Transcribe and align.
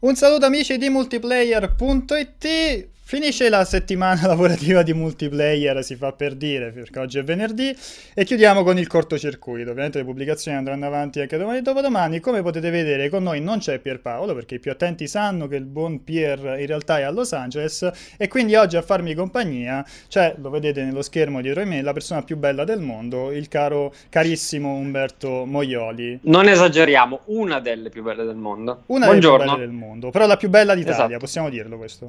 Un 0.00 0.16
saluto 0.16 0.46
amici 0.46 0.76
di 0.76 0.88
multiplayer.it. 0.88 2.88
Finisce 3.06 3.50
la 3.50 3.66
settimana 3.66 4.18
lavorativa 4.26 4.82
di 4.82 4.94
multiplayer, 4.94 5.84
si 5.84 5.94
fa 5.94 6.12
per 6.12 6.34
dire, 6.34 6.72
perché 6.72 6.98
oggi 7.00 7.18
è 7.18 7.22
venerdì, 7.22 7.76
e 8.14 8.24
chiudiamo 8.24 8.62
con 8.64 8.78
il 8.78 8.86
cortocircuito. 8.86 9.70
Ovviamente 9.70 9.98
le 9.98 10.04
pubblicazioni 10.04 10.56
andranno 10.56 10.86
avanti 10.86 11.20
anche 11.20 11.36
domani 11.36 11.58
e 11.58 11.60
dopodomani. 11.62 12.20
Come 12.20 12.40
potete 12.40 12.70
vedere, 12.70 13.10
con 13.10 13.22
noi 13.22 13.42
non 13.42 13.58
c'è 13.58 13.78
Pierpaolo, 13.78 14.34
perché 14.34 14.54
i 14.54 14.58
più 14.58 14.70
attenti 14.70 15.06
sanno 15.06 15.46
che 15.48 15.56
il 15.56 15.66
buon 15.66 16.02
Pier 16.02 16.56
in 16.58 16.66
realtà 16.66 16.98
è 16.98 17.02
a 17.02 17.10
Los 17.10 17.34
Angeles, 17.34 17.90
e 18.16 18.26
quindi 18.26 18.54
oggi 18.54 18.78
a 18.78 18.82
farmi 18.82 19.12
compagnia 19.14 19.84
c'è, 20.08 20.36
lo 20.38 20.48
vedete 20.48 20.82
nello 20.82 21.02
schermo 21.02 21.42
dietro 21.42 21.62
di 21.62 21.68
me, 21.68 21.82
la 21.82 21.92
persona 21.92 22.22
più 22.22 22.38
bella 22.38 22.64
del 22.64 22.80
mondo, 22.80 23.32
il 23.32 23.48
caro, 23.48 23.92
carissimo 24.08 24.72
Umberto 24.72 25.44
Moioli. 25.44 26.20
Non 26.22 26.48
esageriamo, 26.48 27.20
una 27.26 27.60
delle 27.60 27.90
più 27.90 28.02
belle 28.02 28.24
del 28.24 28.36
mondo. 28.36 28.84
Una 28.86 29.04
Buongiorno. 29.04 29.36
delle 29.36 29.48
più 29.50 29.56
belle 29.58 29.66
del 29.66 29.76
mondo, 29.88 30.08
però 30.10 30.26
la 30.26 30.38
più 30.38 30.48
bella 30.48 30.74
d'Italia, 30.74 31.04
Esatto. 31.04 31.18
possiamo 31.18 31.50
dirlo 31.50 31.76
questo. 31.76 32.08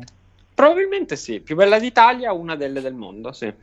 Probabilmente 0.55 1.17
sì, 1.17 1.41
più 1.41 1.57
bella 1.57 1.77
d'Italia, 1.79 2.31
una 2.31 2.55
delle 2.55 2.79
del 2.79 2.93
mondo, 2.93 3.33
sì. 3.33 3.53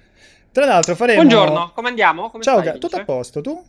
Tra 0.53 0.67
l'altro 0.67 0.95
faremo... 0.95 1.23
Buongiorno, 1.23 1.73
come 1.75 1.89
andiamo? 1.89 2.29
Come 2.29 2.45
Ciao, 2.45 2.61
stai, 2.61 2.79
tutto 2.79 2.97
a 2.97 3.05
posto, 3.05 3.41
tu? 3.41 3.65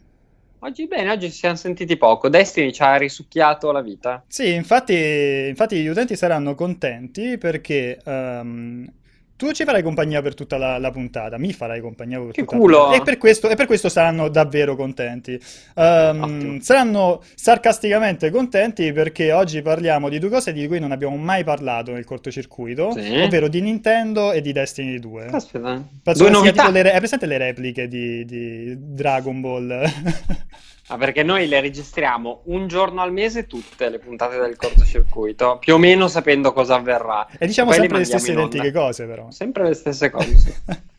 Oggi 0.59 0.88
bene, 0.88 1.09
oggi 1.09 1.32
ci 1.32 1.38
siamo 1.38 1.55
sentiti 1.55 1.96
poco. 1.96 2.27
Destiny 2.27 2.73
ci 2.73 2.82
ha 2.82 2.98
risucchiato 2.98 3.72
la 3.72 3.82
vita. 3.82 4.26
Sì, 4.27 4.54
infatti, 4.54 5.46
infatti 5.48 5.82
gli 5.82 5.88
utenti 5.88 6.18
saranno 6.18 6.54
contenti 6.54 7.38
perché 7.38 7.98
ehm, 8.04 8.91
tu 9.35 9.51
ci 9.51 9.63
farai 9.65 9.81
compagnia 9.83 10.21
per 10.21 10.33
tutta 10.35 10.57
la, 10.57 10.77
la 10.77 10.91
puntata, 10.91 11.37
mi 11.37 11.51
farai 11.53 11.81
compagnia 11.81 12.19
per 12.19 12.31
Che 12.31 12.41
tutta 12.43 12.55
culo! 12.57 12.77
la 12.77 12.83
puntata. 12.83 13.01
E 13.01 13.05
per 13.05 13.17
questo, 13.17 13.49
e 13.49 13.55
per 13.55 13.65
questo 13.65 13.89
saranno 13.89 14.29
davvero 14.29 14.75
contenti. 14.75 15.39
Ottimo. 15.73 16.57
saranno 16.61 17.21
sarcasticamente 17.35 18.29
contenti 18.29 18.91
perché 18.93 19.31
oggi 19.31 19.61
parliamo 19.61 20.09
di 20.09 20.19
due 20.19 20.29
cose 20.29 20.53
di 20.53 20.65
cui 20.67 20.79
non 20.79 20.91
abbiamo 20.91 21.15
mai 21.17 21.43
parlato 21.43 21.91
nel 21.91 22.05
cortocircuito, 22.05 22.91
Sì. 22.93 23.19
ovvero 23.21 23.47
di 23.47 23.61
Nintendo 23.61 24.31
e 24.31 24.41
di 24.41 24.51
Destiny 24.51 24.99
2. 24.99 25.25
Aspetta, 25.27 25.84
Penso 26.03 26.23
due 26.23 26.31
novità. 26.31 26.70
le, 26.70 26.91
hai 26.91 26.97
presente 26.99 27.25
le 27.25 27.37
repliche 27.37 27.87
di, 27.87 28.23
di 28.25 28.75
Dragon 28.77 29.41
Ball? 29.41 29.81
Ah, 30.87 30.98
perché 30.98 31.23
noi 31.23 31.48
le 31.48 31.62
registriamo 31.62 32.41
un 32.45 32.67
giorno 32.67 33.01
al 33.01 33.13
mese 33.13 33.48
tutte 33.48 33.89
le 33.89 33.99
puntate 33.99 34.37
del 34.37 34.57
cortocircuito, 34.57 35.57
più 35.59 35.75
o 35.75 35.77
meno 35.77 36.07
sapendo 36.07 36.51
cosa 36.51 36.75
avverrà. 36.75 37.25
E 37.37 37.48
diciamo 37.48 37.70
Poi 37.70 37.79
sempre 37.79 37.98
le 37.99 38.03
stesse 38.03 38.31
identiche 38.31 38.71
cose, 38.71 39.05
però. 39.05 39.31
Sempre 39.31 39.63
le 39.70 39.73
stesse 39.73 40.09
cose. 40.09 40.37
sì. 40.37 40.53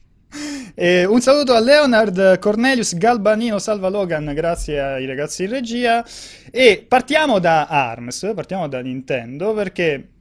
E 0.77 1.05
un 1.05 1.21
saluto 1.21 1.55
a 1.55 1.61
Leonard, 1.61 2.41
Cornelius, 2.41 2.97
Galbanino, 2.97 3.61
Salva 3.61 3.89
Logan, 3.89 4.33
grazie 4.35 4.81
ai 4.81 5.07
ragazzi 5.07 5.45
in 5.45 5.51
regia. 5.51 6.05
E 6.51 6.85
partiamo 6.89 7.39
da 7.39 7.67
ARMS, 7.67 8.33
partiamo 8.35 8.67
da 8.67 8.81
Nintendo, 8.81 9.55
perché 9.55 10.14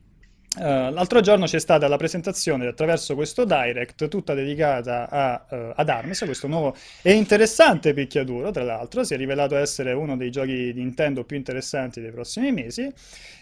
eh, 0.59 0.92
l'altro 0.92 1.20
giorno 1.20 1.46
c'è 1.46 1.59
stata 1.59 1.88
la 1.88 1.98
presentazione 1.98 2.68
attraverso 2.68 3.16
questo 3.16 3.44
Direct, 3.44 4.08
tutta 4.08 4.36
dedicata 4.36 5.10
a, 5.10 5.45
eh, 5.50 5.73
ad 5.76 5.90
ARMS, 5.90 6.26
questo 6.26 6.48
nuovo 6.48 6.76
e 7.02 7.14
interessante 7.14 7.94
picchiaduro, 7.94 8.52
tra 8.52 8.64
l'altro, 8.64 9.04
si 9.04 9.16
è 9.16 9.18
rivelato 9.18 9.56
essere 9.56 9.94
uno 9.94 10.16
dei 10.16 10.30
giochi 10.30 10.72
Nintendo 10.73 11.23
più 11.23 11.38
interessanti 11.38 12.02
dei 12.02 12.12
prossimi 12.12 12.52
mesi. 12.52 12.92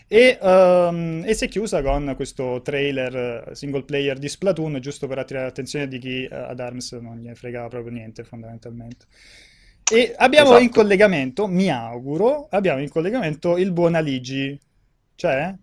E, 0.08 0.38
ehm, 0.42 1.23
e 1.26 1.34
si 1.34 1.45
è 1.45 1.48
chiusa 1.48 1.81
con 1.81 2.14
questo 2.16 2.62
trailer 2.62 3.46
eh, 3.50 3.56
single 3.56 3.84
player 3.84 4.18
di 4.18 4.28
Splatoon, 4.28 4.80
giusto 4.81 5.08
per 5.08 5.20
attirare 5.20 5.46
l'attenzione 5.46 5.88
di 5.88 6.00
chi 6.00 6.25
eh, 6.25 6.36
ad 6.36 6.59
ARMS 6.59 6.94
non 6.94 7.18
gli 7.18 7.34
fregava 7.34 7.68
proprio 7.68 7.92
niente, 7.94 8.23
fondamentalmente. 8.23 9.06
E 9.90 10.14
abbiamo 10.18 10.50
Esatto. 10.50 10.64
in 10.64 10.70
collegamento, 10.70 11.48
mi 11.48 11.70
auguro, 11.70 12.48
abbiamo 12.50 12.81
in 12.81 12.90
collegamento 12.90 13.58
il 13.58 13.72
buon 13.72 13.96
Aligi. 13.96 14.58
C'è? 15.16 15.53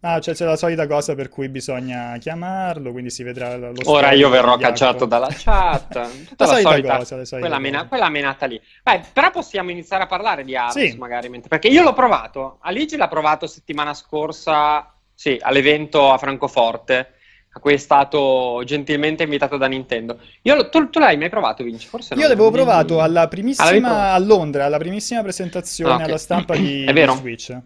Ah, 0.00 0.20
c'è, 0.20 0.32
c'è 0.32 0.44
la 0.44 0.54
solita 0.54 0.86
cosa 0.86 1.16
per 1.16 1.28
cui 1.28 1.48
bisogna 1.48 2.16
chiamarlo, 2.20 2.92
quindi 2.92 3.10
si 3.10 3.24
vedrà 3.24 3.56
lo 3.56 3.72
Ora 3.86 4.12
io 4.12 4.28
verrò 4.28 4.56
cacciato 4.56 5.06
dalla 5.06 5.26
chat. 5.28 5.94
La 5.96 6.06
la, 6.36 6.46
solita 6.46 6.70
solita, 6.70 6.96
cosa, 6.98 7.16
le 7.16 7.24
solite 7.24 7.48
quella, 7.48 7.58
mena- 7.60 7.86
quella 7.88 8.08
menata 8.08 8.46
lì. 8.46 8.60
Vai, 8.84 9.00
però 9.12 9.32
possiamo 9.32 9.72
iniziare 9.72 10.04
a 10.04 10.06
parlare 10.06 10.44
di 10.44 10.54
Arms 10.56 10.72
Sì. 10.78 10.96
magari, 10.96 11.28
mentre- 11.28 11.48
perché 11.48 11.66
io 11.66 11.82
l'ho 11.82 11.94
provato. 11.94 12.58
Aligi 12.62 12.96
l'ha 12.96 13.08
provato 13.08 13.48
settimana 13.48 13.92
scorsa, 13.92 14.94
sì, 15.14 15.36
all'evento 15.40 16.12
a 16.12 16.18
Francoforte, 16.18 17.14
a 17.54 17.58
cui 17.58 17.72
è 17.74 17.76
stato 17.76 18.62
gentilmente 18.64 19.24
invitato 19.24 19.56
da 19.56 19.66
Nintendo. 19.66 20.20
Io 20.42 20.68
tu, 20.68 20.90
tu 20.90 21.00
l'hai 21.00 21.16
mai 21.16 21.28
provato, 21.28 21.64
Vinci? 21.64 21.88
Forse 21.88 22.14
no. 22.14 22.20
Io 22.20 22.28
l'avevo 22.28 22.52
provato 22.52 23.00
alla 23.00 23.22
Ah, 23.22 23.28
primissima 23.28 23.70
provato? 23.80 24.14
a 24.14 24.18
Londra, 24.24 24.64
alla 24.66 24.78
primissima 24.78 25.22
presentazione 25.22 25.90
Ah, 25.90 25.96
ok. 25.96 26.02
alla 26.02 26.18
stampa 26.18 26.54
di, 26.54 26.84
È 26.84 26.92
vero. 26.92 27.14
di 27.14 27.18
Switch. 27.18 27.58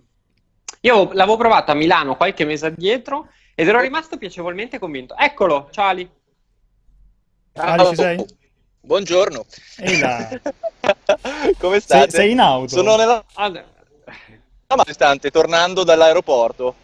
Io 0.80 1.12
l'avevo 1.12 1.36
provato 1.36 1.70
a 1.70 1.74
Milano 1.74 2.16
qualche 2.16 2.44
mese 2.44 2.66
addietro 2.66 3.28
ed 3.54 3.68
ero 3.68 3.80
rimasto 3.80 4.16
piacevolmente 4.16 4.78
convinto. 4.78 5.16
Eccolo, 5.16 5.68
ciao 5.70 5.88
Ali. 5.88 6.08
Ali, 7.54 7.86
ci 7.88 7.94
sei? 7.94 8.24
Buongiorno. 8.80 9.44
Ehi 9.78 9.98
là. 9.98 10.28
Come 11.58 11.78
Sei, 11.78 11.80
state? 11.80 12.10
sei 12.10 12.30
in 12.32 12.40
auto? 12.40 12.68
Sono 12.68 12.96
nella 12.96 13.24
Ah, 13.34 13.50
ma 14.76 14.84
istante 14.86 15.30
tornando 15.30 15.84
dall'aeroporto. 15.84 16.74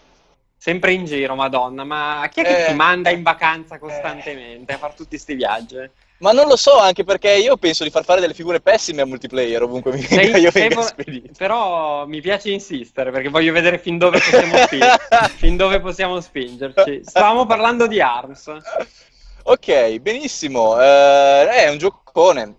Sempre 0.56 0.92
in 0.92 1.04
giro, 1.06 1.34
madonna, 1.34 1.84
ma 1.84 2.28
chi 2.30 2.40
è 2.40 2.44
che 2.44 2.64
Eh. 2.64 2.68
ti 2.68 2.74
manda 2.74 3.10
in 3.10 3.22
vacanza 3.22 3.78
costantemente 3.78 4.74
a 4.74 4.78
fare 4.78 4.92
tutti 4.94 5.10
questi 5.10 5.34
viaggi? 5.34 5.76
Ma 6.18 6.32
non 6.32 6.48
lo 6.48 6.56
so, 6.56 6.76
anche 6.78 7.04
perché 7.04 7.32
io 7.36 7.56
penso 7.56 7.84
di 7.84 7.90
far 7.90 8.02
fare 8.04 8.20
delle 8.20 8.34
figure 8.34 8.60
pessime 8.60 9.02
a 9.02 9.06
multiplayer 9.06 9.62
ovunque 9.62 9.92
mi 9.92 10.02
Sei- 10.02 10.34
io 10.40 10.50
venga 10.50 10.82
spedito. 10.82 11.30
Però 11.36 12.06
mi 12.06 12.20
piace 12.20 12.50
insistere 12.50 13.12
perché 13.12 13.28
voglio 13.28 13.52
vedere 13.52 13.78
fin 13.78 13.98
dove 13.98 14.18
possiamo, 14.18 14.56
sping- 14.56 14.98
fin 15.36 15.56
dove 15.56 15.80
possiamo 15.80 16.20
spingerci. 16.20 17.02
Stavamo 17.04 17.46
parlando 17.46 17.86
di 17.86 18.00
ARMS. 18.00 18.52
Ok, 19.44 19.98
benissimo. 20.00 20.80
Eh, 20.80 21.48
è 21.48 21.68
un 21.70 21.78
giocone. 21.78 22.56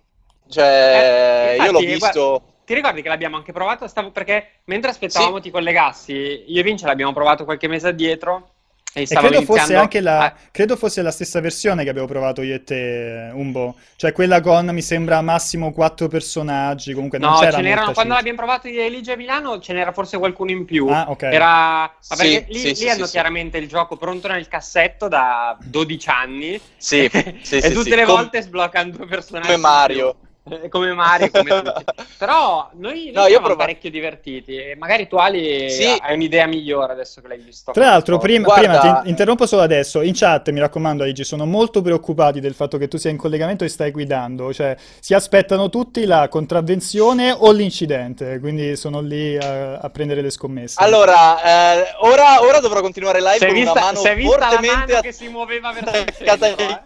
Cioè, 0.48 1.56
Eh, 1.58 1.62
io 1.62 1.70
l'ho 1.70 1.80
infatti, 1.80 1.86
visto. 1.86 2.42
Ti 2.64 2.74
ricordi 2.74 3.02
che 3.02 3.08
l'abbiamo 3.08 3.36
anche 3.36 3.52
provato? 3.52 3.86
Stavo- 3.88 4.10
perché 4.10 4.60
mentre 4.64 4.90
aspettavamo 4.90 5.36
Sì. 5.36 5.42
ti 5.42 5.50
collegassi, 5.50 6.44
io 6.46 6.60
e 6.60 6.62
Vince 6.62 6.86
l'abbiamo 6.86 7.12
provato 7.12 7.44
qualche 7.44 7.68
mese 7.68 7.88
addietro 7.88 8.48
e 8.92 9.06
E 9.06 9.16
credo 9.16 9.42
fosse 9.42 9.74
anche 9.74 10.00
la, 10.00 10.24
a- 10.24 10.34
credo 10.52 10.76
fosse 10.76 11.02
la 11.02 11.10
stessa 11.10 11.40
versione 11.40 11.82
che 11.84 11.90
avevo 11.90 12.06
provato 12.06 12.42
io 12.42 12.54
e 12.54 12.62
te, 12.64 13.30
Umbo. 13.34 13.76
Cioè 13.96 14.12
quella 14.12 14.40
con, 14.40 14.66
mi 14.66 14.82
sembra, 14.82 15.20
massimo 15.20 15.72
quattro 15.72 16.06
personaggi, 16.08 16.92
comunque 16.92 17.18
non 17.18 17.30
No, 17.30 17.38
c'era 17.38 17.50
ce 17.56 17.62
n'erano 17.62 17.92
quando 17.92 18.14
l'abbiamo 18.14 18.38
provato 18.38 18.66
di 18.68 18.78
Elige 18.78 19.16
Milano 19.16 19.60
ce 19.60 19.72
n'era 19.74 19.92
forse 19.92 20.16
qualcuno 20.18 20.50
in 20.52 20.64
più. 20.64 20.86
Ah, 20.88 21.10
ok. 21.10 21.22
Era 21.24 21.82
ma 22.08 22.16
Sì, 22.16 22.44
lì, 22.46 22.46
sì, 22.58 22.74
lì 22.74 22.74
sì, 22.74 22.88
hanno 22.88 23.04
sì, 23.04 23.10
chiaramente 23.12 23.58
il 23.58 23.68
gioco 23.68 23.96
pronto 23.96 24.26
nel 24.28 24.48
cassetto 24.48 25.06
da 25.06 25.56
12 25.60 26.08
anni. 26.08 26.58
Sì, 26.78 27.08
sì, 27.42 27.60
e 27.60 27.60
sì, 27.60 27.72
tutte 27.72 27.90
sì, 27.90 27.94
le 27.96 28.04
volte 28.06 28.40
sbloccano 28.42 28.90
due 28.90 29.06
personaggi. 29.06 29.46
Come 29.46 29.54
in 29.54 29.60
Mario. 29.60 30.16
Come 30.70 30.92
Mario, 30.94 31.30
come 31.30 31.50
tutti. 31.62 31.84
Però 32.18 32.70
noi, 32.74 33.04
noi 33.04 33.10
No, 33.12 33.20
io 33.22 33.28
siamo 33.28 33.46
prova- 33.46 33.64
parecchio 33.64 33.90
divertiti. 33.90 34.56
E 34.56 34.74
magari 34.76 35.06
tu, 35.06 35.16
Ali, 35.16 35.68
Sì. 35.70 35.84
hai 36.00 36.14
un'idea 36.14 36.46
migliore 36.46 36.92
adesso 36.92 37.20
che 37.20 37.28
l'hai 37.28 37.38
visto. 37.38 37.72
Tra 37.72 37.84
l'altro, 37.86 38.18
prima, 38.18 38.44
Guarda- 38.44 38.78
prima 38.80 39.00
ti 39.02 39.08
interrompo 39.10 39.46
solo 39.46 39.62
adesso. 39.62 40.00
In 40.00 40.12
chat, 40.14 40.50
mi 40.50 40.58
raccomando, 40.60 41.04
Agi, 41.04 41.24
sono 41.24 41.44
molto 41.44 41.82
preoccupati 41.82 42.40
del 42.40 42.54
fatto 42.54 42.78
che 42.78 42.88
tu 42.88 42.96
sia 42.96 43.10
in 43.10 43.16
collegamento 43.18 43.64
e 43.64 43.68
stai 43.68 43.90
guidando. 43.90 44.52
Cioè, 44.52 44.76
si 44.98 45.14
aspettano 45.14 45.68
tutti 45.68 46.04
la 46.06 46.28
contravvenzione 46.28 47.32
o 47.36 47.52
l'incidente. 47.52 48.38
Quindi 48.40 48.76
sono 48.76 49.00
lì 49.00 49.36
a, 49.36 49.76
a 49.78 49.90
prendere 49.90 50.22
le 50.22 50.30
scommesse. 50.30 50.82
Allora, 50.82 51.42
eh, 51.76 51.94
ora, 52.00 52.40
ora 52.42 52.60
dovrò 52.60 52.80
continuare 52.80 53.20
live 53.20 53.36
è 53.36 53.46
con 53.46 53.54
vista, 53.54 53.72
una 53.72 53.80
mano 53.80 54.00
fortemente 54.00 54.92
mano 54.92 55.00
che 55.00 55.12
si 55.12 55.28
muoveva 55.28 55.72
verso 55.72 56.22
il 56.22 56.28
ai 56.42 56.54
eh? 56.56 56.80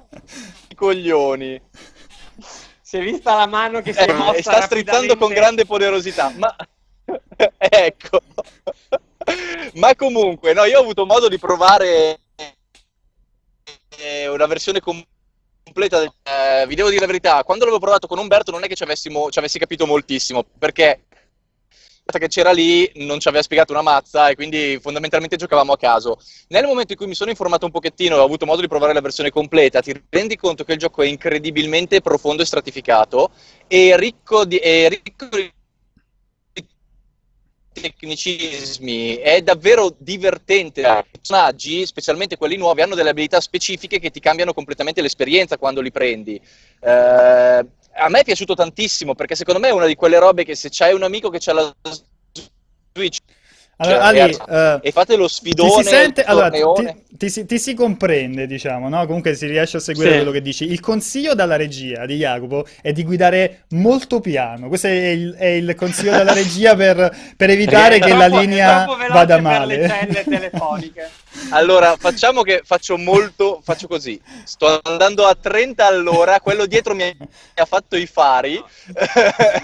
coglioni. 0.75 1.60
Si 2.94 3.00
è 3.00 3.03
vista 3.03 3.34
la 3.34 3.47
mano 3.49 3.82
che 3.82 3.93
si 3.93 3.99
Eh, 3.99 4.05
è 4.05 4.12
mossa 4.12 4.37
e 4.37 4.43
sta 4.43 4.60
strizzando 4.60 5.16
con 5.16 5.32
grande 5.32 5.66
poderosità. 5.66 6.32
Ma 6.37 6.55
ecco. 7.59 8.21
Ma 9.75 9.97
comunque, 9.97 10.53
no, 10.53 10.62
io 10.62 10.78
ho 10.78 10.82
avuto 10.82 11.05
modo 11.05 11.27
di 11.27 11.37
provare 11.37 12.20
eh, 13.99 14.29
una 14.29 14.46
versione 14.46 14.79
com- 14.79 15.05
completa 15.64 15.99
del 15.99 16.12
eh, 16.23 16.67
vi 16.69 16.76
devo 16.76 16.88
dire 16.88 17.00
la 17.00 17.08
verità, 17.08 17.43
quando 17.43 17.64
l'avevo 17.64 17.82
provato 17.82 18.06
con 18.06 18.19
Umberto 18.19 18.52
non 18.52 18.62
è 18.62 18.69
che 18.69 18.76
ci, 18.76 18.85
avessimo, 18.85 19.29
ci 19.29 19.41
avessi 19.41 19.58
capito 19.58 19.87
moltissimo, 19.87 20.44
perché 20.56 21.06
che 22.12 22.29
c'era 22.29 22.53
lì 22.53 22.91
non 22.97 23.19
ci 23.19 23.29
aveva 23.29 23.43
spiegato 23.43 23.73
una 23.73 23.83
mazza 23.83 24.29
e 24.29 24.35
quindi 24.35 24.79
fondamentalmente 24.81 25.37
giocavamo 25.37 25.73
a 25.73 25.79
caso. 25.79 26.19
Nel 26.49 26.67
momento 26.67 26.93
in 26.93 26.99
cui 26.99 27.06
mi 27.06 27.15
sono 27.15 27.31
informato 27.31 27.65
un 27.65 27.73
pochettino 27.73 28.17
e 28.17 28.19
ho 28.19 28.25
avuto 28.25 28.45
modo 28.45 28.61
di 28.61 28.69
provare 28.69 28.93
la 28.93 29.01
versione 29.01 29.31
completa, 29.31 29.81
ti 29.81 29.95
rendi 30.11 30.37
conto 30.37 30.65
che 30.65 30.73
il 30.73 30.79
gioco 30.79 31.03
è 31.03 31.06
incredibilmente 31.06 32.03
profondo 32.03 32.43
e 32.43 32.47
stratificato 32.47 33.31
e 33.67 33.97
ricco 33.97 34.45
di, 34.45 34.59
è 34.59 34.89
ricco 34.89 35.29
di 35.31 35.51
tecnicismi, 37.73 39.17
è 39.17 39.41
davvero 39.43 39.95
divertente. 39.99 40.83
I 40.83 41.05
personaggi, 41.11 41.87
specialmente 41.87 42.37
quelli 42.37 42.56
nuovi, 42.56 42.83
hanno 42.83 42.95
delle 42.95 43.11
abilità 43.11 43.41
specifiche 43.41 43.99
che 43.99 44.11
ti 44.11 44.21
cambiano 44.21 44.53
completamente 44.53 45.01
l'esperienza 45.01 45.59
quando 45.59 45.81
li 45.81 45.91
prendi. 45.91 46.41
Eh, 46.81 47.67
a 47.96 48.08
me 48.08 48.20
è 48.20 48.25
piaciuto 48.25 48.55
tantissimo 48.55 49.14
perché 49.14 49.35
secondo 49.35 49.61
me 49.61 49.69
è 49.69 49.73
una 49.73 49.87
di 49.87 49.94
quelle 49.94 50.19
robe 50.19 50.44
che 50.44 50.55
se 50.55 50.69
c'hai 50.70 50.94
un 50.94 51.02
amico 51.02 51.31
che 51.31 51.38
c'ha 51.41 51.52
la 51.52 51.75
Switch 52.93 53.19
Allora, 53.76 53.96
Cioè, 54.11 54.20
Ali, 54.20 54.31
e- 54.31 54.55
eh, 54.55 54.79
e 54.82 54.93
fate 54.93 55.17
lo 55.17 55.26
ti 55.26 55.32
sfidone, 55.35 55.82
si 55.82 55.88
sente, 55.88 56.23
allora, 56.23 56.49
ti, 56.49 56.62
ti 57.11 57.29
si, 57.29 57.44
ti 57.44 57.58
si 57.58 57.75
comprende, 57.75 58.46
diciamo, 58.46 58.88
no? 58.88 59.05
Comunque 59.05 59.35
si 59.35 59.46
riesce 59.49 59.79
a 59.79 59.81
seguire 59.81 60.11
Sì. 60.11 60.17
quello 60.19 60.31
che 60.31 60.43
dici. 60.43 60.64
Il 60.70 60.79
consiglio 60.79 61.35
dalla 61.35 61.56
regia 61.56 62.06
di 62.06 62.14
Jacopo 62.17 62.67
è 62.81 62.93
di 62.93 63.02
guidare 63.02 63.64
molto 63.70 64.20
piano. 64.20 64.69
Questo 64.69 64.87
è 64.87 64.91
il, 65.08 65.35
è 65.35 65.46
il 65.46 65.75
consiglio 65.75 66.12
dalla 66.12 66.32
regia 66.35 66.76
per, 66.76 67.35
per 67.37 67.50
evitare 67.50 67.99
che 67.99 68.11
la 68.14 68.26
troppo- 68.26 68.38
è 68.38 68.44
linea 68.46 68.85
vada 69.11 69.35
per 69.35 69.43
male. 69.43 69.76
le 69.76 69.88
celle 69.88 70.23
telefoniche. 70.25 71.11
Allora, 71.50 71.96
facciamo 71.96 72.42
che 72.42 72.62
faccio 72.64 72.96
molto, 72.96 73.60
faccio 73.62 73.86
così. 73.86 74.20
Sto 74.44 74.81
andando 74.82 75.25
a 75.26 75.34
30 75.34 75.86
all'ora, 75.86 76.40
quello 76.40 76.66
dietro 76.66 76.94
mi 76.94 77.02
ha, 77.54 77.64
fatto 77.64 77.96
i 77.96 78.06
fari. 78.06 78.62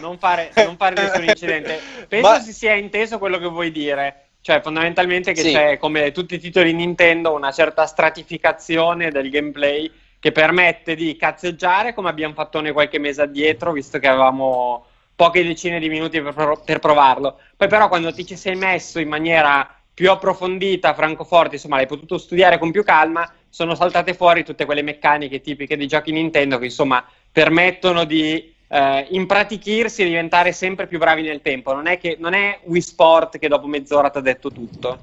non 0.00 0.18
fare, 0.18 0.52
non 0.56 0.76
fare 0.76 0.94
nessun 1.02 1.24
incidente. 1.24 1.80
Penso 2.08 2.28
Ma- 2.30 2.40
si 2.40 2.52
sia 2.52 2.74
inteso 2.74 3.18
quello 3.18 3.38
che 3.38 3.48
vuoi 3.48 3.70
dire. 3.70 4.26
Cioè, 4.42 4.60
fondamentalmente 4.62 5.32
che 5.32 5.42
Sì. 5.42 5.52
c'è, 5.52 5.78
come 5.78 6.12
tutti 6.12 6.34
i 6.34 6.38
titoli 6.38 6.72
Nintendo, 6.72 7.32
una 7.32 7.52
certa 7.52 7.86
stratificazione 7.86 9.10
del 9.10 9.28
gameplay 9.28 9.90
che 10.18 10.32
permette 10.32 10.94
di 10.94 11.16
cazzeggiare 11.16 11.94
come 11.94 12.08
abbiamo 12.08 12.34
fatto 12.34 12.60
noi 12.60 12.72
qualche 12.72 12.98
mese 12.98 13.22
addietro, 13.22 13.72
visto 13.72 13.98
che 13.98 14.06
avevamo 14.08 14.86
poche 15.14 15.42
decine 15.44 15.78
di 15.78 15.88
minuti 15.88 16.20
per, 16.22 16.60
per 16.64 16.78
provarlo. 16.78 17.38
Poi 17.56 17.68
però 17.68 17.88
quando 17.88 18.12
ti 18.12 18.24
ci 18.24 18.36
sei 18.36 18.54
messo 18.56 18.98
in 18.98 19.08
maniera 19.08 19.79
più 20.00 20.10
approfondita, 20.10 20.94
francoforte, 20.94 21.56
insomma, 21.56 21.76
l'hai 21.76 21.86
potuto 21.86 22.16
studiare 22.16 22.56
con 22.56 22.70
più 22.70 22.82
calma, 22.82 23.30
sono 23.50 23.74
saltate 23.74 24.14
fuori 24.14 24.42
tutte 24.42 24.64
quelle 24.64 24.80
meccaniche 24.80 25.42
tipiche 25.42 25.76
dei 25.76 25.86
giochi 25.86 26.10
Nintendo 26.10 26.56
che 26.56 26.64
insomma 26.64 27.04
permettono 27.30 28.04
di 28.04 28.50
eh, 28.66 29.06
impratichirsi 29.10 30.00
e 30.00 30.06
diventare 30.06 30.52
sempre 30.52 30.86
più 30.86 30.96
bravi 30.96 31.20
nel 31.20 31.42
tempo. 31.42 31.74
Non 31.74 31.86
è, 31.86 31.98
che, 31.98 32.16
non 32.18 32.32
è 32.32 32.60
Wii 32.62 32.80
Sport 32.80 33.38
che 33.38 33.48
dopo 33.48 33.66
mezz'ora 33.66 34.08
ti 34.08 34.16
ha 34.16 34.22
detto 34.22 34.50
tutto. 34.50 34.98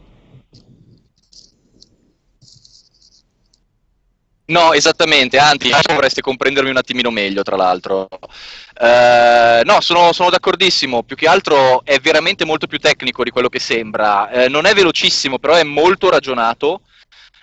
No, 4.49 4.71
esattamente, 4.71 5.37
anzi, 5.37 5.69
dovreste 5.85 6.21
comprendermi 6.21 6.69
un 6.69 6.77
attimino 6.77 7.11
meglio, 7.11 7.43
tra 7.43 7.57
l'altro. 7.57 8.07
Eh, 8.79 9.61
no, 9.65 9.81
sono, 9.81 10.13
sono 10.13 10.29
d'accordissimo, 10.29 11.03
più 11.03 11.17
che 11.17 11.27
altro 11.27 11.83
è 11.83 11.99
veramente 11.99 12.45
molto 12.45 12.65
più 12.65 12.77
tecnico 12.79 13.25
di 13.25 13.29
quello 13.29 13.49
che 13.49 13.59
sembra. 13.59 14.29
Eh, 14.29 14.47
non 14.47 14.65
è 14.65 14.73
velocissimo, 14.73 15.37
però 15.37 15.55
è 15.55 15.63
molto 15.63 16.09
ragionato, 16.09 16.83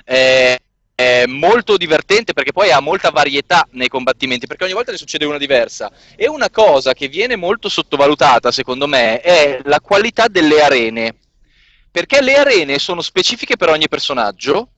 è, 0.02 0.58
è 0.94 1.24
molto 1.26 1.76
divertente 1.76 2.32
perché 2.32 2.52
poi 2.52 2.70
ha 2.70 2.80
molta 2.80 3.10
varietà 3.10 3.68
nei 3.72 3.88
combattimenti, 3.88 4.46
perché 4.46 4.64
ogni 4.64 4.72
volta 4.72 4.92
ne 4.92 4.96
succede 4.96 5.26
una 5.26 5.36
diversa. 5.36 5.92
E 6.16 6.26
una 6.26 6.48
cosa 6.48 6.94
che 6.94 7.08
viene 7.08 7.36
molto 7.36 7.68
sottovalutata, 7.68 8.50
secondo 8.50 8.86
me, 8.86 9.20
è 9.20 9.60
la 9.64 9.80
qualità 9.80 10.26
delle 10.28 10.62
arene, 10.62 11.16
perché 11.90 12.22
le 12.22 12.34
arene 12.36 12.78
sono 12.78 13.02
specifiche 13.02 13.56
per 13.58 13.68
ogni 13.68 13.88
personaggio 13.88 14.70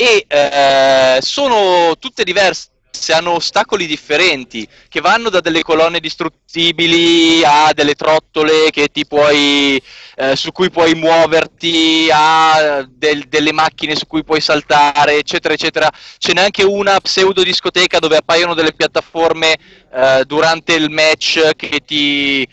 e 0.00 0.26
eh, 0.28 1.18
sono 1.20 1.96
tutte 1.98 2.22
diverse, 2.22 2.68
hanno 3.12 3.32
ostacoli 3.32 3.84
differenti 3.84 4.66
che 4.88 5.00
vanno 5.00 5.28
da 5.28 5.40
delle 5.40 5.62
colonne 5.62 5.98
distruttibili 5.98 7.42
a 7.44 7.72
delle 7.74 7.94
trottole 7.94 8.70
puoi, 9.08 9.82
eh, 10.14 10.36
su 10.36 10.52
cui 10.52 10.70
puoi 10.70 10.94
muoverti, 10.94 12.08
a 12.12 12.86
del- 12.88 13.24
delle 13.26 13.52
macchine 13.52 13.96
su 13.96 14.06
cui 14.06 14.22
puoi 14.22 14.40
saltare, 14.40 15.16
eccetera, 15.16 15.54
eccetera. 15.54 15.90
Ce 16.18 16.32
n'è 16.32 16.42
anche 16.42 16.62
una 16.62 17.00
pseudo 17.00 17.42
discoteca 17.42 17.98
dove 17.98 18.18
appaiono 18.18 18.54
delle 18.54 18.74
piattaforme 18.74 19.56
eh, 19.92 20.22
durante 20.26 20.74
il 20.74 20.90
match 20.90 21.56
che 21.56 21.80
ti 21.84 22.46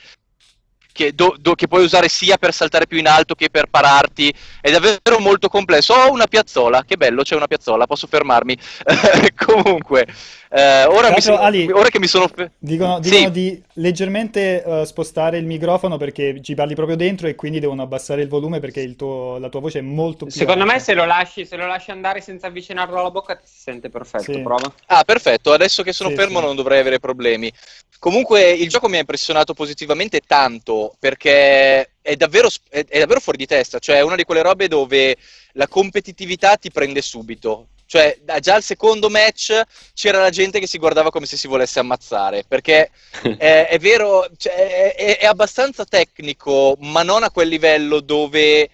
che, 0.96 1.14
do- 1.14 1.36
do- 1.38 1.56
che 1.56 1.68
puoi 1.68 1.84
usare 1.84 2.08
sia 2.08 2.38
per 2.38 2.54
saltare 2.54 2.88
più 2.88 2.98
in 2.98 3.08
alto 3.08 3.36
che 3.36 3.50
per 3.50 3.68
pararti. 3.68 4.34
È 4.62 4.72
davvero 4.72 5.20
molto 5.20 5.50
complesso. 5.50 5.94
Ho 5.94 6.10
una 6.10 6.28
piazzola, 6.28 6.86
che 6.88 6.96
bello, 6.96 7.22
c'è 7.22 7.36
una 7.36 7.48
piazzola, 7.48 7.86
posso 7.86 8.08
fermarmi. 8.08 8.58
Comunque, 9.46 10.08
eh, 10.50 10.84
ora, 10.86 10.88
mi 10.88 10.92
l'altro, 11.02 11.22
sono- 11.22 11.38
Ali- 11.38 11.72
ora 11.72 11.90
che 11.90 12.00
mi 12.00 12.08
sono... 12.08 12.28
fe- 12.28 12.52
Dicono, 12.58 13.02
Sì. 13.02 13.10
dicono 13.10 13.30
di 13.30 13.62
leggermente 13.74 14.64
eh, 14.64 14.86
spostare 14.86 15.38
il 15.38 15.46
microfono 15.46 15.98
perché 15.98 16.40
ci 16.42 16.54
parli 16.56 16.76
proprio 16.76 16.96
dentro 16.96 17.28
e 17.28 17.36
quindi 17.36 17.60
devono 17.60 17.82
abbassare 17.82 18.22
il 18.22 18.28
volume 18.28 18.60
perché 18.60 18.82
il 18.82 18.96
tuo- 18.96 19.38
la 19.38 19.50
tua 19.50 19.60
voce 19.60 19.80
è 19.80 19.82
molto 19.82 20.26
più 20.26 20.34
Secondo 20.34 20.62
alta. 20.64 20.74
me, 20.74 20.80
se 20.80 20.94
lo, 20.94 21.06
lasci, 21.06 21.46
se 21.46 21.56
lo 21.56 21.66
lasci 21.68 21.92
andare 21.92 22.22
senza 22.22 22.48
avvicinarlo 22.48 22.98
alla 23.00 23.12
bocca, 23.12 23.36
ti 23.36 23.48
si 23.48 23.60
sente 23.60 23.90
perfetto. 23.90 24.32
Sì. 24.34 24.42
Prova. 24.42 24.72
Ah, 24.88 25.04
perfetto, 25.04 25.52
adesso 25.54 25.84
che 25.84 25.94
sono 25.94 26.10
Sì, 26.10 26.16
fermo 26.16 26.40
sì. 26.40 26.46
non 26.46 26.56
dovrei 26.56 26.80
avere 26.80 27.00
problemi. 27.00 27.52
Comunque 27.98 28.52
il 28.52 28.70
gioco 28.70 28.88
mi 28.88 28.98
ha 28.98 29.00
impressionato 29.00 29.54
positivamente 29.54 30.20
tanto 30.26 30.94
perché 31.00 31.92
è 32.02 32.16
davvero, 32.16 32.50
è, 32.70 32.86
è 32.88 33.00
davvero 33.00 33.20
fuori 33.20 33.38
di 33.38 33.48
testa, 33.48 33.80
cioè 33.80 33.96
è 33.98 34.02
una 34.02 34.16
di 34.16 34.24
quelle 34.24 34.44
robe 34.44 34.68
dove 34.68 35.16
la 35.54 35.68
competitività 35.68 36.56
ti 36.58 36.70
prende 36.72 37.02
subito. 37.02 37.68
Cioè, 37.88 38.20
già 38.40 38.56
al 38.56 38.64
secondo 38.64 39.10
match 39.10 39.62
c'era 39.94 40.20
la 40.20 40.30
gente 40.30 40.60
che 40.60 40.68
si 40.68 40.78
guardava 40.78 41.12
come 41.12 41.26
se 41.26 41.38
si 41.38 41.48
volesse 41.48 41.80
ammazzare, 41.80 42.44
perché 42.48 42.90
è, 43.38 43.68
è 43.70 43.80
vero, 43.80 44.28
cioè, 44.38 44.54
è, 44.54 44.96
è- 44.96 45.18
è 45.20 45.26
abbastanza 45.26 45.86
tecnico, 45.86 46.76
ma 46.80 47.04
non 47.04 47.24
a 47.24 47.32
quel 47.32 47.48
livello 47.50 48.00
dove 48.02 48.70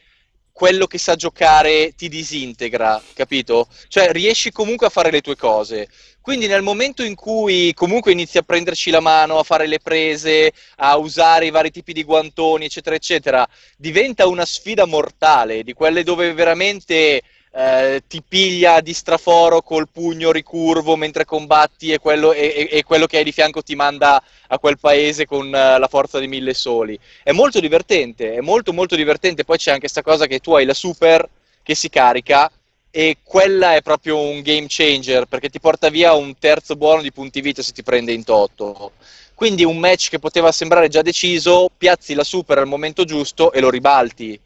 quello 0.54 0.86
che 0.86 0.98
sa 0.98 1.16
giocare 1.16 1.94
ti 1.96 2.08
disintegra, 2.08 3.02
capito? 3.14 3.68
Cioè, 3.88 4.12
riesci 4.12 4.52
comunque 4.52 4.88
a 4.88 4.90
fare 4.90 5.10
le 5.10 5.22
tue 5.22 5.36
cose. 5.36 5.88
Quindi 6.22 6.46
nel 6.46 6.62
momento 6.62 7.04
in 7.04 7.16
cui 7.16 7.74
comunque 7.74 8.12
inizi 8.12 8.38
a 8.38 8.44
prenderci 8.44 8.92
la 8.92 9.00
mano, 9.00 9.40
a 9.40 9.44
fare 9.44 9.66
le 9.66 9.80
prese, 9.80 10.52
a 10.78 10.96
usare 10.98 11.48
i 11.48 11.50
vari 11.52 11.72
tipi 11.72 11.94
di 11.94 12.04
guantoni, 12.04 12.66
eccetera, 12.66 12.96
eccetera, 12.96 13.48
diventa 13.76 14.28
una 14.28 14.46
sfida 14.46 14.86
mortale, 14.86 15.64
di 15.64 15.74
quelle 15.74 16.04
dove 16.04 16.32
veramente 16.34 17.22
eh, 17.54 18.02
ti 18.08 18.24
piglia 18.26 18.80
di 18.80 18.94
straforo 18.94 19.62
col 19.62 19.90
pugno 19.92 20.32
ricurvo 20.32 20.96
mentre 20.96 21.26
combatti 21.26 21.92
e 21.92 22.00
quello, 22.00 22.32
e- 22.34 22.68
e- 22.72 22.84
quello 22.84 23.06
che 23.08 23.18
hai 23.18 23.24
di 23.26 23.32
fianco 23.34 23.62
ti 23.62 23.76
manda 23.76 24.22
a 24.48 24.60
quel 24.60 24.80
paese 24.80 25.26
con 25.26 25.48
eh, 25.54 25.78
la 25.80 25.88
forza 25.88 26.20
di 26.20 26.28
mille 26.28 26.54
soli. 26.54 26.98
È 27.24 27.32
molto 27.32 27.60
divertente, 27.60 28.34
è 28.36 28.40
molto 28.42 28.74
molto 28.74 28.96
divertente. 28.96 29.44
Poi 29.44 29.58
c'è 29.58 29.70
anche 29.72 29.82
questa 29.82 30.02
cosa 30.02 30.28
che 30.28 30.40
tu 30.40 30.54
hai 30.54 30.66
la 30.66 30.74
super 30.74 31.28
che 31.64 31.76
si 31.76 31.90
carica 31.90 32.50
e 32.94 33.18
quella 33.24 33.76
è 33.76 33.82
proprio 33.82 34.18
un 34.20 34.42
game 34.42 34.66
changer 34.68 35.26
perché 35.26 35.50
ti 35.50 35.60
porta 35.60 35.90
via 35.90 36.14
un 36.14 36.38
terzo 36.38 36.76
buono 36.76 37.02
di 37.02 37.12
punti 37.12 37.40
vita 37.42 37.62
se 37.62 37.72
ti 37.72 37.84
prende 37.84 38.12
in 38.12 38.24
toto. 38.24 38.94
Quindi 39.34 39.64
un 39.64 39.78
match 39.78 40.10
che 40.10 40.20
poteva 40.20 40.52
sembrare 40.52 40.88
già 40.88 41.02
deciso, 41.02 41.70
piazzi 41.76 42.14
la 42.14 42.24
super 42.24 42.58
al 42.60 42.68
momento 42.68 43.06
giusto 43.06 43.52
e 43.52 43.60
lo 43.60 43.70
ribalti. 43.70 44.40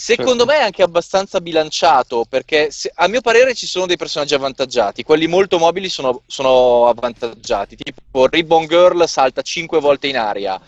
Secondo 0.00 0.44
Certo. 0.44 0.52
me 0.52 0.58
è 0.58 0.62
anche 0.62 0.82
abbastanza 0.84 1.40
bilanciato 1.40 2.24
perché 2.28 2.70
se- 2.70 2.92
a 2.94 3.08
mio 3.08 3.20
parere 3.20 3.52
ci 3.52 3.66
sono 3.66 3.84
dei 3.84 3.96
personaggi 3.96 4.32
avvantaggiati, 4.32 5.02
quelli 5.02 5.26
molto 5.26 5.58
mobili 5.58 5.88
sono, 5.88 6.22
sono 6.24 6.86
avvantaggiati, 6.86 7.74
tipo 7.74 8.26
Ribbon 8.28 8.66
Girl 8.68 9.08
salta 9.08 9.42
5 9.42 9.80
volte 9.80 10.06
in 10.06 10.16
aria, 10.16 10.60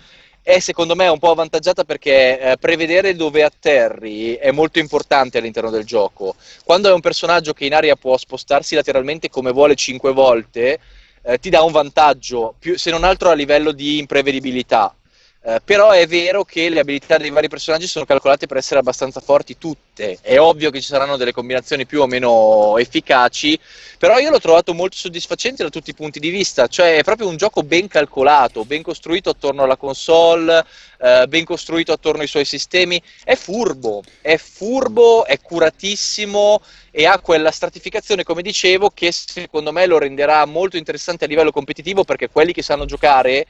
è 0.43 0.59
secondo 0.59 0.97
me 0.97 1.07
un 1.07 1.21
po' 1.21 1.31
avvantaggiata 1.31 1.85
perché 1.85 2.41
eh, 2.41 2.57
prevedere 2.59 3.15
dove 3.15 3.45
atterri 3.45 4.35
è 4.35 4.51
molto 4.51 4.81
importante 4.81 5.39
all'interno 5.39 5.71
del 5.71 5.85
gioco. 5.85 6.35
Quando 6.65 6.89
è 6.89 6.93
un 6.93 7.01
personaggio 7.01 7.53
che 7.53 7.67
in 7.67 7.75
aria 7.75 7.95
può 7.95 8.17
spostarsi 8.17 8.75
lateralmente 8.75 9.29
come 9.29 9.53
vuole 9.53 9.77
5 9.77 10.13
volte, 10.13 10.81
eh, 11.23 11.39
ti 11.39 11.51
dà 11.51 11.63
un 11.63 11.71
vantaggio, 11.71 12.57
più- 12.59 12.77
se 12.77 12.91
non 12.91 13.05
altro 13.05 13.31
a 13.31 13.35
livello 13.35 13.71
di 13.71 13.99
imprevedibilità. 13.99 14.93
Eh, 15.43 15.59
però 15.65 15.89
è 15.91 16.07
vero 16.07 16.45
che 16.45 16.69
le 16.69 16.81
abilità 16.81 17.17
dei 17.17 17.31
vari 17.31 17.49
personaggi 17.49 17.87
sono 17.87 18.05
calcolate 18.05 18.47
per 18.47 18.59
essere 18.59 18.79
abbastanza 18.79 19.21
forti 19.21 19.57
tutte. 19.57 20.19
È 20.21 20.39
ovvio 20.39 20.71
che 20.71 20.83
ci 20.83 20.89
saranno 20.89 21.17
delle 21.17 21.33
combinazioni 21.33 21.87
più 21.87 22.03
o 22.03 22.07
meno 22.07 22.77
efficaci, 22.77 23.59
però 23.97 24.19
io 24.19 24.29
l'ho 24.29 24.39
trovato 24.39 24.75
molto 24.75 24.97
soddisfacente 24.99 25.63
da 25.63 25.71
tutti 25.71 25.91
i 25.91 25.95
punti 25.95 26.21
di 26.21 26.29
vista. 26.29 26.67
Cioè, 26.67 26.97
è 26.99 27.03
proprio 27.05 27.27
un 27.29 27.39
gioco 27.39 27.63
ben 27.63 27.89
calcolato, 27.89 28.67
ben 28.67 28.83
costruito 28.83 29.31
attorno 29.31 29.63
alla 29.63 29.77
console, 29.77 30.63
eh, 31.01 31.27
ben 31.27 31.45
costruito 31.47 31.93
attorno 31.93 32.21
ai 32.21 32.29
suoi 32.29 32.45
sistemi. 32.45 33.01
È 33.25 33.35
furbo, 33.35 34.03
è 34.21 34.37
furbo, 34.37 35.25
è 35.25 35.41
curatissimo 35.41 36.61
e 36.91 37.07
ha 37.07 37.19
quella 37.19 37.51
stratificazione, 37.51 38.25
come 38.25 38.43
dicevo, 38.43 38.91
che 38.91 39.11
secondo 39.11 39.73
me 39.73 39.87
lo 39.87 39.97
renderà 39.97 40.45
molto 40.45 40.77
interessante 40.77 41.25
a 41.25 41.29
livello 41.29 41.51
competitivo 41.51 42.05
perché 42.05 42.29
quelli 42.29 42.53
che 42.53 42.63
sanno 42.63 42.85
giocare, 42.85 43.47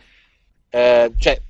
eh, 0.71 1.11
cioè, 1.19 1.41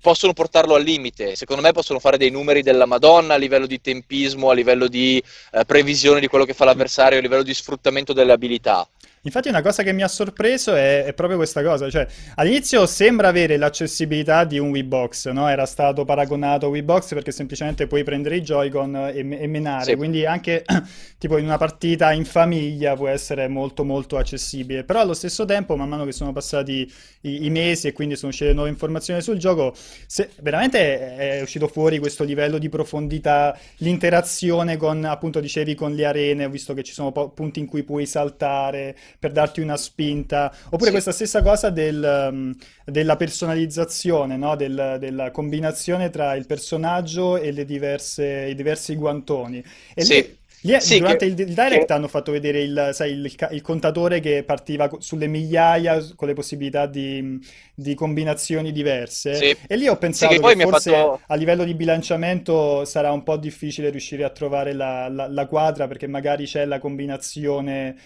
possono 0.00 0.32
portarlo 0.32 0.74
al 0.74 0.82
limite. 0.82 1.36
Secondo 1.36 1.62
me 1.62 1.72
possono 1.72 1.98
fare 1.98 2.18
dei 2.18 2.30
numeri 2.30 2.62
della 2.62 2.86
Madonna 2.86 3.34
a 3.34 3.36
livello 3.36 3.66
di 3.66 3.80
tempismo, 3.80 4.50
a 4.50 4.54
livello 4.54 4.88
di 4.88 5.22
eh, 5.52 5.64
previsione 5.64 6.20
di 6.20 6.26
quello 6.28 6.44
che 6.44 6.54
fa 6.54 6.64
l'avversario, 6.64 7.18
a 7.18 7.22
livello 7.22 7.42
di 7.42 7.54
sfruttamento 7.54 8.12
delle 8.12 8.32
abilità. 8.32 8.88
Infatti 9.22 9.48
una 9.48 9.62
cosa 9.62 9.82
che 9.82 9.92
mi 9.92 10.02
ha 10.02 10.08
sorpreso 10.08 10.74
è, 10.74 11.04
è 11.04 11.12
proprio 11.12 11.36
questa 11.38 11.62
cosa, 11.62 11.90
cioè 11.90 12.06
all'inizio 12.36 12.86
sembra 12.86 13.28
avere 13.28 13.56
l'accessibilità 13.56 14.44
di 14.44 14.58
un 14.58 14.70
Wii 14.70 14.84
Box, 14.84 15.28
no? 15.30 15.48
Era 15.48 15.66
stato 15.66 16.04
paragonato 16.04 16.66
a 16.66 16.68
Wii 16.68 16.82
Box 16.82 17.14
perché 17.14 17.32
semplicemente 17.32 17.86
puoi 17.86 18.04
prendere 18.04 18.36
i 18.36 18.40
Joy-Con 18.42 18.96
e, 19.14 19.18
e 19.18 19.46
menare, 19.46 19.92
Sì. 19.92 19.96
quindi 19.96 20.24
anche 20.24 20.64
tipo 21.18 21.36
in 21.38 21.44
una 21.44 21.58
partita 21.58 22.12
in 22.12 22.24
famiglia 22.24 22.94
può 22.94 23.08
essere 23.08 23.48
molto 23.48 23.84
molto 23.84 24.16
accessibile, 24.16 24.84
però 24.84 25.00
allo 25.00 25.14
stesso 25.14 25.44
tempo 25.44 25.76
man 25.76 25.88
mano 25.88 26.04
che 26.04 26.12
sono 26.12 26.32
passati 26.32 26.90
i, 27.22 27.44
i 27.46 27.50
mesi 27.50 27.88
e 27.88 27.92
quindi 27.92 28.16
sono 28.16 28.30
uscite 28.30 28.52
nuove 28.52 28.68
informazioni 28.70 29.20
sul 29.20 29.36
gioco, 29.38 29.74
se- 30.06 30.30
veramente 30.40 31.16
è 31.16 31.40
uscito 31.42 31.68
fuori 31.68 31.98
questo 31.98 32.24
livello 32.24 32.58
di 32.58 32.68
profondità, 32.68 33.56
l'interazione 33.78 34.76
con, 34.76 35.04
appunto 35.04 35.40
dicevi, 35.40 35.74
con 35.74 35.94
le 35.94 36.04
arene, 36.04 36.44
ho 36.44 36.48
visto 36.50 36.74
che 36.74 36.82
ci 36.82 36.92
sono 36.92 37.12
po- 37.12 37.30
punti 37.30 37.58
in 37.60 37.66
cui 37.66 37.82
puoi 37.82 38.06
saltare 38.06 38.96
per 39.18 39.32
darti 39.32 39.60
una 39.60 39.76
spinta, 39.76 40.52
oppure 40.70 40.90
Sì. 40.90 40.92
questa 40.92 41.12
stessa 41.12 41.42
cosa 41.42 41.70
del, 41.70 42.28
um, 42.30 42.54
della 42.84 43.16
personalizzazione, 43.16 44.36
no? 44.36 44.56
Del- 44.56 44.96
della 45.00 45.30
combinazione 45.30 46.10
tra 46.10 46.34
il 46.34 46.46
personaggio 46.46 47.36
e 47.36 47.50
le 47.52 47.64
diverse, 47.64 48.46
i 48.50 48.54
diversi 48.54 48.94
guantoni. 48.96 49.62
E 49.94 50.04
Sì. 50.04 50.22
lì, 50.22 50.38
lì 50.62 50.76
Sì, 50.76 50.96
durante 50.96 51.24
che- 51.24 51.24
il, 51.24 51.34
direct 51.34 51.90
che- 51.90 51.90
hanno 51.90 52.08
fatto 52.08 52.32
vedere 52.32 52.60
il, 52.62 52.90
sai, 52.92 53.12
il 53.12 53.32
il 53.50 53.60
contatore 53.62 54.20
che 54.20 54.42
partiva 54.44 54.90
sulle 54.98 55.26
migliaia 55.26 55.98
con 56.14 56.28
le 56.28 56.34
possibilità 56.34 56.86
di, 56.86 57.38
di 57.74 57.94
combinazioni 57.94 58.72
diverse. 58.72 59.46
Sì. 59.46 59.56
E 59.66 59.76
lì 59.76 59.88
ho 59.88 59.96
Sì, 60.10 60.26
pensato 60.26 60.40
che 60.40 60.40
poi 60.40 60.56
che 60.56 60.62
ha 60.62 60.66
forse 60.66 60.68
fatto... 60.68 61.22
a 61.26 61.34
livello 61.34 61.64
di 61.64 61.74
bilanciamento 61.74 62.84
sarà 62.84 63.12
un 63.12 63.22
po' 63.22 63.36
difficile 63.36 63.90
riuscire 63.90 64.24
a 64.24 64.30
trovare 64.30 64.72
la, 64.72 65.08
la- 65.08 65.28
la 65.28 65.46
quadra 65.46 65.86
perché 65.86 66.06
magari 66.06 66.44
c'è 66.44 66.64
la 66.64 66.78
combinazione 66.78 67.96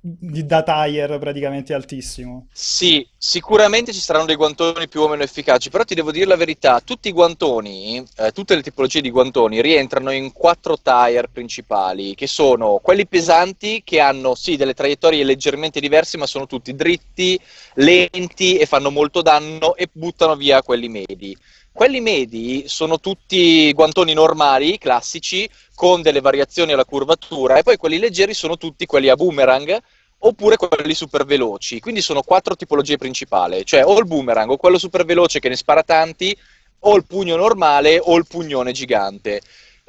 da 0.00 0.62
tire 0.62 1.18
praticamente 1.18 1.74
altissimo. 1.74 2.48
Sì, 2.52 3.06
sicuramente 3.16 3.92
ci 3.92 4.00
saranno 4.00 4.24
dei 4.24 4.36
guantoni 4.36 4.88
più 4.88 5.02
o 5.02 5.08
meno 5.08 5.22
efficaci, 5.22 5.70
però 5.70 5.84
ti 5.84 5.94
devo 5.94 6.10
dire 6.10 6.26
la 6.26 6.36
verità, 6.36 6.80
tutti 6.80 7.08
i 7.08 7.12
guantoni, 7.12 8.02
eh, 8.16 8.32
tutte 8.32 8.54
le 8.54 8.62
tipologie 8.62 9.00
di 9.00 9.10
guantoni 9.10 9.60
rientrano 9.60 10.10
in 10.10 10.32
quattro 10.32 10.78
tire 10.80 11.28
principali, 11.30 12.14
che 12.14 12.26
sono 12.26 12.78
quelli 12.82 13.06
pesanti 13.06 13.82
che 13.84 14.00
hanno 14.00 14.34
sì 14.34 14.56
delle 14.56 14.74
traiettorie 14.74 15.24
leggermente 15.24 15.80
diverse, 15.80 16.16
ma 16.16 16.26
sono 16.26 16.46
tutti 16.46 16.74
dritti, 16.74 17.38
lenti 17.74 18.56
e 18.56 18.66
fanno 18.66 18.90
molto 18.90 19.22
danno 19.22 19.76
e 19.76 19.88
buttano 19.92 20.36
via 20.36 20.62
quelli 20.62 20.88
medi. 20.88 21.36
Quelli 21.80 22.02
medi 22.02 22.64
sono 22.66 23.00
tutti 23.00 23.72
guantoni 23.72 24.12
normali, 24.12 24.76
classici, 24.76 25.48
con 25.74 26.02
delle 26.02 26.20
variazioni 26.20 26.72
alla 26.72 26.84
curvatura, 26.84 27.56
e 27.56 27.62
poi 27.62 27.78
quelli 27.78 27.98
leggeri 27.98 28.34
sono 28.34 28.58
tutti 28.58 28.84
quelli 28.84 29.08
a 29.08 29.16
boomerang, 29.16 29.78
oppure 30.18 30.58
quelli 30.58 30.92
super 30.92 31.24
veloci. 31.24 31.80
Quindi 31.80 32.02
sono 32.02 32.20
quattro 32.20 32.54
tipologie 32.54 32.98
principali, 32.98 33.64
cioè 33.64 33.82
o 33.82 33.98
il 33.98 34.04
boomerang, 34.04 34.50
o 34.50 34.58
quello 34.58 34.76
super 34.76 35.06
veloce 35.06 35.38
che 35.38 35.48
ne 35.48 35.56
spara 35.56 35.82
tanti, 35.82 36.36
o 36.80 36.96
il 36.96 37.06
pugno 37.06 37.36
normale, 37.36 37.98
o 37.98 38.14
il 38.18 38.26
pugnone 38.26 38.72
gigante. 38.72 39.40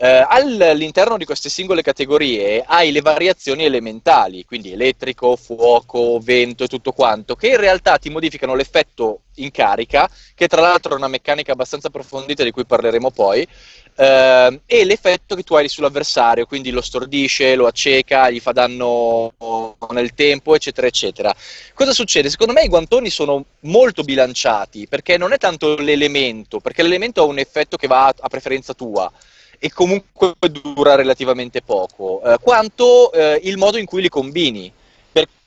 Eh, 0.03 0.25
all'interno 0.27 1.15
di 1.15 1.25
queste 1.25 1.47
singole 1.47 1.83
categorie 1.83 2.63
hai 2.65 2.91
le 2.91 3.01
variazioni 3.01 3.65
elementali, 3.65 4.45
quindi 4.45 4.71
elettrico, 4.71 5.35
fuoco, 5.35 6.17
vento 6.19 6.63
e 6.63 6.67
tutto 6.67 6.91
quanto, 6.91 7.35
che 7.35 7.49
in 7.49 7.57
realtà 7.57 7.99
ti 7.99 8.09
modificano 8.09 8.55
l'effetto 8.55 9.19
in 9.35 9.51
carica, 9.51 10.09
che 10.33 10.47
tra 10.47 10.59
l'altro 10.59 10.93
è 10.93 10.95
una 10.95 11.07
meccanica 11.07 11.51
abbastanza 11.51 11.89
approfondita 11.89 12.43
di 12.43 12.49
cui 12.49 12.65
parleremo 12.65 13.11
poi, 13.11 13.47
eh, 13.95 14.61
e 14.65 14.85
l'effetto 14.85 15.35
che 15.35 15.43
tu 15.43 15.53
hai 15.53 15.69
sull'avversario, 15.69 16.47
quindi 16.47 16.71
lo 16.71 16.81
stordisce, 16.81 17.53
lo 17.53 17.67
acceca, 17.67 18.31
gli 18.31 18.39
fa 18.39 18.53
danno 18.53 19.33
nel 19.91 20.15
tempo, 20.15 20.55
eccetera, 20.55 20.87
eccetera. 20.87 21.31
Cosa 21.75 21.93
succede? 21.93 22.31
Secondo 22.31 22.53
me 22.53 22.63
i 22.63 22.69
guantoni 22.69 23.11
sono 23.11 23.45
molto 23.59 24.01
bilanciati, 24.01 24.87
perché 24.87 25.19
non 25.19 25.31
è 25.31 25.37
tanto 25.37 25.75
l'elemento, 25.75 26.59
perché 26.59 26.81
l'elemento 26.81 27.21
ha 27.21 27.25
un 27.25 27.37
effetto 27.37 27.77
che 27.77 27.85
va 27.85 28.07
a 28.07 28.29
preferenza 28.29 28.73
tua 28.73 29.11
e 29.63 29.71
comunque 29.71 30.33
dura 30.49 30.95
relativamente 30.95 31.61
poco, 31.61 32.19
eh, 32.23 32.39
quanto 32.41 33.11
eh, 33.13 33.39
il 33.43 33.57
modo 33.57 33.77
in 33.77 33.85
cui 33.85 34.01
li 34.01 34.09
combini. 34.09 34.73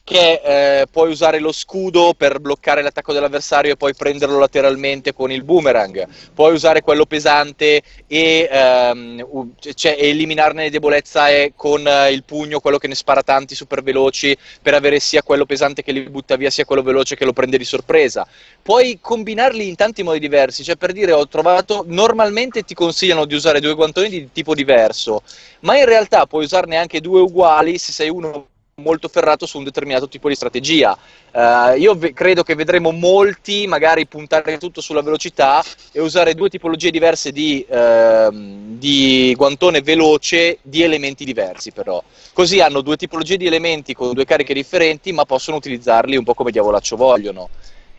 Perché 0.07 0.43
eh, 0.43 0.87
puoi 0.91 1.11
usare 1.11 1.39
lo 1.39 1.51
scudo 1.51 2.13
per 2.15 2.39
bloccare 2.39 2.83
l'attacco 2.83 3.15
dell'avversario 3.15 3.73
e 3.73 3.77
poi 3.77 3.95
prenderlo 3.95 4.39
lateralmente 4.39 5.15
con 5.15 5.33
il 5.33 5.45
boomerang, 5.45 6.07
puoi 6.35 6.53
usare 6.53 6.83
quello 6.83 7.07
pesante 7.07 7.81
e 8.07 8.47
ehm, 8.51 9.55
cioè, 9.75 9.97
eliminarne 9.99 10.65
le 10.65 10.71
debolezza 10.71 11.25
con 11.57 11.87
eh, 11.87 12.13
il 12.13 12.23
pugno, 12.23 12.61
quello 12.61 12.77
che 12.77 12.87
ne 12.87 12.95
spara 12.95 13.23
tanti 13.23 13.55
super 13.55 13.83
veloci, 13.83 14.37
per 14.61 14.75
avere 14.75 15.01
sia 15.01 15.23
quello 15.23 15.47
pesante 15.47 15.83
che 15.83 15.93
li 15.93 16.03
butta 16.03 16.37
via, 16.37 16.51
sia 16.51 16.67
quello 16.67 16.83
veloce 16.83 17.17
che 17.17 17.25
lo 17.25 17.33
prende 17.33 17.57
di 17.57 17.65
sorpresa. 17.65 18.27
Puoi 18.61 18.99
combinarli 19.01 19.67
in 19.67 19.75
tanti 19.75 20.03
modi 20.03 20.19
diversi, 20.19 20.63
cioè 20.63 20.77
per 20.77 20.93
dire 20.93 21.13
ho 21.13 21.27
trovato, 21.29 21.83
normalmente 21.87 22.63
ti 22.63 22.75
consigliano 22.75 23.25
di 23.25 23.35
usare 23.35 23.59
due 23.59 23.73
guantoni 23.73 24.11
di 24.11 24.29
tipo 24.33 24.55
diverso, 24.55 25.23
ma 25.61 25.79
in 25.79 25.87
realtà 25.87 26.27
puoi 26.27 26.45
usarne 26.45 26.77
anche 26.77 27.01
due 27.01 27.21
uguali 27.23 27.79
se 27.79 27.91
sei 27.93 28.11
uno 28.11 28.49
molto 28.77 29.09
ferrato 29.09 29.47
su 29.47 29.59
un 29.59 29.65
determinato 29.65 30.09
tipo 30.09 30.29
di 30.29 30.35
strategia. 30.35 30.97
Eh, 31.31 31.79
io 31.79 31.95
ve- 31.95 32.13
credo 32.13 32.43
che 32.43 32.55
vedremo 32.55 32.91
molti 32.91 33.67
magari 33.67 34.07
puntare 34.07 34.59
tutto 34.59 34.81
sulla 34.81 35.03
velocità 35.03 35.63
e 35.93 36.01
usare 36.01 36.35
due 36.35 36.49
tipologie 36.49 36.91
diverse 36.91 37.31
di, 37.31 37.65
ehm, 37.69 38.77
di 38.79 39.33
guantone 39.37 39.81
veloce 39.81 40.59
di 40.63 40.83
elementi 40.83 41.25
diversi 41.25 41.71
però. 41.71 42.03
Così 42.33 42.61
hanno 42.61 42.81
due 42.81 42.97
tipologie 42.97 43.37
di 43.37 43.47
elementi 43.47 43.95
con 43.95 44.13
due 44.13 44.25
cariche 44.25 44.55
differenti 44.55 45.13
ma 45.13 45.25
possono 45.25 45.57
utilizzarli 45.57 46.17
un 46.17 46.25
po' 46.25 46.35
come 46.35 46.51
diavolaccio 46.51 46.97
vogliono. 46.97 47.49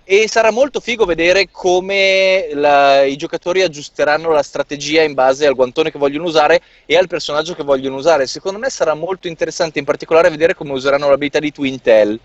E 0.08 0.28
sarà 0.28 0.52
molto 0.52 0.80
figo 0.80 1.04
vedere 1.06 1.48
come 1.50 2.50
la- 2.54 3.02
i 3.04 3.16
giocatori 3.16 3.64
aggiusteranno 3.64 4.30
la 4.32 4.44
strategia 4.44 5.02
in 5.02 5.16
base 5.16 5.48
al 5.48 5.56
guantone 5.56 5.90
che 5.90 5.98
vogliono 5.98 6.26
usare 6.26 6.62
e 6.86 6.96
al 6.96 7.08
personaggio 7.08 7.56
che 7.56 7.64
vogliono 7.64 7.96
usare. 7.96 8.28
Secondo 8.28 8.60
me 8.60 8.70
sarà 8.70 8.94
molto 8.94 9.28
interessante 9.28 9.80
in 9.80 9.86
particolare 9.86 10.30
vedere 10.30 10.54
come 10.54 10.74
useranno 10.74 11.10
l'abilità 11.10 11.40
di 11.40 11.52
Twintel. 11.52 12.20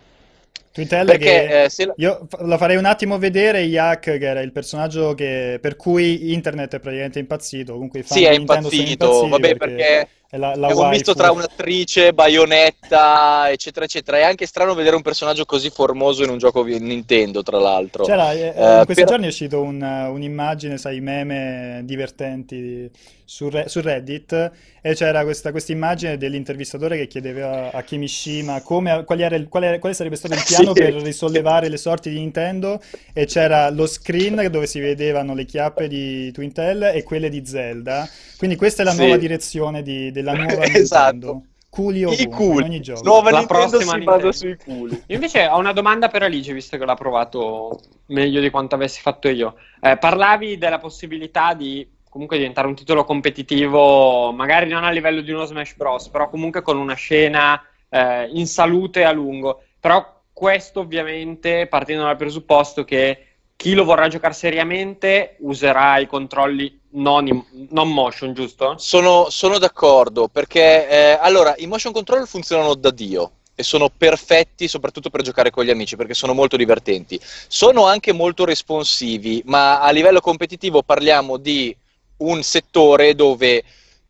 Twintel 0.72 1.06
Perché 1.06 1.24
che 1.24 1.62
eh, 1.64 1.86
la- 1.86 1.94
io 1.96 2.28
lo 2.40 2.58
farei 2.58 2.76
un 2.76 2.84
attimo 2.84 3.18
vedere 3.18 3.62
Yak, 3.62 4.18
che 4.18 4.26
era 4.26 4.40
il 4.40 4.52
personaggio 4.52 5.14
che- 5.14 5.58
per 5.60 5.76
cui 5.76 6.32
internet 6.32 6.74
è 6.76 6.80
praticamente 6.80 7.18
impazzito. 7.18 7.72
Comunque 7.72 8.00
i 8.00 8.02
fan 8.02 8.18
Sì, 8.18 8.24
è 8.24 8.32
impazzito. 8.32 9.26
Vabbè, 9.28 9.56
perché 9.56 9.86
è 9.86 10.08
la, 10.36 10.54
la 10.54 10.68
è 10.68 10.72
un 10.72 10.88
misto 10.90 11.14
tra 11.14 11.32
un'attrice, 11.32 12.12
baionetta, 12.12 13.50
eccetera, 13.50 13.84
eccetera. 13.84 14.18
È 14.18 14.22
anche 14.22 14.46
strano 14.46 14.74
vedere 14.74 14.96
un 14.96 15.02
personaggio 15.02 15.44
così 15.44 15.70
formoso 15.70 16.22
in 16.22 16.30
un 16.30 16.38
gioco 16.38 16.62
Nintendo, 16.64 17.42
tra 17.42 17.58
l'altro. 17.58 18.04
C'era, 18.04 18.32
eh, 18.32 18.52
Eh, 18.54 18.78
in 18.78 18.82
questi 18.84 18.94
però- 19.02 19.06
giorni 19.08 19.24
è 19.24 19.28
uscito 19.28 19.60
un- 19.60 19.82
un'immagine, 19.82 20.78
sai, 20.78 21.00
meme 21.00 21.80
divertenti 21.84 22.90
su, 23.24 23.48
Re- 23.48 23.68
su 23.68 23.80
Reddit 23.80 24.50
e 24.82 24.94
c'era 24.94 25.22
questa 25.22 25.52
immagine 25.68 26.16
dell'intervistatore 26.16 26.96
che 26.96 27.06
chiedeva 27.06 27.70
a 27.70 27.82
Kimishima 27.82 28.60
come, 28.62 29.04
quali 29.04 29.22
era 29.22 29.36
il- 29.36 29.46
quale, 29.48 29.78
quale 29.78 29.94
sarebbe 29.94 30.16
stato 30.16 30.34
il 30.34 30.40
piano 30.46 30.74
Sì. 30.74 30.80
per 30.80 30.94
risollevare 30.94 31.68
le 31.68 31.76
sorti 31.76 32.10
di 32.10 32.16
Nintendo 32.18 32.80
e 33.12 33.26
c'era 33.26 33.70
lo 33.70 33.86
screen 33.86 34.48
dove 34.50 34.66
si 34.66 34.80
vedevano 34.80 35.34
le 35.34 35.44
chiappe 35.44 35.86
di 35.86 36.32
Twintel 36.32 36.90
e 36.94 37.02
quelle 37.04 37.28
di 37.28 37.44
Zelda. 37.46 38.08
Quindi 38.36 38.56
questa 38.56 38.82
è 38.82 38.84
la 38.84 38.92
Sì. 38.92 38.98
nuova 38.98 39.16
direzione 39.16 39.82
di- 39.82 40.10
della 40.22 40.34
nuova 40.40 40.64
Esatto. 40.64 41.12
Nintendo. 41.12 41.44
Culi 41.70 42.02
ogni 42.02 42.80
gioco. 42.80 43.02
Nuova 43.04 43.30
La 43.30 43.38
Nintendo 43.38 43.68
prossima 43.68 43.92
si 43.92 43.96
Nintendo. 43.98 44.26
basa 44.26 44.32
sui 44.32 44.56
culi. 44.56 45.02
Io 45.06 45.14
invece 45.14 45.46
ho 45.46 45.58
una 45.58 45.72
domanda 45.72 46.08
per 46.08 46.24
Alice, 46.24 46.52
visto 46.52 46.76
che 46.76 46.84
l'ha 46.84 46.94
provato 46.96 47.78
meglio 48.06 48.40
di 48.40 48.50
quanto 48.50 48.74
avessi 48.74 49.00
fatto 49.00 49.28
io. 49.28 49.54
Eh, 49.80 49.96
parlavi 49.96 50.58
della 50.58 50.78
possibilità 50.78 51.54
di 51.54 51.88
comunque 52.08 52.38
diventare 52.38 52.66
un 52.66 52.74
titolo 52.74 53.04
competitivo, 53.04 54.32
magari 54.32 54.68
non 54.68 54.82
a 54.82 54.90
livello 54.90 55.20
di 55.20 55.30
uno 55.30 55.44
Smash 55.44 55.76
Bros, 55.76 56.08
però 56.08 56.28
comunque 56.28 56.60
con 56.60 56.76
una 56.76 56.94
scena 56.94 57.62
eh, 57.88 58.28
in 58.32 58.48
salute 58.48 59.04
a 59.04 59.12
lungo. 59.12 59.62
Però 59.78 60.22
questo 60.32 60.80
ovviamente 60.80 61.68
partendo 61.68 62.02
dal 62.02 62.16
presupposto 62.16 62.82
che 62.82 63.26
chi 63.54 63.74
lo 63.74 63.84
vorrà 63.84 64.08
giocare 64.08 64.34
seriamente 64.34 65.36
userà 65.40 65.98
i 65.98 66.06
controlli 66.06 66.79
non, 66.92 67.26
in- 67.26 67.44
non 67.70 67.92
motion, 67.92 68.32
giusto? 68.32 68.74
Sono, 68.78 69.28
sono 69.30 69.58
d'accordo 69.58 70.28
perché 70.28 70.88
eh, 70.88 71.18
allora 71.20 71.54
i 71.58 71.66
motion 71.66 71.92
control 71.92 72.26
funzionano 72.26 72.74
da 72.74 72.90
Dio 72.90 73.32
e 73.54 73.62
sono 73.62 73.90
perfetti 73.94 74.66
soprattutto 74.68 75.10
per 75.10 75.22
giocare 75.22 75.50
con 75.50 75.64
gli 75.64 75.70
amici 75.70 75.96
perché 75.96 76.14
sono 76.14 76.34
molto 76.34 76.56
divertenti. 76.56 77.20
Sono 77.48 77.84
anche 77.86 78.12
molto 78.12 78.44
responsivi, 78.44 79.42
ma 79.46 79.80
a 79.80 79.90
livello 79.90 80.20
competitivo 80.20 80.82
parliamo 80.82 81.36
di 81.36 81.74
un 82.18 82.42
settore 82.42 83.14
dove 83.14 83.62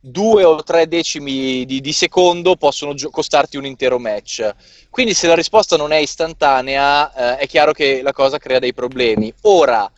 due 0.03 0.45
o 0.45 0.63
tre 0.63 0.89
decimi 0.89 1.65
di, 1.67 1.81
di 1.81 1.93
secondo 1.93 2.57
possono 2.57 2.95
gio- 2.95 3.11
costarti 3.11 3.57
un 3.57 3.67
intero 3.67 3.99
match. 3.99 4.55
Quindi 4.89 5.15
se 5.15 5.27
la 5.27 5.35
risposta 5.35 5.77
non 5.77 5.93
è 5.93 5.99
istantanea, 5.99 7.37
eh, 7.37 7.43
è 7.43 7.47
chiaro 7.47 7.73
che 7.73 8.01
la 8.03 8.13
cosa 8.13 8.39
crea 8.39 8.59
dei 8.59 8.73
problemi. 8.73 9.33
Ora, 9.43 9.91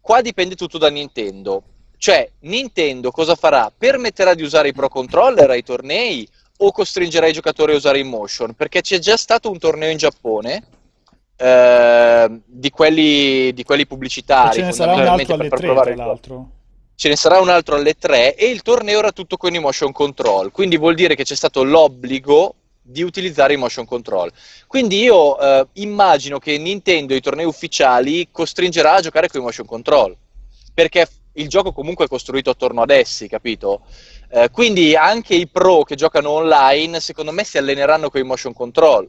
qua 0.00 0.20
dipende 0.22 0.54
tutto 0.54 0.78
da 0.78 0.88
Nintendo. 0.88 1.62
Cioè, 2.02 2.28
Nintendo 2.40 3.12
cosa 3.12 3.36
farà? 3.36 3.70
Permetterà 3.70 4.34
di 4.34 4.42
usare 4.42 4.66
i 4.66 4.72
Pro 4.72 4.88
Controller 4.88 5.48
ai 5.48 5.62
tornei 5.62 6.28
o 6.56 6.72
costringerai 6.72 7.30
i 7.30 7.32
giocatori 7.32 7.74
a 7.74 7.76
usare 7.76 8.00
in 8.00 8.08
motion, 8.08 8.54
perché 8.54 8.80
c'è 8.80 8.98
già 8.98 9.16
stato 9.16 9.48
un 9.48 9.58
torneo 9.60 9.88
in 9.88 9.98
Giappone 9.98 10.64
eh, 11.36 12.40
di, 12.44 12.70
quelli, 12.70 13.52
di, 13.52 13.62
quelli, 13.62 13.86
pubblicitari. 13.86 14.56
ce 14.56 14.64
ne 14.64 14.72
sarà 14.72 14.94
un 14.94 15.06
altro 15.06 15.34
alle 15.34 15.48
3, 15.48 15.58
tra 15.58 15.94
l'altro. 15.94 16.50
Ce 16.96 17.08
ne 17.08 17.14
sarà 17.14 17.38
un 17.38 17.50
altro 17.50 17.76
alle 17.76 17.94
3 17.94 18.34
e 18.34 18.46
il 18.46 18.62
torneo 18.62 18.98
era 18.98 19.12
tutto 19.12 19.36
con 19.36 19.54
i 19.54 19.60
motion 19.60 19.92
control, 19.92 20.50
quindi 20.50 20.76
vuol 20.76 20.96
dire 20.96 21.14
che 21.14 21.22
c'è 21.22 21.36
stato 21.36 21.62
l'obbligo 21.62 22.56
di 22.82 23.02
utilizzare 23.02 23.52
i 23.52 23.58
motion 23.58 23.84
control. 23.84 24.32
Quindi 24.66 25.00
io 25.00 25.38
eh, 25.38 25.68
immagino 25.74 26.40
che 26.40 26.58
Nintendo 26.58 27.14
i 27.14 27.20
tornei 27.20 27.46
ufficiali 27.46 28.26
costringerà 28.32 28.94
a 28.94 29.00
giocare 29.02 29.28
con 29.28 29.40
i 29.40 29.44
motion 29.44 29.66
control, 29.66 30.16
perché 30.74 31.06
il 31.34 31.48
gioco 31.48 31.72
comunque 31.72 32.04
è 32.04 32.08
costruito 32.08 32.50
attorno 32.50 32.82
ad 32.82 32.90
essi, 32.90 33.28
capito? 33.28 33.82
Eh, 34.30 34.50
quindi 34.50 34.94
anche 34.96 35.34
i 35.34 35.48
pro 35.48 35.82
che 35.82 35.94
giocano 35.94 36.30
online, 36.30 37.00
secondo 37.00 37.32
me, 37.32 37.44
si 37.44 37.58
alleneranno 37.58 38.10
con 38.10 38.20
i 38.20 38.24
motion 38.24 38.52
control, 38.52 39.08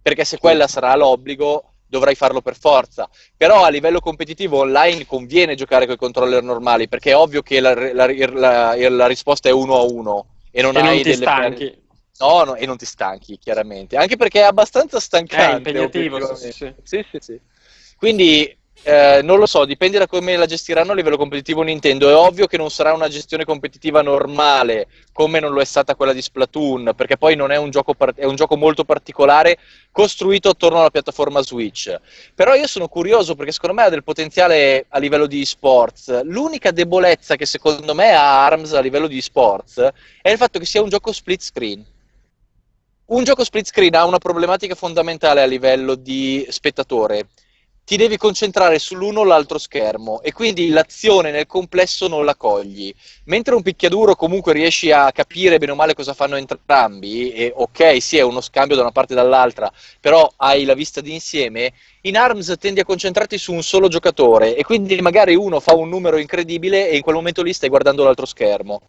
perché 0.00 0.24
se 0.24 0.38
quella 0.38 0.66
sarà 0.66 0.94
l'obbligo, 0.96 1.74
dovrai 1.86 2.14
farlo 2.14 2.40
per 2.40 2.58
forza. 2.58 3.08
Però 3.36 3.62
a 3.62 3.68
livello 3.68 4.00
competitivo 4.00 4.58
online 4.58 5.06
conviene 5.06 5.54
giocare 5.54 5.84
con 5.84 5.94
i 5.94 5.98
controller 5.98 6.42
normali, 6.42 6.88
perché 6.88 7.10
è 7.10 7.16
ovvio 7.16 7.42
che 7.42 7.60
la, 7.60 7.74
la, 7.92 8.06
la, 8.32 8.88
la 8.88 9.06
risposta 9.06 9.48
è 9.48 9.52
uno 9.52 9.76
a 9.76 9.82
uno 9.82 10.26
e 10.50 10.62
non 10.62 10.76
e 10.76 10.82
non 10.82 11.02
ti 11.02 11.14
stanchi. 11.14 11.80
No, 12.18 12.44
no, 12.44 12.54
e 12.54 12.66
non 12.66 12.76
ti 12.76 12.86
stanchi, 12.86 13.38
chiaramente. 13.38 13.96
Anche 13.96 14.16
perché 14.16 14.40
è 14.40 14.44
abbastanza 14.44 15.00
stancante. 15.00 15.52
È 15.52 15.56
impegnativo, 15.56 16.34
sì, 16.36 16.52
sì. 16.52 16.74
sì, 16.82 17.04
sì, 17.10 17.18
sì. 17.20 17.40
Quindi 17.96 18.56
eh, 18.84 19.20
non 19.22 19.38
lo 19.38 19.46
so, 19.46 19.64
dipende 19.64 19.98
da 19.98 20.08
come 20.08 20.36
la 20.36 20.46
gestiranno 20.46 20.90
a 20.90 20.94
livello 20.94 21.16
competitivo 21.16 21.62
Nintendo. 21.62 22.08
È 22.08 22.14
ovvio 22.16 22.46
che 22.46 22.56
non 22.56 22.68
sarà 22.68 22.92
una 22.92 23.08
gestione 23.08 23.44
competitiva 23.44 24.02
normale, 24.02 24.88
come 25.12 25.38
non 25.38 25.52
lo 25.52 25.60
è 25.60 25.64
stata 25.64 25.94
quella 25.94 26.12
di 26.12 26.20
Splatoon, 26.20 26.92
perché 26.96 27.16
poi 27.16 27.36
non 27.36 27.52
è 27.52 27.56
un 27.56 27.70
gioco, 27.70 27.94
par- 27.94 28.14
è 28.14 28.24
un 28.24 28.34
gioco 28.34 28.56
molto 28.56 28.84
particolare 28.84 29.58
costruito 29.92 30.48
attorno 30.48 30.80
alla 30.80 30.90
piattaforma 30.90 31.42
Switch. 31.42 31.94
Però 32.34 32.54
io 32.54 32.66
sono 32.66 32.88
curioso 32.88 33.36
perché 33.36 33.52
secondo 33.52 33.76
me 33.76 33.84
ha 33.84 33.88
del 33.88 34.02
potenziale 34.02 34.86
a 34.88 34.98
livello 34.98 35.26
di 35.26 35.42
esports. 35.42 36.22
L'unica 36.24 36.72
debolezza 36.72 37.36
che 37.36 37.46
secondo 37.46 37.94
me 37.94 38.12
ha 38.14 38.44
ARMS 38.46 38.72
a 38.72 38.80
livello 38.80 39.06
di 39.06 39.18
esports 39.18 39.78
è 40.20 40.30
il 40.30 40.36
fatto 40.36 40.58
che 40.58 40.66
sia 40.66 40.82
un 40.82 40.88
gioco 40.88 41.12
split 41.12 41.40
screen. 41.40 41.84
Un 43.04 43.22
gioco 43.22 43.44
split 43.44 43.66
screen 43.66 43.94
ha 43.94 44.04
una 44.06 44.18
problematica 44.18 44.74
fondamentale 44.74 45.42
a 45.42 45.46
livello 45.46 45.94
di 45.94 46.44
spettatore 46.48 47.28
ti 47.84 47.96
devi 47.96 48.16
concentrare 48.16 48.78
sull'uno 48.78 49.20
o 49.20 49.24
l'altro 49.24 49.58
schermo 49.58 50.22
e 50.22 50.32
quindi 50.32 50.68
l'azione 50.68 51.30
nel 51.30 51.46
complesso 51.46 52.06
non 52.08 52.24
la 52.24 52.36
cogli. 52.36 52.94
Mentre 53.24 53.54
un 53.54 53.62
picchiaduro 53.62 54.14
comunque 54.14 54.52
riesci 54.52 54.92
a 54.92 55.10
capire 55.12 55.58
bene 55.58 55.72
o 55.72 55.74
male 55.74 55.94
cosa 55.94 56.14
fanno 56.14 56.36
entrambi, 56.36 57.32
e 57.32 57.52
ok, 57.54 58.00
sì, 58.00 58.18
è 58.18 58.22
uno 58.22 58.40
scambio 58.40 58.76
da 58.76 58.82
una 58.82 58.92
parte 58.92 59.12
e 59.14 59.16
dall'altra, 59.16 59.70
però 60.00 60.30
hai 60.36 60.64
la 60.64 60.74
vista 60.74 61.00
d'insieme, 61.00 61.72
in 62.02 62.16
ARMS 62.16 62.54
tendi 62.58 62.80
a 62.80 62.84
concentrarti 62.84 63.36
su 63.38 63.52
un 63.52 63.62
solo 63.62 63.88
giocatore 63.88 64.56
e 64.56 64.64
quindi 64.64 65.00
magari 65.00 65.34
uno 65.34 65.60
fa 65.60 65.74
un 65.74 65.88
numero 65.88 66.18
incredibile 66.18 66.88
e 66.88 66.96
in 66.96 67.02
quel 67.02 67.14
momento 67.14 67.42
lì 67.42 67.52
stai 67.52 67.68
guardando 67.68 68.04
l'altro 68.04 68.26
schermo 68.26 68.82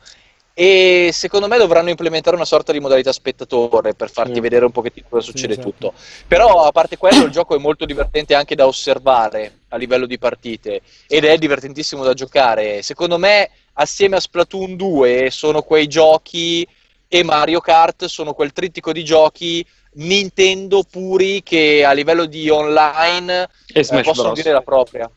e 0.56 1.10
secondo 1.12 1.48
me 1.48 1.58
dovranno 1.58 1.90
implementare 1.90 2.36
una 2.36 2.46
sorta 2.46 2.72
di 2.72 2.80
modalità 2.80 3.12
spettatore 3.12 3.96
per 3.96 4.12
farti 4.12 4.36
sì. 4.36 4.40
vedere 4.40 4.66
un 4.66 4.72
pochettino 4.72 5.08
cosa 5.10 5.26
succede 5.26 5.54
sì, 5.54 5.60
esatto. 5.60 5.76
tutto. 5.76 5.94
Però 6.28 6.64
a 6.64 6.72
parte 6.72 6.98
quello 6.98 7.24
il 7.24 7.32
gioco 7.32 7.56
è 7.56 7.60
molto 7.60 7.86
divertente 7.86 8.36
anche 8.36 8.56
da 8.56 8.68
osservare 8.68 9.62
a 9.70 9.78
livello 9.78 10.06
di 10.06 10.20
partite 10.20 10.82
ed 11.08 11.26
è 11.26 11.38
divertentissimo 11.38 12.04
da 12.04 12.14
giocare. 12.14 12.84
Secondo 12.84 13.18
me 13.18 13.50
assieme 13.74 14.18
a 14.18 14.20
Splatoon 14.20 14.76
2 14.76 15.30
sono 15.32 15.64
quei 15.64 15.88
giochi 15.88 16.68
e 17.08 17.24
Mario 17.24 17.60
Kart 17.60 18.06
sono 18.06 18.34
quel 18.34 18.54
trittico 18.54 18.92
di 18.92 19.04
giochi 19.04 19.66
Nintendo 19.96 20.84
puri 20.84 21.44
che 21.44 21.84
a 21.84 21.92
livello 21.94 22.26
di 22.26 22.50
online 22.50 23.50
eh, 23.68 23.86
possono 24.04 24.30
Bros. 24.30 24.34
dire 24.34 24.52
la 24.52 24.62
propria. 24.62 25.10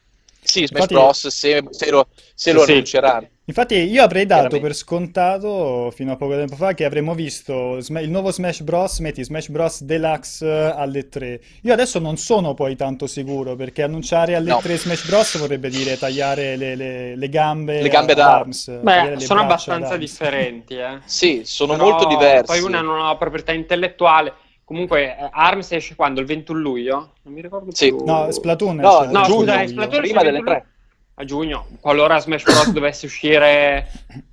Sì, 0.47 0.67
Smash 0.67 0.83
Infatti... 0.83 0.95
Bros. 0.95 1.27
se, 1.29 1.65
se 1.71 1.91
lo, 1.91 2.09
se 2.35 2.53
lo 2.53 2.63
annunceranno. 2.63 3.29
Infatti 3.49 3.75
io 3.77 4.03
avrei 4.03 4.27
dato 4.27 4.59
per 4.59 4.75
scontato 4.75 5.93
fino 5.95 6.11
a 6.11 6.17
poco 6.17 6.33
tempo 6.33 6.57
fa 6.57 6.75
che 6.75 6.85
avremmo 6.85 7.15
visto 7.15 7.77
il 7.77 8.11
nuovo 8.11 8.33
Smash 8.33 8.63
Bros, 8.63 8.99
metti 8.99 9.23
Smash 9.23 9.51
Bros 9.51 9.83
Deluxe 9.83 10.49
alle 10.49 11.09
3. 11.09 11.41
Io 11.63 11.73
adesso 11.73 12.01
non 12.01 12.17
sono 12.17 12.55
poi 12.55 12.75
tanto 12.75 13.07
sicuro 13.07 13.55
perché 13.55 13.85
annunciare 13.85 14.35
alle 14.35 14.51
no. 14.51 14.59
3 14.61 14.79
Smash 14.79 15.07
Bros 15.07 15.39
vorrebbe 15.39 15.69
dire 15.69 15.97
tagliare 15.97 16.57
le, 16.57 16.75
le, 16.75 17.15
le 17.15 17.29
gambe, 17.29 17.83
le 17.83 17.89
gambe 17.89 18.15
da 18.15 18.35
Arms. 18.35 18.81
Beh, 18.81 19.21
sono 19.21 19.43
abbastanza 19.43 19.97
differenti, 19.97 20.75
eh. 20.75 20.99
sì, 21.05 21.43
sono 21.45 21.75
Però 21.75 21.89
molto 21.89 22.09
diversi. 22.09 22.47
Poi 22.47 22.61
una 22.63 22.81
non 22.81 23.01
ha 23.01 23.17
proprietà 23.17 23.53
intellettuale. 23.53 24.35
Comunque, 24.67 25.17
eh, 25.17 25.29
ARMS 25.31 25.71
esce 25.71 25.95
quando? 25.95 26.19
Il 26.19 26.27
21 26.27 26.59
luglio? 26.59 27.13
Non 27.23 27.35
mi 27.35 27.41
ricordo 27.41 27.73
sì. 27.73 27.87
più. 27.87 28.05
No, 28.05 28.29
Splatoon 28.33 28.75
no, 28.75 29.03
esce 29.03 29.13
no, 29.13 29.25
scusa, 29.25 29.65
Splatoon 29.65 30.01
prima 30.01 30.23
delle 30.25 30.43
3 30.43 30.67
a 31.15 31.25
giugno, 31.25 31.69
qualora 31.79 32.19
Smash 32.19 32.43
Bros. 32.43 32.73
dovesse 32.73 33.07
uscire 33.07 33.87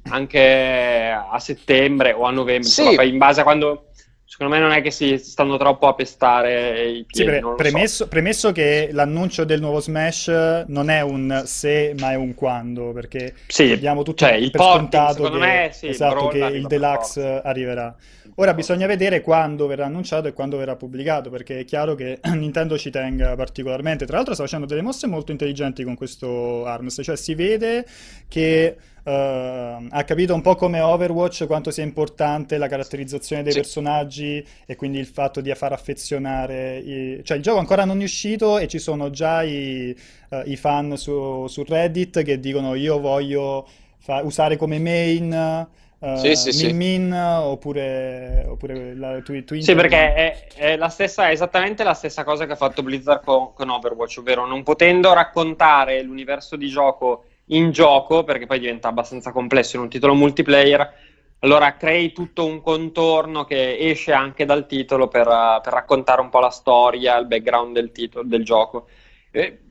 anche 0.10 1.12
a 1.12 1.38
settembre 1.38 2.14
o 2.14 2.24
a 2.24 2.32
novembre, 2.32 2.68
sì. 2.68 2.82
insomma, 2.82 3.04
in 3.04 3.20
base 3.20 3.42
a 3.42 3.44
quando 3.44 3.90
secondo 4.26 4.56
me 4.56 4.60
non 4.60 4.72
è 4.72 4.82
che 4.82 4.90
si 4.90 5.20
stanno 5.20 5.58
troppo 5.58 5.86
a 5.86 5.94
pestare 5.94 6.90
i 6.90 7.06
piedi. 7.06 7.32
Sì, 7.32 7.40
pre- 7.40 7.54
premesso, 7.56 8.04
so. 8.04 8.08
premesso, 8.08 8.52
che 8.52 8.90
l'annuncio 8.92 9.44
del 9.44 9.62
nuovo 9.62 9.80
Smash 9.80 10.66
non 10.66 10.90
è 10.90 11.02
un 11.02 11.44
se, 11.46 11.94
ma 12.00 12.14
è 12.14 12.16
un 12.16 12.34
quando, 12.34 12.92
perché 12.92 13.36
sì, 13.46 13.72
abbiamo 13.72 14.02
tutto 14.02 14.26
cioè, 14.26 14.40
per 14.50 14.52
porting, 14.52 14.78
scontato 14.80 15.30
che, 15.30 15.38
me, 15.38 15.70
sì, 15.72 15.88
esatto, 15.90 16.30
che 16.30 16.40
il 16.40 16.66
deluxe 16.66 17.42
arriverà. 17.44 17.96
Ora 18.36 18.56
bisogna 18.56 18.88
vedere 18.88 19.22
quando 19.22 19.68
verrà 19.68 19.86
annunciato 19.86 20.28
e 20.28 20.34
quando 20.34 20.58
verrà 20.58 20.76
pubblicato, 20.76 21.30
perché 21.30 21.60
è 21.60 21.66
chiaro 21.66 21.94
che 21.94 22.20
Nintendo 22.34 22.80
ci 22.80 22.90
tenga 22.90 23.36
particolarmente. 23.36 24.06
Tra 24.06 24.16
l'altro 24.16 24.34
sta 24.34 24.44
facendo 24.44 24.66
delle 24.66 24.82
mosse 24.82 25.06
molto 25.06 25.32
intelligenti 25.32 25.84
con 25.84 25.96
questo 25.96 26.66
ARMS, 26.66 27.02
cioè 27.04 27.16
si 27.16 27.36
vede 27.36 27.86
che 28.28 28.76
uh, 29.04 29.10
ha 29.12 30.04
capito 30.04 30.34
un 30.34 30.42
po' 30.42 30.56
come 30.56 30.80
Overwatch 30.80 31.46
quanto 31.46 31.70
sia 31.70 31.84
importante 31.84 32.58
la 32.58 32.68
caratterizzazione 32.68 33.44
dei 33.44 33.52
sì. 33.52 33.60
personaggi 33.60 34.44
e 34.66 34.76
quindi 34.76 34.98
il 34.98 35.08
fatto 35.08 35.40
di 35.40 35.54
far 35.54 35.74
affezionare... 35.74 36.78
I... 36.80 37.22
Cioè 37.24 37.38
il 37.38 37.44
gioco 37.44 37.60
ancora 37.60 37.86
non 37.86 38.02
è 38.02 38.04
uscito 38.04 38.58
e 38.58 38.68
ci 38.68 38.80
sono 38.80 39.12
già 39.12 39.44
i, 39.44 39.96
uh, 40.30 40.42
i 40.46 40.56
fan 40.56 40.98
su, 40.98 41.46
su, 41.48 41.64
Reddit 41.64 42.24
che 42.24 42.40
dicono 42.40 42.74
io 42.74 43.00
voglio 43.00 43.68
fa- 44.00 44.24
usare 44.24 44.58
come 44.58 44.80
main 44.80 45.68
Uh, 46.04 46.18
sì, 46.18 46.36
sì, 46.36 46.52
sì. 46.52 46.74
Min 46.74 47.14
oppure, 47.14 48.44
oppure 48.46 48.94
la 48.94 49.22
Twitter. 49.22 49.64
Sì, 49.64 49.74
perché 49.74 50.14
è, 50.14 50.48
è, 50.54 50.76
la 50.76 50.90
stessa, 50.90 51.30
è, 51.30 51.32
esattamente 51.32 51.86
la 51.86 51.94
stessa 51.94 52.26
cosa 52.26 52.46
che 52.46 52.52
ha 52.52 52.58
fatto 52.58 52.84
Blizzard 52.84 53.24
con, 53.24 53.54
con, 53.54 53.70
Overwatch, 53.70 54.18
ovvero 54.18 54.46
non 54.46 54.64
potendo 54.64 55.14
raccontare 55.14 56.02
l'universo 56.02 56.58
di 56.58 56.68
gioco 56.68 57.24
in 57.48 57.72
gioco, 57.72 58.26
perché 58.26 58.46
poi 58.46 58.60
diventa 58.60 58.90
abbastanza 58.90 59.32
complesso 59.32 59.78
in 59.78 59.84
un 59.84 59.88
titolo 59.88 60.14
multiplayer, 60.14 60.94
allora 61.40 61.78
crei 61.78 62.12
tutto 62.12 62.46
un 62.46 62.62
contorno 62.62 63.46
che 63.46 63.78
esce 63.78 64.12
anche 64.12 64.44
dal 64.44 64.68
titolo 64.68 65.08
per, 65.08 65.26
per 65.64 65.72
raccontare 65.72 66.20
un 66.20 66.28
po' 66.28 66.40
la 66.40 66.50
storia, 66.50 67.16
il 67.16 67.28
background 67.28 67.74
del, 67.76 67.94
titolo, 67.94 68.28
del 68.28 68.44
gioco. 68.44 68.88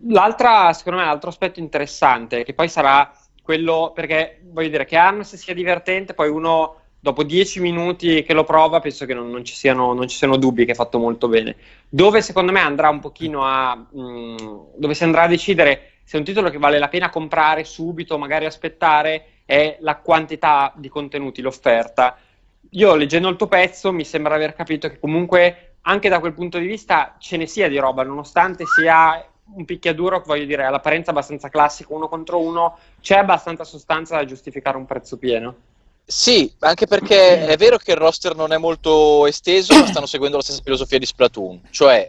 L'altra, 0.09 0.73
secondo 0.73 1.01
me, 1.01 1.05
l'altro 1.05 1.29
aspetto 1.29 1.61
interessante, 1.61 2.42
che 2.42 2.55
poi 2.55 2.71
sarà 2.71 3.12
quello 3.42 3.92
perché 3.94 4.40
voglio 4.44 4.68
dire 4.68 4.85
che 4.85 4.96
Arms 4.96 5.35
sia 5.35 5.55
divertente, 5.55 6.14
poi 6.14 6.28
uno 6.28 6.76
dopo 6.98 7.24
dieci 7.24 7.61
minuti 7.61 8.22
che 8.22 8.33
lo 8.33 8.44
prova 8.44 8.78
penso 8.78 9.07
che 9.07 9.14
non, 9.14 9.28
non, 9.28 9.44
ci, 9.44 9.55
siano, 9.55 9.92
non 9.92 10.07
ci, 10.07 10.16
siano, 10.16 10.37
dubbi 10.37 10.64
che 10.64 10.72
è 10.72 10.76
fatto 10.76 10.98
molto 10.98 11.28
bene. 11.28 11.57
Dove 11.88 12.22
secondo 12.22 12.52
me 12.52 12.61
andrà 12.61 12.88
un 12.88 13.00
pochino 13.00 13.44
a... 13.44 13.74
Mh, 13.74 14.00
mm, 14.00 14.37
dove 14.76 14.94
si 14.94 15.02
andrà 15.02 15.22
a 15.22 15.28
decidere 15.28 15.92
se 16.05 16.16
è 16.16 16.20
un 16.20 16.26
titolo 16.26 16.50
che 16.50 16.59
vale 16.59 16.78
la 16.78 16.88
pena 16.88 17.11
comprare 17.11 17.64
subito, 17.64 18.18
magari 18.18 18.44
aspettare, 18.44 19.40
è 19.44 19.78
la 19.81 19.96
quantità 19.96 20.72
di 20.76 20.88
contenuti, 20.88 21.40
l'offerta. 21.40 22.18
Io 22.70 22.94
leggendo 22.94 23.28
il 23.28 23.37
tuo 23.37 23.46
pezzo 23.46 23.92
mi 23.92 24.05
sembra 24.05 24.35
aver 24.35 24.55
capito 24.55 24.88
che 24.88 24.98
comunque 24.98 25.76
anche 25.83 26.09
da 26.09 26.20
quel 26.20 26.35
punto 26.35 26.59
di 26.59 26.66
vista 26.66 27.16
ce 27.18 27.37
ne 27.37 27.46
sia 27.46 27.68
di 27.68 27.78
roba, 27.78 28.02
nonostante 28.02 28.64
sia 28.66 29.24
un 29.55 29.64
picchiaduro, 29.64 30.22
voglio 30.24 30.44
dire, 30.44 30.64
all'apparenza 30.64 31.11
abbastanza 31.11 31.48
classico, 31.48 31.94
uno 31.94 32.09
contro 32.09 32.40
uno, 32.40 32.78
c'è 33.00 33.16
abbastanza 33.16 33.64
sostanza 33.64 34.16
da 34.16 34.24
giustificare 34.24 34.76
un 34.76 34.87
prezzo 34.87 35.16
pieno. 35.16 35.55
Sì, 36.05 36.52
anche 36.61 36.87
perché 36.87 37.46
è 37.46 37.57
vero 37.57 37.76
che 37.76 37.92
il 37.92 37.96
roster 37.96 38.35
non 38.35 38.52
è 38.52 38.59
molto 38.59 39.26
esteso, 39.26 39.78
ma 39.78 39.87
stanno 39.87 40.07
seguendo 40.07 40.37
la 40.37 40.42
stessa 40.42 40.61
filosofia 40.62 40.98
di 40.98 41.07
Splatoon, 41.07 41.61
cioè 41.70 42.09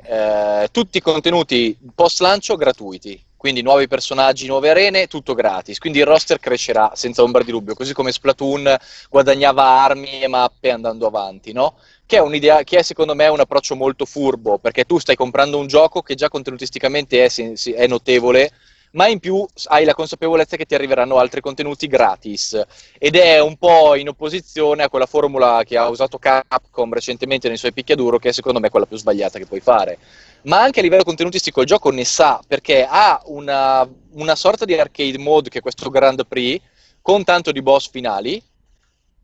eh, 0.64 0.68
tutti 0.72 0.98
i 0.98 1.02
contenuti 1.02 1.78
post 1.94 2.20
lancio 2.22 2.56
gratuiti, 2.56 3.22
quindi 3.44 3.62
nuovi 3.62 3.90
personaggi, 3.90 4.48
nuove 4.48 4.70
arene, 4.70 5.08
tutto 5.08 5.34
gratis, 5.34 5.78
quindi 5.78 6.00
il 6.00 6.06
roster 6.06 6.40
crescerà 6.40 6.94
senza 6.96 7.24
ombra 7.24 7.44
di 7.44 7.52
dubbio, 7.52 7.74
così 7.74 7.94
come 7.94 8.14
Splatoon 8.14 8.74
guadagnava 9.10 9.66
armi 9.66 10.22
e 10.22 10.30
mappe 10.30 10.72
andando 10.72 11.08
avanti, 11.08 11.52
no? 11.52 11.76
Che 12.06 12.16
è 12.16 12.22
un'idea, 12.22 12.64
che 12.64 12.78
è 12.78 12.82
secondo 12.84 13.16
me 13.16 13.28
un 13.28 13.42
approccio 13.42 13.76
molto 13.76 14.06
furbo, 14.06 14.60
perché 14.60 14.86
tu 14.86 14.98
stai 14.98 15.18
comprando 15.18 15.58
un 15.58 15.68
gioco 15.68 16.02
che 16.02 16.16
già 16.16 16.30
contenutisticamente 16.30 17.26
è, 17.26 17.30
è 17.76 17.86
notevole, 17.86 18.50
ma 18.94 19.08
in 19.08 19.20
più 19.20 19.46
hai 19.66 19.86
la 19.86 19.94
consapevolezza 19.94 20.56
che 20.56 20.66
ti 20.66 20.76
arriveranno 20.76 21.18
altri 21.18 21.42
contenuti 21.42 21.88
gratis. 21.88 22.60
Ed 22.98 23.16
è 23.16 23.40
un 23.40 23.58
po' 23.58 23.96
in 23.96 24.10
opposizione 24.10 24.84
a 24.84 24.90
quella 24.90 25.06
formula 25.06 25.64
che 25.66 25.78
ha 25.78 25.88
usato 25.90 26.18
Capcom 26.18 26.94
recentemente 26.94 27.48
nei 27.48 27.58
suoi 27.58 27.74
picchiaduro 27.74 28.20
che 28.20 28.30
è 28.30 28.34
secondo 28.34 28.60
me 28.60 28.70
quella 28.70 28.86
più 28.86 28.98
sbagliata 28.98 29.40
che 29.40 29.46
puoi 29.46 29.62
fare. 29.62 29.98
Ma 30.44 30.62
anche 30.62 30.80
a 30.80 30.84
livello 30.84 31.04
contenutistico 31.04 31.62
il 31.62 31.68
gioco 31.68 31.90
ne 31.90 32.06
sa 32.06 32.40
perché 32.48 32.86
ha 32.88 33.22
una, 33.26 33.88
una 34.12 34.36
sorta 34.36 34.66
di 34.66 34.74
arcade 34.74 35.18
mode 35.18 35.50
che 35.50 35.60
è 35.60 35.62
questo 35.62 35.90
Grand 35.90 36.26
Prix 36.28 36.62
con 37.02 37.24
tanto 37.24 37.52
di 37.52 37.62
boss 37.62 37.90
finali 37.90 38.42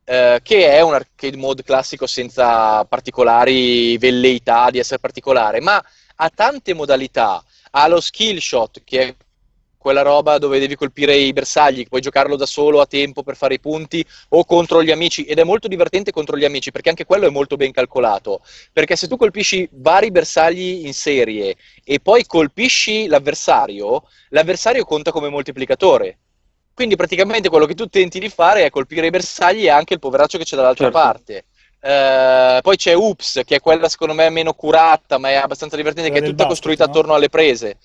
eh, 0.03 0.39
che 0.41 0.71
è 0.71 0.81
un 0.81 0.93
arcade 0.93 1.37
mode 1.37 1.63
classico 1.63 2.07
senza 2.07 2.83
particolari 2.85 3.97
velleità 3.99 4.69
di 4.71 4.79
essere 4.79 4.99
particolare 4.99 5.61
ma 5.61 5.83
ha 6.15 6.29
tante 6.29 6.73
modalità. 6.73 7.43
Ha 7.71 7.87
lo 7.87 8.01
skill 8.01 8.39
shot 8.39 8.81
che 8.83 9.01
è 9.01 9.15
quella 9.79 10.01
roba 10.01 10.37
dove 10.37 10.59
devi 10.59 10.75
colpire 10.75 11.15
i 11.15 11.31
bersagli, 11.31 11.87
puoi 11.87 12.01
giocarlo 12.01 12.35
da 12.35 12.45
solo 12.45 12.81
a 12.81 12.85
tempo 12.85 13.23
per 13.23 13.37
fare 13.37 13.53
i 13.53 13.59
punti 13.61 14.05
o 14.29 14.43
contro 14.43 14.83
gli 14.83 14.91
amici 14.91 15.23
ed 15.23 15.39
è 15.39 15.43
molto 15.45 15.69
divertente 15.69 16.11
contro 16.11 16.37
gli 16.37 16.43
amici 16.43 16.69
perché 16.69 16.89
anche 16.89 17.05
quello 17.05 17.27
è 17.27 17.29
molto 17.29 17.55
ben 17.55 17.71
calcolato, 17.71 18.41
perché 18.73 18.97
se 18.97 19.07
tu 19.07 19.15
colpisci 19.15 19.67
vari 19.71 20.11
bersagli 20.11 20.85
in 20.85 20.93
serie 20.93 21.55
e 21.85 22.01
poi 22.01 22.25
colpisci 22.25 23.07
l'avversario, 23.07 24.03
l'avversario 24.29 24.83
conta 24.83 25.11
come 25.11 25.29
moltiplicatore. 25.29 26.17
Quindi 26.73 26.97
praticamente 26.97 27.49
quello 27.49 27.65
che 27.65 27.73
tu 27.73 27.87
tenti 27.87 28.19
di 28.19 28.29
fare 28.29 28.65
è 28.65 28.69
colpire 28.69 29.07
i 29.07 29.11
bersagli 29.11 29.65
e 29.65 29.69
anche 29.69 29.93
il 29.93 29.99
poveraccio 29.99 30.37
che 30.37 30.43
c'è 30.43 30.57
dall'altra 30.57 30.91
certo. 30.91 30.99
parte. 30.99 31.45
Uh, 31.81 32.59
poi 32.61 32.75
c'è 32.75 32.93
Ups, 32.93 33.41
che 33.45 33.55
è 33.55 33.59
quella 33.61 33.87
secondo 33.87 34.13
me 34.13 34.29
meno 34.29 34.53
curata, 34.53 35.17
ma 35.17 35.29
è 35.29 35.35
abbastanza 35.35 35.77
divertente, 35.77 36.11
che 36.11 36.17
è 36.17 36.21
tutta 36.21 36.43
basket, 36.43 36.49
costruita 36.49 36.83
no? 36.85 36.89
attorno 36.89 37.13
alle 37.13 37.29
prese. 37.29 37.77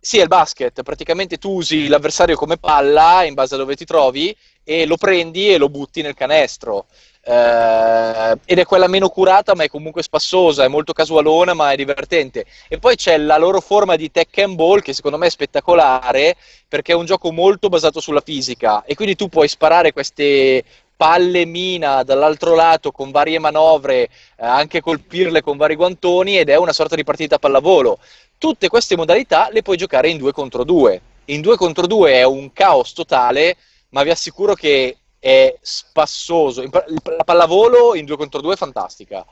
Sì, 0.00 0.18
è 0.18 0.22
il 0.22 0.28
basket, 0.28 0.82
praticamente 0.82 1.38
tu 1.38 1.56
usi 1.56 1.88
l'avversario 1.88 2.36
come 2.36 2.56
palla 2.56 3.24
in 3.24 3.34
base 3.34 3.54
a 3.54 3.58
dove 3.58 3.74
ti 3.74 3.84
trovi 3.84 4.34
e 4.62 4.86
lo 4.86 4.96
prendi 4.96 5.52
e 5.52 5.58
lo 5.58 5.68
butti 5.68 6.02
nel 6.02 6.14
canestro. 6.14 6.86
Uh, 7.24 8.38
ed 8.46 8.58
è 8.58 8.64
quella 8.64 8.86
meno 8.86 9.08
curata, 9.10 9.54
ma 9.54 9.64
è 9.64 9.68
comunque 9.68 10.02
spassosa, 10.02 10.64
è 10.64 10.68
molto 10.68 10.92
casualona, 10.92 11.52
ma 11.52 11.72
è 11.72 11.76
divertente. 11.76 12.46
E 12.68 12.78
poi 12.78 12.96
c'è 12.96 13.18
la 13.18 13.36
loro 13.36 13.60
forma 13.60 13.96
di 13.96 14.10
Tekken 14.10 14.54
Ball, 14.54 14.80
che 14.80 14.94
secondo 14.94 15.18
me 15.18 15.26
è 15.26 15.30
spettacolare, 15.30 16.36
perché 16.66 16.92
è 16.92 16.94
un 16.94 17.04
gioco 17.04 17.30
molto 17.32 17.68
basato 17.68 18.00
sulla 18.00 18.22
fisica. 18.22 18.84
E 18.84 18.94
quindi 18.94 19.14
tu 19.16 19.28
puoi 19.28 19.48
sparare 19.48 19.92
queste 19.92 20.64
palle 20.96 21.44
mina 21.44 22.02
dall'altro 22.02 22.54
lato 22.54 22.90
con 22.92 23.10
varie 23.10 23.38
manovre, 23.38 24.02
eh, 24.04 24.08
anche 24.36 24.80
colpirle 24.80 25.42
con 25.42 25.56
vari 25.56 25.74
guantoni, 25.76 26.38
ed 26.38 26.48
è 26.48 26.56
una 26.56 26.72
sorta 26.72 26.94
di 26.96 27.04
partita 27.04 27.38
pallavolo 27.38 27.98
tutte 28.38 28.68
queste 28.68 28.96
modalità 28.96 29.48
le 29.50 29.62
puoi 29.62 29.76
giocare 29.76 30.08
in 30.08 30.16
2 30.16 30.32
contro 30.32 30.64
2. 30.64 31.00
In 31.26 31.40
2 31.42 31.56
contro 31.56 31.86
2 31.86 32.12
è 32.12 32.22
un 32.24 32.52
caos 32.52 32.92
totale, 32.92 33.56
ma 33.90 34.02
vi 34.02 34.10
assicuro 34.10 34.54
che 34.54 34.96
è 35.18 35.54
spassoso. 35.60 36.62
La 36.62 37.24
pallavolo 37.24 37.94
in 37.94 38.04
2 38.04 38.16
contro 38.16 38.40
2 38.40 38.54
è 38.54 38.56
fantastica. 38.56 39.26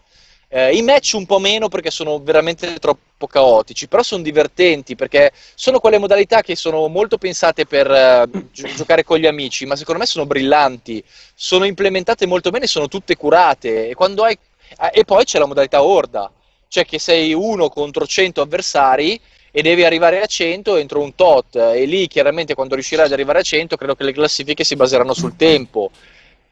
Eh, 0.49 0.77
I 0.77 0.83
match 0.83 1.15
un 1.15 1.27
po' 1.27 1.39
meno 1.39 1.69
perché 1.69 1.91
sono 1.91 2.21
veramente 2.21 2.79
troppo 2.79 3.27
caotici, 3.27 3.89
però 3.89 4.03
sono 4.03 4.23
divertenti 4.23 4.95
perché 4.95 5.33
sono 5.55 5.81
quelle 5.81 5.99
modalità 5.99 6.41
che 6.43 6.55
sono 6.55 6.87
molto 6.87 7.19
pensate 7.19 7.67
per 7.67 7.91
uh, 7.91 8.51
gi- 8.53 8.75
giocare 8.75 9.03
con 9.03 9.19
gli 9.19 9.27
amici, 9.27 9.67
ma 9.67 9.75
secondo 9.75 10.01
me 10.01 10.07
sono 10.07 10.25
brillanti, 10.27 11.03
sono 11.35 11.65
implementate 11.65 12.27
molto 12.27 12.51
bene, 12.51 12.69
sono 12.69 12.87
tutte 12.87 13.17
curate 13.17 13.89
e, 13.89 13.97
hai... 13.99 14.39
eh, 14.79 14.91
e 15.01 15.05
poi 15.05 15.25
c'è 15.25 15.39
la 15.41 15.47
modalità 15.47 15.83
horda 15.83 16.31
cioè 16.69 16.85
che 16.85 16.99
sei 16.99 17.33
uno 17.33 17.69
contro 17.69 18.07
100 18.07 18.41
avversari 18.41 19.21
e 19.51 19.63
devi 19.63 19.85
arrivare 19.85 20.21
a 20.21 20.27
100 20.27 20.77
entro 20.77 21.01
un 21.01 21.15
tot. 21.15 21.57
E 21.57 21.85
lì 21.87 22.07
chiaramente 22.09 22.55
quando 22.55 22.75
riuscirai 22.75 23.07
ad 23.07 23.13
arrivare 23.13 23.39
a 23.41 23.43
100 23.43 23.77
credo 23.77 23.95
che 23.95 24.05
le 24.05 24.13
classifiche 24.13 24.65
si 24.65 24.77
baseranno 24.77 25.15
sul 25.15 25.37
tempo. 25.37 25.91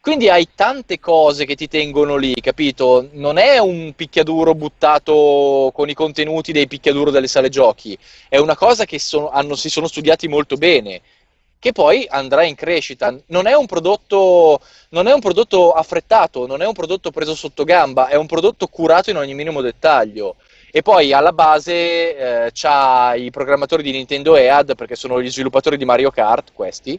Quindi 0.01 0.29
hai 0.29 0.49
tante 0.55 1.01
cose 1.01 1.47
che 1.47 1.55
ti 1.55 1.67
tengono 1.67 2.17
lì, 2.17 2.35
capito? 2.35 3.09
Non 3.13 3.39
è 3.39 3.57
un 3.57 3.95
picchiaduro 3.97 4.55
buttato 4.55 5.71
con 5.73 5.89
i 5.89 5.95
contenuti 5.95 6.53
dei 6.53 6.67
picchiaduro 6.67 7.11
delle 7.11 7.27
sale 7.27 7.49
giochi, 7.49 7.97
è 8.29 8.37
una 8.37 8.55
cosa 8.55 8.85
che 8.85 8.99
sono, 8.99 9.31
hanno, 9.31 9.55
si 9.55 9.71
sono 9.71 9.87
studiati 9.87 10.29
molto 10.29 10.57
bene 10.57 11.01
che 11.65 11.73
poi 11.73 12.07
andrà 12.07 12.45
in 12.45 12.55
crescita. 12.57 13.17
Non 13.29 13.47
è 13.47 13.55
un 13.55 13.65
prodotto, 13.65 14.61
non 14.91 15.07
è 15.07 15.15
un 15.15 15.21
prodotto 15.21 15.73
affrettato, 15.73 16.47
non 16.47 16.61
è 16.61 16.67
un 16.67 16.75
prodotto 16.75 17.11
preso 17.11 17.35
sotto 17.35 17.65
gamba, 17.65 18.09
è 18.09 18.17
un 18.17 18.27
prodotto 18.27 18.67
curato 18.67 19.09
in 19.09 19.17
ogni 19.17 19.33
minimo 19.33 19.63
dettaglio. 19.63 20.37
E 20.71 20.83
poi 20.83 21.15
alla 21.15 21.33
base 21.33 22.17
eh, 22.45 22.51
c'ha 22.53 23.15
i 23.15 23.31
programmatori 23.31 23.83
di 23.83 23.93
Nintendo 23.93 24.37
EAD, 24.37 24.75
perché 24.75 24.95
sono 24.95 25.23
gli 25.23 25.31
sviluppatori 25.31 25.79
di 25.79 25.87
Mario 25.87 26.11
Kart, 26.11 26.51
questi. 26.53 26.99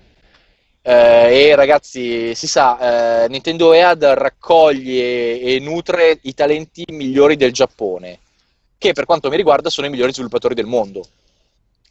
Eh, 0.82 1.50
e 1.50 1.56
ragazzi, 1.56 2.34
si 2.34 2.48
sa, 2.48 3.26
eh, 3.26 3.28
Nintendo 3.28 3.72
EAD 3.72 4.04
raccoglie 4.04 5.42
e 5.42 5.60
nutre 5.60 6.18
i 6.24 6.34
talenti 6.34 6.86
migliori 6.88 7.36
del 7.36 7.54
Giappone, 7.54 8.18
che 8.80 8.94
per 8.94 9.06
quanto 9.06 9.30
mi 9.30 9.38
riguarda 9.38 9.70
sono 9.70 9.86
i 9.86 9.92
migliori 9.92 10.12
sviluppatori 10.12 10.56
del 10.56 10.66
mondo 10.66 11.06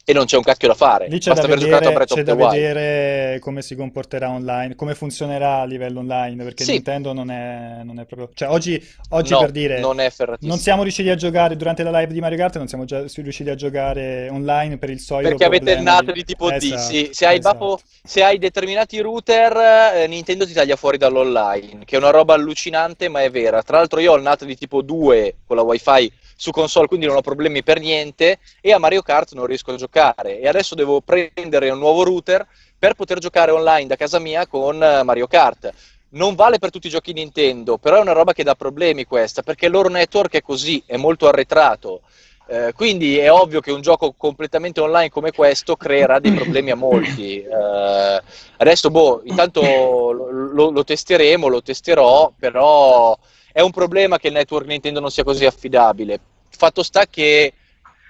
e 0.07 0.13
non 0.13 0.25
c'è 0.25 0.37
un 0.37 0.43
cacchio 0.43 0.67
da 0.67 0.75
fare. 0.75 1.07
Lì 1.07 1.17
c'è 1.17 1.31
Basta 1.31 1.47
da 1.47 1.55
vedere, 1.55 2.05
c'è 2.05 2.23
da 2.23 2.35
vedere 2.35 3.39
come 3.39 3.63
si 3.63 3.75
comporterà 3.75 4.29
online, 4.29 4.75
come 4.75 4.93
funzionerà 4.93 5.61
a 5.61 5.65
livello 5.65 5.99
online, 5.99 6.43
perché 6.43 6.63
sì. 6.63 6.73
Nintendo 6.73 7.11
non 7.11 7.31
è, 7.31 7.81
non 7.83 7.99
è, 7.99 8.05
proprio... 8.05 8.29
Cioè, 8.35 8.47
oggi, 8.49 8.81
oggi 9.09 9.31
no, 9.31 9.39
per 9.39 9.49
dire... 9.49 9.79
Non 9.79 9.99
è 9.99 10.11
Non 10.41 10.59
siamo 10.59 10.83
riusciti 10.83 11.09
a 11.09 11.15
giocare, 11.15 11.55
durante 11.57 11.81
la 11.81 11.89
live 11.99 12.13
di 12.13 12.19
Mario 12.19 12.37
Kart, 12.37 12.57
non 12.57 12.67
siamo 12.67 12.85
già 12.85 13.03
riusciti 13.15 13.49
a 13.49 13.55
giocare 13.55 14.29
online 14.29 14.77
per 14.77 14.91
il 14.91 14.99
solito 14.99 15.29
Perché 15.29 15.45
avete 15.45 15.71
il 15.71 15.81
NAT 15.81 16.11
di... 16.11 16.23
tipo 16.23 16.51
esatto, 16.51 16.75
D, 16.75 16.77
sì. 16.77 17.09
Se 17.11 17.25
hai, 17.25 17.39
esatto. 17.39 17.57
Bapo, 17.57 17.79
se 18.03 18.21
hai 18.21 18.37
determinati 18.37 18.99
router, 18.99 19.57
eh, 19.95 20.07
Nintendo 20.07 20.45
ti 20.45 20.53
taglia 20.53 20.75
fuori 20.75 20.99
dall'online, 20.99 21.83
che 21.83 21.95
è 21.95 21.97
una 21.97 22.11
roba 22.11 22.35
allucinante, 22.35 23.09
ma 23.09 23.23
è 23.23 23.31
vera. 23.31 23.63
Tra 23.63 23.77
l'altro 23.77 23.99
io 23.99 24.11
ho 24.11 24.17
il 24.17 24.21
NAT 24.21 24.45
di 24.45 24.55
tipo 24.55 24.83
2 24.83 25.37
con 25.47 25.55
la 25.55 25.63
wifi 25.63 26.11
su 26.35 26.51
console, 26.51 26.87
quindi 26.87 27.05
non 27.05 27.15
ho 27.15 27.21
problemi 27.21 27.63
per 27.63 27.79
niente 27.79 28.39
e 28.61 28.73
a 28.73 28.77
Mario 28.77 29.01
Kart 29.01 29.33
non 29.33 29.45
riesco 29.45 29.71
a 29.71 29.77
giocare 29.77 30.39
e 30.39 30.47
adesso 30.47 30.75
devo 30.75 31.01
prendere 31.01 31.69
un 31.69 31.79
nuovo 31.79 32.03
router 32.03 32.45
per 32.77 32.93
poter 32.93 33.19
giocare 33.19 33.51
online 33.51 33.87
da 33.87 33.95
casa 33.95 34.19
mia 34.19 34.45
con 34.45 34.81
eh, 34.81 35.03
Mario 35.03 35.27
Kart. 35.27 35.73
Non 36.09 36.35
vale 36.35 36.59
per 36.59 36.69
tutti 36.69 36.87
i 36.87 36.89
giochi 36.89 37.13
Nintendo, 37.13 37.77
però 37.77 37.97
è 37.97 38.01
una 38.01 38.13
roba 38.13 38.31
che 38.31 38.43
dà 38.43 38.55
problemi 38.55 39.05
questa, 39.05 39.41
perché 39.41 39.65
il 39.65 39.71
loro 39.71 39.89
network 39.89 40.33
è 40.33 40.41
così, 40.41 40.81
è 40.85 40.95
molto 40.95 41.27
arretrato. 41.27 42.01
Eh, 42.47 42.73
quindi 42.75 43.17
è 43.17 43.31
ovvio 43.31 43.59
che 43.59 43.71
un 43.71 43.81
gioco 43.81 44.13
completamente 44.15 44.79
online 44.79 45.09
come 45.09 45.31
questo 45.31 45.75
creerà 45.75 46.19
dei 46.19 46.31
problemi 46.31 46.69
a 46.71 46.75
molti. 46.75 47.41
Eh, 47.41 48.21
adesso, 48.57 48.91
boh, 48.91 49.21
intanto 49.25 49.61
lo, 49.61 50.29
lo, 50.53 50.69
lo, 50.69 50.83
testeremo, 50.83 51.47
lo 51.47 51.61
testerò, 51.63 52.31
però 52.37 53.17
è 53.55 53.61
un 53.61 53.71
problema 53.71 54.17
che 54.17 54.27
il 54.27 54.33
network 54.33 54.67
Nintendo 54.67 54.99
non 54.99 55.09
sia 55.09 55.23
così 55.23 55.45
affidabile. 55.45 56.19
Fatto 56.49 56.83
sta 56.83 57.05
che 57.05 57.53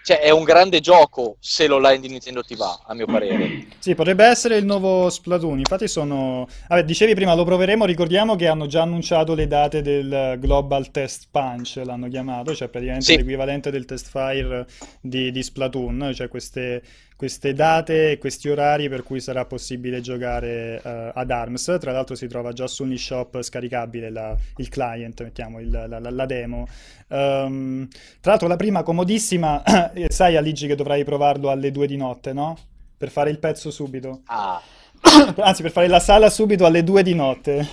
cioè, 0.03 0.19
è 0.19 0.31
un 0.31 0.43
grande 0.43 0.79
gioco 0.79 1.35
se 1.39 1.67
l'online 1.67 1.99
di 1.99 2.07
Nintendo 2.07 2.41
ti 2.41 2.55
va, 2.55 2.81
a 2.83 2.95
mio 2.95 3.05
parere. 3.05 3.67
Sì, 3.77 3.93
potrebbe 3.93 4.25
essere 4.25 4.57
il 4.57 4.65
nuovo 4.65 5.07
Splatoon. 5.07 5.59
Infatti 5.59 5.87
sono... 5.87 6.47
Vabbè, 6.67 6.83
dicevi 6.83 7.13
prima, 7.13 7.35
lo 7.35 7.43
proveremo, 7.43 7.85
ricordiamo 7.85 8.35
che 8.35 8.47
hanno 8.47 8.65
già 8.65 8.81
annunciato 8.81 9.35
le 9.35 9.45
date 9.45 9.83
del 9.83 10.37
Global 10.39 10.89
Test 10.89 11.27
Punch, 11.29 11.79
l'hanno 11.83 12.07
chiamato, 12.07 12.55
cioè 12.55 12.67
praticamente 12.67 13.05
sì. 13.05 13.17
l'equivalente 13.17 13.69
del 13.69 13.85
test 13.85 14.09
fire 14.09 14.65
di, 14.99 15.31
di 15.31 15.43
Splatoon, 15.43 16.11
cioè 16.15 16.27
queste 16.27 16.81
queste 17.15 17.53
date 17.53 18.11
e 18.11 18.17
questi 18.17 18.49
orari 18.49 18.89
per 18.89 19.03
cui 19.03 19.21
sarà 19.21 19.45
possibile 19.45 20.01
giocare 20.01 20.81
uh, 20.83 21.17
ad 21.17 21.31
ARMS. 21.31 21.77
Tra 21.79 21.91
l'altro 21.91 22.15
si 22.15 22.27
trova 22.27 22.51
già 22.51 22.67
su 22.67 22.83
Unishop 22.83 23.41
scaricabile 23.41 24.09
la, 24.09 24.35
il 24.57 24.69
client, 24.69 25.21
mettiamo 25.23 25.59
il, 25.59 25.69
la, 25.69 25.87
la, 25.87 26.09
la, 26.09 26.25
demo. 26.25 26.67
Um, 27.07 27.87
tra 28.19 28.31
l'altro 28.31 28.47
la 28.47 28.57
prima 28.57 28.83
comodissima, 28.83 29.63
sai 30.09 30.35
Aligi 30.35 30.67
che 30.67 30.75
dovrai 30.75 31.03
provarlo 31.03 31.49
alle 31.49 31.71
due 31.71 31.87
di 31.87 31.95
notte, 31.95 32.33
no? 32.33 32.57
Per 32.97 33.09
fare 33.09 33.29
il 33.29 33.39
pezzo 33.39 33.71
subito. 33.71 34.21
Ah. 34.25 34.61
Anzi, 35.37 35.61
per 35.61 35.71
fare 35.71 35.87
la 35.87 35.99
sala 35.99 36.29
subito 36.29 36.65
alle 36.65 36.83
due 36.83 37.03
di 37.03 37.13
notte 37.13 37.67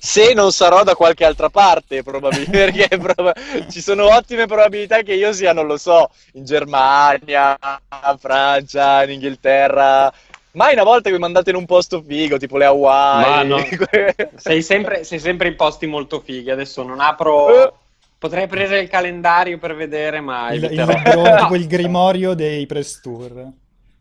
se 0.00 0.32
non 0.34 0.52
sarò 0.52 0.82
da 0.84 0.94
qualche 0.94 1.24
altra 1.24 1.48
parte, 1.48 2.02
probabilmente, 2.02 2.50
perché 2.88 2.98
prob- 2.98 3.70
ci 3.70 3.80
sono 3.80 4.14
ottime 4.14 4.46
probabilità 4.46 5.02
che 5.02 5.14
io 5.14 5.32
sia, 5.32 5.52
non 5.52 5.66
lo 5.66 5.76
so, 5.76 6.10
in 6.32 6.44
Germania, 6.44 7.58
in 7.60 8.18
Francia, 8.18 9.04
in 9.04 9.10
Inghilterra. 9.10 10.12
Mai 10.52 10.72
una 10.72 10.84
volta 10.84 11.08
che 11.08 11.14
mi 11.14 11.20
mandate 11.20 11.50
in 11.50 11.56
un 11.56 11.66
posto 11.66 12.02
figo, 12.02 12.36
tipo 12.36 12.56
le 12.56 12.64
Hawaii. 12.64 13.30
Ma 13.30 13.42
no. 13.42 13.64
sei, 14.36 14.62
sempre, 14.62 15.04
sei 15.04 15.18
sempre 15.18 15.48
in 15.48 15.56
posti 15.56 15.86
molto 15.86 16.20
fighi. 16.20 16.50
Adesso 16.50 16.82
non 16.82 17.00
apro. 17.00 17.44
Uh. 17.44 17.72
Potrei 18.18 18.48
prendere 18.48 18.80
il 18.80 18.88
calendario 18.88 19.58
per 19.58 19.76
vedere, 19.76 20.20
ma 20.20 20.50
il, 20.50 20.64
il, 20.64 20.70
libro, 20.70 21.36
tipo 21.36 21.54
il 21.54 21.66
grimorio 21.68 22.34
dei 22.34 22.66
press 22.66 23.00
tour. 23.00 23.52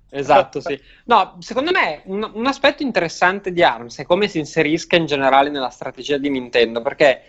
Esatto, 0.09 0.61
sì. 0.61 0.79
No, 1.05 1.37
secondo 1.39 1.71
me 1.71 2.01
un, 2.05 2.29
un, 2.33 2.45
aspetto 2.45 2.81
interessante 2.81 3.51
di 3.51 3.61
ARMS 3.61 3.99
è 3.99 4.05
come 4.05 4.27
si 4.27 4.39
inserisca 4.39 4.95
in 4.95 5.05
generale 5.05 5.49
nella 5.49 5.69
strategia 5.69 6.17
di 6.17 6.29
Nintendo, 6.29 6.81
perché 6.81 7.21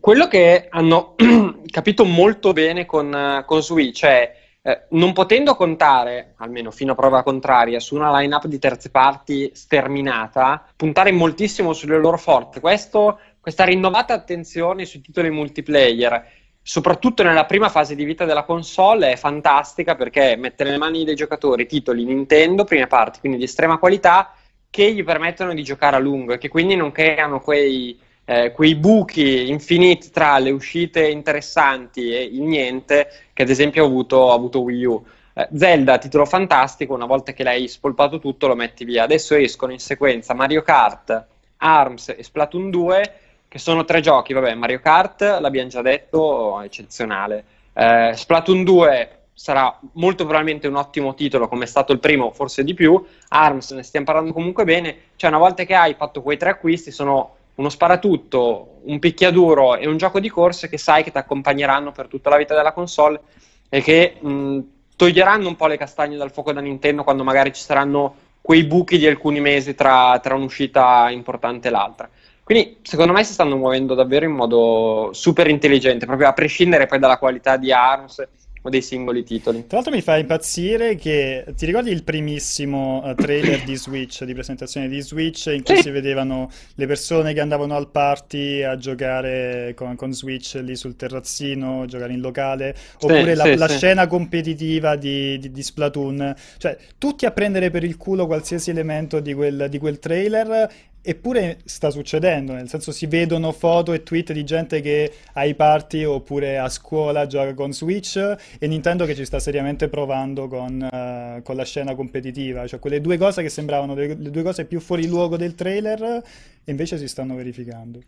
quello 0.00 0.28
che 0.28 0.66
hanno 0.68 1.14
capito 1.70 2.04
molto 2.04 2.52
bene 2.52 2.84
con, 2.84 3.42
con 3.46 3.62
Switch 3.62 4.04
è 4.04 4.36
eh, 4.60 4.82
non 4.90 5.14
potendo 5.14 5.54
contare, 5.54 6.34
almeno 6.38 6.70
fino 6.70 6.92
a 6.92 6.94
prova 6.94 7.22
contraria, 7.22 7.80
su 7.80 7.94
una 7.94 8.14
line-up 8.18 8.46
di 8.46 8.58
terze 8.58 8.90
parti 8.90 9.50
sterminata, 9.54 10.66
puntare 10.76 11.10
moltissimo 11.10 11.72
sulle 11.72 11.96
loro 11.96 12.18
forze. 12.18 12.60
Questa 12.60 13.64
rinnovata 13.64 14.12
attenzione 14.12 14.84
sui 14.84 15.00
titoli 15.00 15.30
multiplayer, 15.30 16.22
soprattutto 16.68 17.22
nella 17.22 17.46
prima 17.46 17.70
fase 17.70 17.94
di 17.94 18.04
vita 18.04 18.26
della 18.26 18.42
console, 18.42 19.12
è 19.12 19.16
fantastica 19.16 19.94
perché 19.94 20.36
mette 20.36 20.64
nelle 20.64 20.76
mani 20.76 21.02
dei 21.02 21.14
giocatori 21.14 21.64
titoli 21.64 22.04
Nintendo, 22.04 22.64
prime 22.64 22.86
parti, 22.86 23.20
quindi 23.20 23.38
di 23.38 23.44
estrema 23.44 23.78
qualità, 23.78 24.34
che 24.68 24.92
gli 24.92 25.02
permettono 25.02 25.54
di 25.54 25.62
giocare 25.62 25.96
a 25.96 25.98
lungo 25.98 26.34
e 26.34 26.38
che 26.38 26.50
quindi 26.50 26.76
non 26.76 26.92
creano 26.92 27.40
quei 27.40 27.98
eh, 28.26 28.52
quei 28.52 28.74
buchi 28.74 29.48
infiniti 29.48 30.10
tra 30.10 30.38
le 30.38 30.50
uscite 30.50 31.08
interessanti 31.08 32.12
e 32.12 32.20
il 32.24 32.42
niente 32.42 33.08
che 33.32 33.44
ad 33.44 33.48
esempio 33.48 33.84
ha 33.84 33.86
avuto, 33.86 34.30
avuto 34.30 34.60
Wii 34.60 34.84
U. 34.84 35.02
Eh, 35.32 35.48
Zelda, 35.54 35.96
titolo 35.96 36.26
fantastico, 36.26 36.92
una 36.92 37.06
volta 37.06 37.32
che 37.32 37.44
l'hai 37.44 37.66
spolpato 37.66 38.18
tutto 38.18 38.46
lo 38.46 38.54
metti 38.54 38.84
via. 38.84 39.04
Adesso 39.04 39.34
escono 39.34 39.72
in 39.72 39.78
sequenza 39.78 40.34
Mario 40.34 40.60
Kart, 40.60 41.26
ARMS 41.56 42.10
e 42.18 42.22
Splatoon 42.22 42.68
2, 42.68 43.20
che 43.48 43.58
sono 43.58 43.84
tre 43.84 44.00
giochi, 44.00 44.34
vabbè, 44.34 44.54
Mario 44.54 44.78
Kart 44.80 45.22
l'abbiamo 45.40 45.68
già 45.68 45.82
detto, 45.82 46.60
eccezionale. 46.60 47.44
Eh, 47.72 48.12
Splatoon 48.14 48.62
2 48.62 49.18
sarà 49.32 49.78
molto 49.92 50.24
probabilmente 50.24 50.66
un 50.66 50.74
ottimo 50.76 51.14
titolo 51.14 51.48
come 51.48 51.64
è 51.64 51.66
stato 51.66 51.92
il 51.92 52.00
primo, 52.00 52.30
forse 52.32 52.62
di 52.62 52.74
più. 52.74 53.02
ARMS 53.28 53.70
ne 53.72 53.82
stiamo 53.82 54.04
parlando 54.04 54.32
comunque 54.32 54.64
bene, 54.64 54.96
cioè 55.16 55.30
una 55.30 55.38
volta 55.38 55.64
che 55.64 55.74
hai 55.74 55.94
fatto 55.94 56.22
quei 56.22 56.36
tre 56.36 56.50
acquisti 56.50 56.90
sono 56.90 57.36
uno 57.54 57.68
sparatutto, 57.70 58.80
un 58.84 58.98
picchiaduro 58.98 59.76
e 59.76 59.86
un 59.86 59.96
gioco 59.96 60.20
di 60.20 60.28
corse 60.28 60.68
che 60.68 60.78
sai 60.78 61.02
che 61.02 61.10
ti 61.10 61.18
accompagneranno 61.18 61.90
per 61.90 62.06
tutta 62.06 62.30
la 62.30 62.36
vita 62.36 62.54
della 62.54 62.72
console 62.72 63.20
e 63.68 63.80
che 63.80 64.16
mh, 64.20 64.58
toglieranno 64.96 65.48
un 65.48 65.56
po' 65.56 65.66
le 65.66 65.76
castagne 65.76 66.16
dal 66.16 66.32
fuoco 66.32 66.52
da 66.52 66.60
Nintendo 66.60 67.02
quando 67.02 67.24
magari 67.24 67.52
ci 67.52 67.62
saranno 67.62 68.14
quei 68.40 68.64
buchi 68.64 68.98
di 68.98 69.06
alcuni 69.06 69.40
mesi 69.40 69.74
tra, 69.74 70.18
tra 70.20 70.34
un'uscita 70.34 71.10
importante 71.10 71.68
e 71.68 71.70
l'altra. 71.70 72.08
Quindi 72.48 72.78
secondo 72.80 73.12
me 73.12 73.24
si 73.24 73.34
stanno 73.34 73.58
muovendo 73.58 73.92
davvero 73.92 74.24
in 74.24 74.32
modo 74.32 75.10
super 75.12 75.48
intelligente, 75.48 76.06
proprio 76.06 76.28
a 76.28 76.32
prescindere 76.32 76.86
poi 76.86 76.98
dalla 76.98 77.18
qualità 77.18 77.58
di 77.58 77.70
ARMS 77.70 78.26
o 78.62 78.68
dei 78.70 78.82
singoli 78.82 79.22
titoli. 79.22 79.66
Tra 79.66 79.76
l'altro 79.76 79.94
mi 79.94 80.00
fa 80.00 80.16
impazzire 80.16 80.96
che 80.96 81.44
ti 81.56 81.66
ricordi 81.66 81.90
il 81.90 82.04
primissimo 82.04 83.02
uh, 83.04 83.14
trailer 83.14 83.64
di 83.64 83.76
Switch, 83.76 84.24
di 84.24 84.32
presentazione 84.32 84.88
di 84.88 85.00
Switch, 85.00 85.46
in 85.46 85.62
cui 85.62 85.76
sì. 85.76 85.82
si 85.82 85.90
vedevano 85.90 86.50
le 86.74 86.86
persone 86.86 87.32
che 87.34 87.40
andavano 87.40 87.76
al 87.76 87.90
party 87.90 88.62
a 88.62 88.76
giocare 88.76 89.74
con, 89.76 89.94
con 89.94 90.12
Switch 90.12 90.54
lì 90.62 90.74
sul 90.74 90.96
terrazzino, 90.96 91.84
giocare 91.86 92.12
in 92.12 92.20
locale, 92.20 92.74
oppure 93.00 93.30
sì, 93.30 93.34
la, 93.34 93.44
sì, 93.44 93.56
la 93.56 93.68
scena 93.68 94.06
competitiva 94.06 94.96
di, 94.96 95.38
di, 95.38 95.50
di, 95.50 95.62
Splatoon, 95.62 96.34
cioè 96.56 96.76
tutti 96.96 97.26
a 97.26 97.30
prendere 97.30 97.70
per 97.70 97.84
il 97.84 97.96
culo 97.96 98.26
qualsiasi 98.26 98.70
elemento 98.70 99.20
di 99.20 99.34
quel, 99.34 99.66
di 99.68 99.78
quel 99.78 99.98
trailer 99.98 100.70
Eppure 101.00 101.60
sta 101.64 101.90
succedendo, 101.90 102.52
nel 102.52 102.68
senso 102.68 102.92
si 102.92 103.06
vedono 103.06 103.52
foto 103.52 103.92
e 103.92 104.02
tweet 104.02 104.32
di 104.32 104.44
gente 104.44 104.80
che 104.80 105.12
ai 105.34 105.54
party 105.54 106.04
oppure 106.04 106.58
a 106.58 106.68
scuola 106.68 107.26
gioca 107.26 107.54
con 107.54 107.72
Switch 107.72 108.16
e 108.16 108.66
Nintendo 108.66 109.06
che 109.06 109.14
ci 109.14 109.24
sta 109.24 109.38
seriamente 109.38 109.88
provando 109.88 110.48
con, 110.48 110.74
uh, 110.90 111.42
con 111.42 111.56
la 111.56 111.64
scena 111.64 111.94
competitiva, 111.94 112.66
cioè 112.66 112.78
quelle 112.78 113.00
due 113.00 113.16
cose 113.16 113.42
che 113.42 113.48
sembravano 113.48 113.94
le, 113.94 114.08
le 114.08 114.30
due 114.30 114.42
cose 114.42 114.66
più 114.66 114.80
fuori 114.80 115.06
luogo 115.06 115.36
del 115.36 115.54
trailer 115.54 116.02
e 116.02 116.70
invece 116.70 116.98
si 116.98 117.08
stanno 117.08 117.36
verificando. 117.36 118.00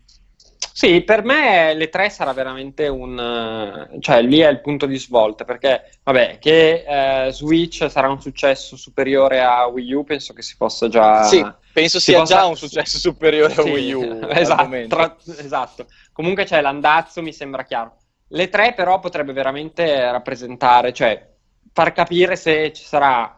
Sì, 0.73 1.01
per 1.01 1.23
me 1.23 1.73
le 1.73 1.89
tre 1.89 2.09
sarà 2.09 2.33
veramente 2.33 2.87
un... 2.87 3.87
cioè 3.99 4.21
lì 4.21 4.39
è 4.39 4.49
il 4.49 4.61
punto 4.61 4.85
di 4.85 4.97
svolta, 4.97 5.43
perché 5.43 5.89
vabbè, 6.03 6.37
che 6.39 6.85
eh, 7.27 7.31
Switch 7.31 7.89
sarà 7.89 8.09
un 8.09 8.21
successo 8.21 8.75
superiore 8.75 9.41
a 9.41 9.65
Wii 9.67 9.93
U, 9.93 10.03
penso 10.03 10.33
che 10.33 10.41
si 10.41 10.55
possa 10.57 10.87
già... 10.87 11.23
Sì, 11.23 11.45
penso 11.71 11.99
sia 11.99 12.19
possa... 12.19 12.35
già 12.35 12.45
un 12.45 12.55
successo 12.55 12.97
superiore 12.97 13.53
a 13.53 13.61
sì, 13.61 13.69
Wii 13.69 13.93
U. 13.93 14.19
esatto, 14.29 14.87
tra... 14.87 15.17
esatto, 15.37 15.85
comunque 16.11 16.45
c'è 16.45 16.61
l'andazzo, 16.61 17.21
mi 17.21 17.33
sembra 17.33 17.63
chiaro. 17.63 17.97
Le 18.27 18.49
tre 18.49 18.73
però 18.73 18.99
potrebbe 18.99 19.33
veramente 19.33 20.09
rappresentare, 20.11 20.93
cioè 20.93 21.29
far 21.73 21.91
capire 21.91 22.35
se 22.35 22.71
ci 22.73 22.83
sarà 22.83 23.37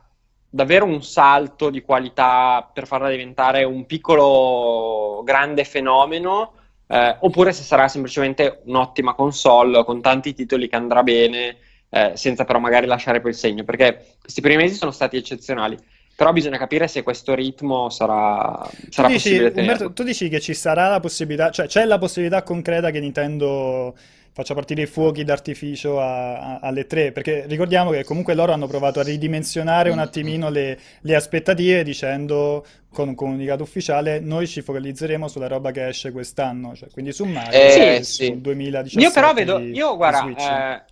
davvero 0.50 0.86
un 0.86 1.02
salto 1.02 1.69
di 1.69 1.82
qualità 1.82 2.69
per 2.72 2.86
farla 2.86 3.10
diventare 3.10 3.63
un 3.63 3.86
piccolo 3.88 5.24
grande 5.24 5.63
fenomeno 5.63 6.54
eh, 6.88 7.17
oppure 7.22 7.54
se 7.54 7.63
sarà 7.63 7.88
semplicemente 7.88 8.62
un'ottima 8.65 9.15
console 9.15 9.84
con 9.84 10.00
tanti 10.02 10.34
titoli 10.36 10.67
che 10.67 10.76
andrà 10.76 11.02
bene, 11.02 11.58
eh, 11.89 12.12
senza 12.15 12.46
però 12.46 12.60
magari 12.60 12.86
lasciare 12.86 13.22
quel 13.22 13.34
segno, 13.34 13.63
perché 13.63 14.15
questi 14.22 14.41
primi 14.41 14.62
mesi 14.62 14.76
sono 14.76 14.91
stati 14.91 15.17
eccezionali. 15.17 15.76
Però 16.24 16.36
bisogna 16.36 16.58
capire 16.58 16.88
se 16.88 17.04
questo 17.04 17.36
ritmo 17.36 17.90
sarà, 17.90 18.66
sarà 18.90 19.10
tu 19.10 19.14
dici, 19.14 19.38
Umberto, 19.38 19.92
tu 19.92 20.04
dici 20.04 20.30
che 20.30 20.40
ci 20.40 20.54
sarà 20.54 20.88
la 20.88 21.02
possibilità, 21.02 21.52
cioè 21.52 21.68
c'è 21.68 21.84
la 21.84 21.98
possibilità 21.98 22.44
concreta 22.44 22.92
che 22.92 23.02
Nintendo 23.02 23.94
faccia 24.32 24.54
partire 24.54 24.84
i 24.84 24.86
fuochi 24.86 25.26
d'artificio 25.26 26.00
a, 26.00 26.38
a, 26.38 26.60
alle 26.62 26.88
tre, 26.88 27.12
perché 27.12 27.44
ricordiamo 27.46 27.92
che 27.92 28.06
comunque 28.06 28.36
loro 28.36 28.54
hanno 28.54 28.68
provato 28.68 29.02
a 29.02 29.04
ridimensionare 29.04 29.90
un 29.90 30.00
attimino 30.00 30.50
le, 30.50 30.80
le 31.02 31.14
aspettative 31.14 31.84
dicendo 31.84 32.66
con 32.90 33.10
un 33.10 33.16
comunicato 33.16 33.64
ufficiale 33.64 34.22
noi 34.22 34.48
ci 34.48 34.62
focalizzeremo 34.62 35.28
sulla 35.28 35.48
roba 35.48 35.72
che 35.72 35.90
esce 35.90 36.14
quest'anno, 36.14 36.74
cioè, 36.74 36.90
quindi 36.90 37.12
su 37.12 37.26
Mario 37.26 37.60
eh, 37.60 38.00
sì. 38.02 38.28
sul 38.28 38.38
2017. 38.38 39.06
Io 39.06 39.12
però 39.12 39.34
vedo, 39.34 39.60
io 39.60 39.98
guarda, 39.98 40.78
eh, 40.78 40.84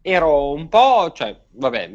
ero 0.00 0.50
un 0.52 0.66
po', 0.70 1.12
cioè, 1.12 1.36
vabbè, 1.50 1.90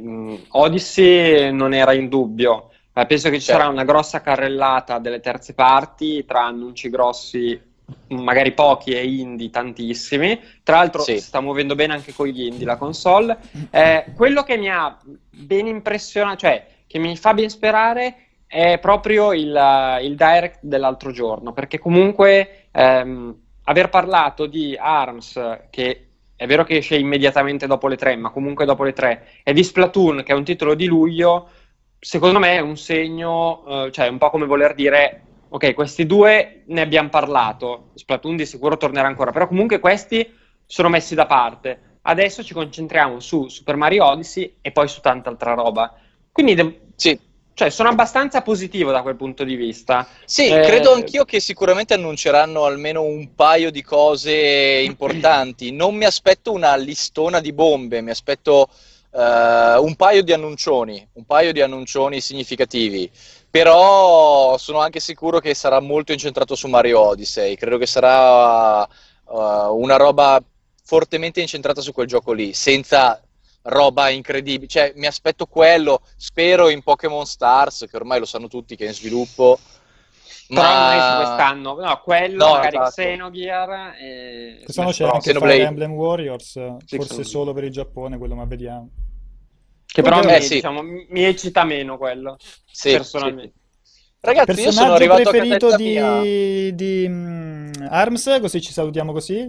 Odyssey 0.49 1.51
non 1.51 1.73
era 1.73 1.93
in 1.93 2.07
dubbio, 2.07 2.67
eh, 2.93 3.05
penso 3.05 3.29
che 3.29 3.39
ci 3.39 3.45
certo. 3.45 3.61
sarà 3.61 3.71
una 3.71 3.83
grossa 3.83 4.21
carrellata 4.21 4.99
delle 4.99 5.19
terze 5.19 5.53
parti 5.53 6.25
tra 6.25 6.45
annunci 6.45 6.89
grossi 6.89 7.71
magari 8.07 8.53
pochi 8.53 8.91
e 8.91 9.05
indie 9.05 9.49
tantissimi. 9.49 10.39
Tra 10.63 10.77
l'altro 10.77 11.01
sì. 11.01 11.13
si 11.13 11.21
sta 11.21 11.41
muovendo 11.41 11.75
bene 11.75 11.93
anche 11.93 12.13
con 12.13 12.27
gli 12.27 12.43
indie 12.43 12.65
la 12.65 12.77
console. 12.77 13.37
Eh, 13.69 14.05
quello 14.15 14.43
che 14.43 14.57
mi 14.57 14.69
ha 14.69 14.97
ben 15.29 15.67
impressionato, 15.67 16.37
cioè 16.37 16.65
che 16.87 16.99
mi 16.99 17.15
fa 17.17 17.33
ben 17.33 17.49
sperare 17.49 18.15
è 18.47 18.77
proprio 18.77 19.33
il, 19.33 19.99
il 20.03 20.15
direct 20.15 20.59
dell'altro 20.61 21.11
giorno, 21.11 21.53
perché 21.53 21.79
comunque 21.79 22.67
ehm, 22.71 23.35
aver 23.63 23.89
parlato 23.89 24.45
di 24.45 24.77
ARMS, 24.79 25.61
che 25.71 26.07
è 26.35 26.45
vero 26.45 26.63
che 26.63 26.77
esce 26.77 26.97
immediatamente 26.97 27.65
dopo 27.65 27.87
le 27.87 27.95
tre, 27.95 28.15
ma 28.15 28.29
comunque 28.29 28.65
dopo 28.65 28.83
le 28.83 28.93
tre, 28.93 29.27
e 29.43 29.53
di 29.53 29.63
Splatoon, 29.63 30.21
che 30.23 30.33
è 30.33 30.35
un 30.35 30.43
titolo 30.43 30.75
di 30.75 30.85
luglio, 30.85 31.49
secondo 32.03 32.37
me 32.37 32.55
è 32.55 32.59
un 32.59 32.75
segno, 32.75 33.63
eh, 33.85 33.91
cioè 33.91 34.07
un 34.07 34.17
po' 34.17 34.29
come 34.29 34.45
voler 34.45 34.73
dire 34.75 35.21
ok, 35.47 35.73
questi 35.73 36.05
due 36.05 36.63
ne 36.65 36.81
abbiamo 36.81 37.09
parlato, 37.09 37.91
Splatoon 37.93 38.35
di 38.35 38.45
sicuro 38.45 38.75
tornerà 38.75 39.07
ancora, 39.07 39.31
però 39.31 39.47
comunque 39.47 39.79
questi 39.79 40.35
sono 40.65 40.89
messi 40.89 41.15
da 41.15 41.27
parte. 41.27 41.99
Adesso 42.01 42.43
ci 42.43 42.53
concentriamo 42.53 43.19
su 43.19 43.47
Super 43.47 43.75
Mario 43.75 44.05
Odyssey 44.05 44.57
e 44.61 44.71
poi 44.71 44.87
su 44.87 44.99
tanta 44.99 45.29
altra 45.29 45.53
roba. 45.53 45.93
Quindi 46.31 46.55
de- 46.55 46.81
sì. 46.95 47.17
cioè, 47.53 47.69
sono 47.69 47.89
abbastanza 47.89 48.41
positivo 48.41 48.91
da 48.91 49.03
quel 49.03 49.15
punto 49.15 49.43
di 49.43 49.55
vista. 49.55 50.07
Sì, 50.25 50.47
eh... 50.47 50.61
credo 50.61 50.91
anch'io 50.91 51.23
che 51.23 51.39
sicuramente 51.39 51.93
annunceranno 51.93 52.65
almeno 52.65 53.03
un 53.03 53.35
paio 53.35 53.69
di 53.69 53.83
cose 53.83 54.81
importanti. 54.83 55.71
Non 55.71 55.95
mi 55.95 56.05
aspetto 56.05 56.51
una 56.51 56.75
listona 56.75 57.39
di 57.39 57.53
bombe, 57.53 58.01
mi 58.01 58.09
aspetto 58.09 58.69
uh, 59.13 59.83
un 59.83 59.95
paio 59.95 60.23
di 60.23 60.33
annuncioni, 60.33 61.07
un 61.13 61.25
paio 61.25 61.53
di 61.53 61.61
annuncioni 61.61 62.19
significativi. 62.19 63.09
Però 63.49 64.57
sono 64.57 64.79
anche 64.79 64.99
sicuro 64.99 65.39
che 65.39 65.53
sarà 65.53 65.79
molto 65.79 66.11
incentrato 66.11 66.55
su 66.55 66.67
Mario 66.67 66.99
Odyssey, 66.99 67.55
credo 67.55 67.77
che 67.77 67.85
sarà 67.85 68.81
uh, 68.81 69.79
una 69.79 69.95
roba 69.95 70.41
fortemente 70.83 71.39
incentrata 71.39 71.79
su 71.79 71.93
quel 71.93 72.07
gioco 72.07 72.31
lì, 72.31 72.53
senza 72.53 73.21
roba 73.65 74.09
incredibile, 74.09 74.67
cioè 74.67 74.93
mi 74.95 75.05
aspetto 75.05 75.45
quello, 75.45 76.01
spero 76.17 76.69
in 76.69 76.81
Pokémon 76.81 77.25
Stars, 77.25 77.85
che 77.89 77.95
ormai 77.95 78.19
lo 78.19 78.25
sanno 78.25 78.47
tutti 78.47 78.75
che 78.75 78.85
è 78.85 78.87
in 78.87 78.93
sviluppo, 78.93 79.59
ma 80.49 81.21
quest'anno, 81.21 81.75
no, 81.79 82.01
quello 82.03 82.45
no, 82.45 82.51
magari 82.53 82.75
esatto. 82.75 82.89
Xenogear 82.89 83.95
e... 84.01 84.61
Quest'anno 84.63 84.89
c'è 84.89 85.05
anche 85.05 85.31
Fire 85.31 85.61
Emblem 85.61 85.91
Warriors, 85.93 86.59
forse 86.87 87.23
solo 87.23 87.53
per 87.53 87.63
il 87.65 87.71
Giappone, 87.71 88.17
quello 88.17 88.35
ma 88.35 88.45
vediamo. 88.45 88.89
Che 89.93 90.01
però 90.01 90.23
eh, 90.23 90.25
mi, 90.25 90.41
sì. 90.41 90.55
diciamo, 90.55 90.81
mi 90.81 91.23
eccita 91.23 91.63
meno 91.63 91.99
quello, 91.99 92.35
sì, 92.71 92.93
personalmente. 92.93 93.53
Sì. 93.83 94.01
Ragazzi, 94.21 94.61
io 94.61 94.71
sono 94.71 94.93
arrivato 94.93 95.29
preferito 95.29 95.67
a 95.67 95.75
di, 95.75 96.73
di 96.73 97.05
um, 97.05 97.71
ARMS, 97.89 98.39
così 98.41 98.59
ci 98.59 98.71
salutiamo 98.71 99.11
così? 99.11 99.47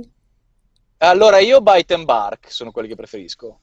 Allora, 0.99 1.39
io 1.39 1.63
Bite 1.63 1.95
and 1.95 2.05
Bark 2.05 2.53
sono 2.53 2.73
quelli 2.73 2.89
che 2.89 2.95
preferisco. 2.95 3.61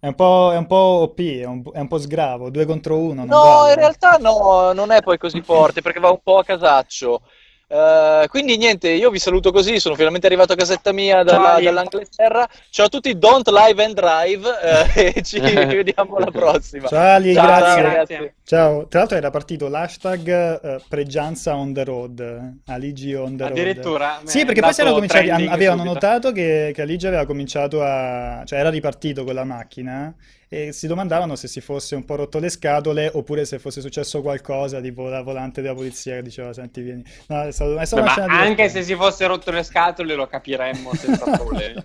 È 0.00 0.08
un 0.08 0.14
po', 0.16 0.50
è 0.52 0.56
un 0.56 0.66
po 0.66 0.74
OP, 0.74 1.20
è 1.20 1.44
un, 1.44 1.62
è 1.72 1.78
un, 1.78 1.86
po' 1.86 1.98
sgravo, 1.98 2.50
due 2.50 2.64
contro 2.64 2.98
uno. 2.98 3.24
no, 3.24 3.40
vale. 3.40 3.74
in 3.74 3.78
realtà 3.78 4.16
no, 4.16 4.72
non 4.72 4.90
è 4.90 5.02
poi 5.02 5.18
così 5.18 5.40
forte 5.46 5.82
perché 5.82 6.00
va 6.00 6.10
un 6.10 6.20
po' 6.20 6.38
a 6.38 6.44
casaccio. 6.44 7.22
Uh, 7.72 8.26
quindi 8.28 8.58
niente, 8.58 8.90
io 8.90 9.08
vi 9.08 9.18
saluto 9.18 9.50
così, 9.50 9.80
sono 9.80 9.94
finalmente 9.94 10.26
arrivato 10.26 10.52
a 10.52 10.56
casetta 10.56 10.92
mia 10.92 11.22
dalla, 11.22 11.58
dall'Inghilterra. 11.58 12.46
Ciao 12.68 12.84
a 12.84 12.88
tutti, 12.90 13.16
don't 13.16 13.48
live 13.48 13.82
and 13.82 13.94
drive 13.94 14.46
uh, 14.46 14.98
e 14.98 15.22
ci 15.22 15.40
vediamo 15.40 16.16
alla 16.16 16.30
prossima. 16.30 16.86
Ciao 16.88 17.14
Ali, 17.14 17.32
Ciao, 17.32 17.46
grazie. 17.46 17.82
grazie. 17.82 18.34
Ciao, 18.44 18.86
tra 18.88 18.98
l'altro 18.98 19.16
era 19.16 19.30
partito 19.30 19.68
l'hashtag 19.68 20.60
uh, 20.62 20.82
pregianza 20.86 21.56
on 21.56 21.72
the 21.72 21.84
road, 21.84 22.56
Aligi 22.66 23.14
on 23.14 23.38
the 23.38 23.44
road. 23.44 23.56
Addirittura? 23.56 24.20
Sì, 24.24 24.44
perché 24.44 24.60
poi 24.60 24.74
si 24.74 24.80
erano 24.82 24.96
cominciati, 24.96 25.30
avevano 25.30 25.80
subito. 25.80 25.94
notato 25.94 26.32
che, 26.32 26.72
che 26.74 26.82
Aligi 26.82 27.06
aveva 27.06 27.24
cominciato 27.24 27.82
a, 27.82 28.42
cioè 28.44 28.58
era 28.58 28.68
ripartito 28.68 29.24
con 29.24 29.32
la 29.32 29.44
macchina 29.44 30.14
e 30.52 30.70
si 30.72 30.86
domandavano 30.86 31.34
se 31.34 31.48
si 31.48 31.62
fosse 31.62 31.94
un 31.94 32.04
po' 32.04 32.14
rotto 32.16 32.38
le 32.38 32.50
scatole 32.50 33.10
oppure 33.14 33.46
se 33.46 33.58
fosse 33.58 33.80
successo 33.80 34.20
qualcosa, 34.20 34.82
tipo 34.82 35.08
la 35.08 35.22
volante 35.22 35.62
della 35.62 35.72
polizia 35.72 36.16
che 36.16 36.22
diceva 36.22 36.52
senti 36.52 36.82
vieni. 36.82 37.02
No, 37.28 37.44
è 37.44 37.52
stato, 37.52 37.78
è 37.78 37.86
stato 37.86 38.02
Beh, 38.02 38.26
ma 38.26 38.40
anche 38.40 38.68
se 38.68 38.82
si 38.82 38.94
fosse 38.94 39.26
rotto 39.26 39.50
le 39.50 39.62
scatole 39.62 40.14
lo 40.14 40.26
capiremmo 40.26 40.94
senza 40.94 41.24
problemi. 41.38 41.82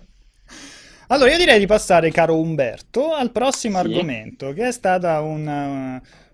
Allora, 1.06 1.30
io 1.30 1.38
direi 1.38 1.58
di 1.58 1.64
passare, 1.64 2.10
caro 2.10 2.38
Umberto, 2.38 3.14
al 3.14 3.32
prossimo 3.32 3.80
sì. 3.80 3.86
argomento, 3.86 4.52
che 4.52 4.68
è 4.68 4.72
stata 4.72 5.22
un, 5.22 5.46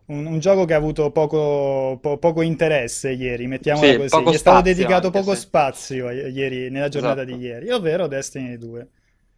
un, 0.06 0.26
un, 0.26 0.38
gioco 0.40 0.64
che 0.64 0.74
ha 0.74 0.78
avuto 0.78 1.12
poco, 1.12 2.00
po, 2.02 2.18
poco 2.18 2.42
interesse 2.42 3.12
ieri, 3.12 3.46
mettiamola 3.46 3.92
sì, 3.92 3.96
così. 3.96 4.30
Gli 4.30 4.34
è 4.34 4.38
stato 4.38 4.60
dedicato 4.60 5.10
poco 5.10 5.34
sì. 5.34 5.40
spazio 5.42 6.10
ieri, 6.10 6.68
nella 6.68 6.88
giornata 6.88 7.22
esatto. 7.22 7.36
di 7.36 7.44
ieri, 7.44 7.70
ovvero 7.70 8.08
Destiny 8.08 8.58
2. 8.58 8.88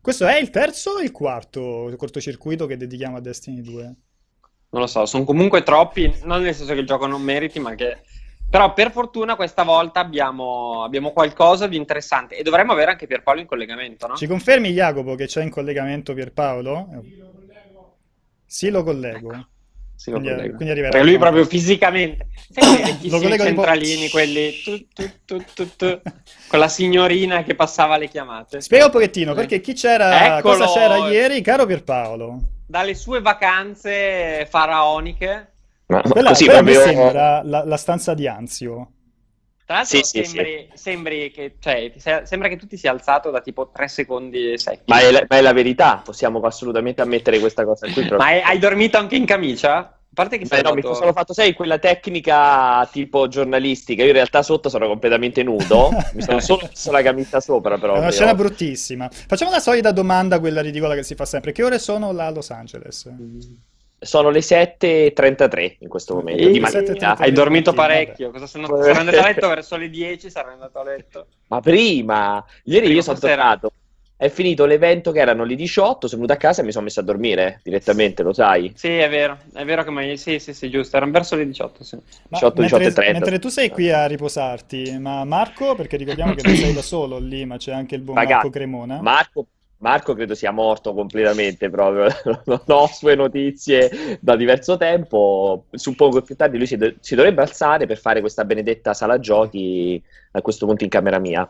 Questo 0.07 0.25
è 0.29 0.39
il 0.39 0.51
terzo 0.51 0.91
o 0.91 1.01
il 1.01 1.11
quarto 1.11 1.93
cortocircuito 1.97 2.67
che 2.67 2.77
dedichiamo 2.77 3.17
a 3.17 3.21
Destiny 3.21 3.61
2? 3.61 3.83
Non 3.83 4.81
lo 4.83 4.87
so, 4.87 5.05
sono 5.05 5.25
comunque 5.25 5.65
troppi, 5.65 6.21
non 6.23 6.43
nel 6.43 6.55
senso 6.55 6.75
che 6.75 6.79
il 6.79 6.87
gioco 6.87 7.09
non 7.09 7.21
meriti, 7.21 7.59
ma 7.59 7.75
che... 7.75 8.03
Però 8.49 8.73
per 8.73 8.93
fortuna 8.93 9.35
questa 9.35 9.65
volta 9.65 9.99
abbiamo, 9.99 10.85
abbiamo 10.85 11.11
qualcosa 11.11 11.67
di 11.67 11.77
interessante 11.77 12.37
e 12.37 12.45
dovremmo 12.45 12.71
avere 12.71 12.93
anche 12.93 13.09
Pierpaolo 13.09 13.41
in 13.41 13.49
collegamento, 13.49 14.07
no? 14.07 14.15
Ci 14.15 14.29
confermi 14.29 14.71
Jacopo 14.71 15.17
che 15.17 15.27
c'è 15.27 15.43
in 15.43 15.51
collegamento 15.51 16.15
Pierpaolo? 16.15 16.87
Sì, 17.03 17.19
lo 17.19 17.33
collego. 17.33 17.97
Sì, 18.47 18.71
lo 18.71 18.83
collego. 18.85 19.33
Ecco. 19.33 19.49
Sì, 19.97 20.11
quindi, 20.11 20.31
quindi 20.31 20.71
arriverà. 20.71 20.91
Perché 20.91 21.07
lui 21.07 21.19
proprio 21.19 21.45
fisicamente. 21.47 22.29
Collego 23.09 23.43
centralini, 23.45 24.09
quelli 24.11 24.53
tu, 24.63 24.87
tu, 25.25 25.43
tu, 25.77 26.01
con 26.47 26.59
la 26.59 26.69
signorina 26.69 27.43
che 27.43 27.55
passava 27.55 27.97
le 27.97 28.09
chiamate. 28.09 28.61
Spiega 28.61 28.85
un 28.85 28.91
pochettino, 28.91 29.35
perché 29.35 29.61
chi 29.61 29.73
c'era, 29.73 30.37
Eccolo. 30.37 30.57
cosa 30.57 30.73
c'era 30.73 31.09
ieri, 31.09 31.41
caro 31.41 31.65
Pierpaolo? 31.65 32.41
Dalle 32.67 32.95
sue 32.95 33.21
vacanze 33.21 34.47
faraoniche. 34.49 35.53
Ma, 35.87 36.03
quella, 36.03 36.31
così 36.31 36.45
quella 36.45 36.63
proprio... 36.63 36.81
sembra 36.83 37.43
la, 37.43 37.65
la 37.65 37.77
stanza 37.77 38.13
di 38.13 38.29
Anzio. 38.29 38.91
Tra 39.67 39.79
l'altro 39.79 40.01
sì, 40.05 40.23
sembri, 40.23 40.69
sì, 40.71 40.79
sembri 40.81 41.31
che, 41.33 41.57
cioè, 41.59 41.93
sembra 41.97 42.47
che 42.47 42.57
tu 42.57 42.69
ti 42.69 42.77
sia 42.77 42.93
alzato 42.93 43.33
da 43.33 43.41
tipo 43.41 43.69
3 43.75 43.89
secondi 43.89 44.57
secchi. 44.59 44.85
Ma 44.87 45.01
è, 45.01 45.11
la, 45.11 45.25
ma 45.29 45.39
è 45.39 45.41
la 45.41 45.53
verità, 45.53 46.01
possiamo 46.05 46.39
assolutamente 46.39 47.03
ammettere 47.03 47.41
questa 47.41 47.65
cosa 47.65 47.91
qui. 47.91 48.09
ma 48.11 48.27
hai, 48.27 48.43
hai, 48.43 48.59
dormito 48.61 48.97
anche 48.97 49.17
in 49.17 49.25
camicia? 49.25 49.79
A 49.79 49.99
parte 50.15 50.39
che 50.39 50.47
Beh, 50.47 50.63
no, 50.63 50.69
fatto... 50.69 50.89
mi 50.89 50.95
sono 50.95 51.13
fatto, 51.13 51.33
sai, 51.33 51.53
quella 51.53 51.79
tecnica 51.79 52.89
tipo 52.93 53.27
giornalistica. 53.27 54.03
Io 54.03 54.11
in 54.11 54.15
realtà 54.15 54.45
sotto 54.45 54.69
sono 54.69 54.87
completamente 54.87 55.43
nudo. 55.43 55.91
mi 56.15 56.23
sono 56.23 56.39
solo 56.39 56.69
messo 56.69 56.93
la 56.93 57.03
camicia 57.03 57.41
sopra, 57.41 57.77
però. 57.77 57.97
È 57.97 57.99
una 57.99 58.13
scena 58.13 58.37
bruttissima. 58.37 59.11
Facciamo 59.11 59.51
la 59.51 59.59
solita 59.59 59.91
domanda, 59.91 60.39
quella 60.39 60.61
ridicola 60.61 60.95
che 60.95 61.03
si 61.03 61.17
fa 61.17 61.25
sempre. 61.25 61.51
Che 61.51 61.65
ore 61.65 61.81
sono 61.81 62.13
là 62.13 62.27
a 62.27 62.31
Los 62.31 62.51
Angeles? 62.51 63.11
Mm. 63.11 63.41
Sono 63.99 64.29
le 64.29 64.41
7.33 64.41 65.77
in 65.81 65.89
questo 65.89 66.15
momento. 66.15 66.49
Di 66.49 66.63
Hai 67.01 67.33
dormito 67.33 67.73
parecchio. 67.73 68.31
Cosa 68.31 68.47
sono... 68.47 68.67
Andato 68.67 69.19
a 69.19 69.27
letto 69.27 69.49
verso 69.49 69.77
le 69.77 69.89
10? 69.89 70.31
Sarai 70.31 70.53
andato 70.53 70.79
a 70.79 70.85
letto. 70.85 71.27
Ma 71.49 71.61
prima, 71.61 72.45
ieri 72.65 72.85
prima 72.85 72.95
io 72.95 73.03
sono 73.03 73.19
tornato. 73.19 73.73
È 74.19 74.31
finito 74.31 74.65
l'evento 74.65 75.13
che 75.13 75.21
erano 75.21 75.45
le 75.45 75.55
18, 75.55 76.09
sono 76.09 76.23
venuto 76.23 76.33
a 76.33 76.41
casa 76.41 76.63
e 76.63 76.65
mi 76.65 76.73
sono 76.73 76.85
messo 76.85 77.01
a 77.01 77.03
dormire 77.03 77.61
direttamente, 77.63 78.23
lo 78.23 78.33
sai? 78.33 78.73
Sì, 78.75 78.89
è 78.89 79.11
vero, 79.11 79.37
è 79.53 79.63
vero 79.67 79.85
che 79.85 79.91
mai... 79.91 80.17
sì, 80.17 80.39
sì, 80.39 80.55
sì, 80.55 80.71
giusto, 80.71 80.97
erano 80.97 81.13
verso 81.13 81.37
le 81.37 81.45
18, 81.45 81.85
sì. 81.85 81.99
18, 82.29 82.61
mentre, 82.61 82.79
18 82.79 82.95
30. 82.95 83.13
Mentre 83.13 83.39
tu 83.39 83.49
sei 83.49 83.69
qui 83.69 83.91
a 83.91 84.07
riposarti, 84.07 84.99
ma 84.99 85.23
Marco, 85.25 85.75
perché 85.75 85.99
ricordiamo 85.99 86.33
che 86.35 86.47
non 86.47 86.57
sei 86.57 86.73
da 86.73 86.81
solo 86.81 87.19
lì, 87.19 87.45
ma 87.45 87.59
c'è 87.59 87.73
anche 87.73 87.95
il 87.95 88.01
buon 88.01 88.17
Ragazzi, 88.17 88.35
Marco 88.35 88.51
Cremona. 88.51 89.03
Marco, 89.03 89.47
Marco 89.87 90.15
credo 90.15 90.35
sia 90.35 90.51
morto 90.51 90.93
completamente 90.95 91.71
proprio, 91.71 92.09
non 92.47 92.61
ho 92.67 92.87
sue 92.89 93.15
notizie 93.15 94.19
da 94.21 94.35
diverso 94.35 94.77
tempo, 94.77 95.67
suppongo 95.71 96.19
che 96.19 96.25
più 96.25 96.35
tardi 96.35 96.57
lui 96.57 96.67
si, 96.67 96.77
do- 96.77 96.95
si, 96.99 97.15
dovrebbe 97.15 97.43
alzare 97.43 97.87
per 97.87 97.97
fare 97.97 98.19
questa 98.19 98.45
benedetta 98.45 98.95
sala 98.95 99.21
giochi 99.21 100.03
a 100.33 100.41
questo 100.41 100.67
punto 100.67 100.83
in 100.83 100.91
camera 100.91 101.21
mia. 101.21 101.49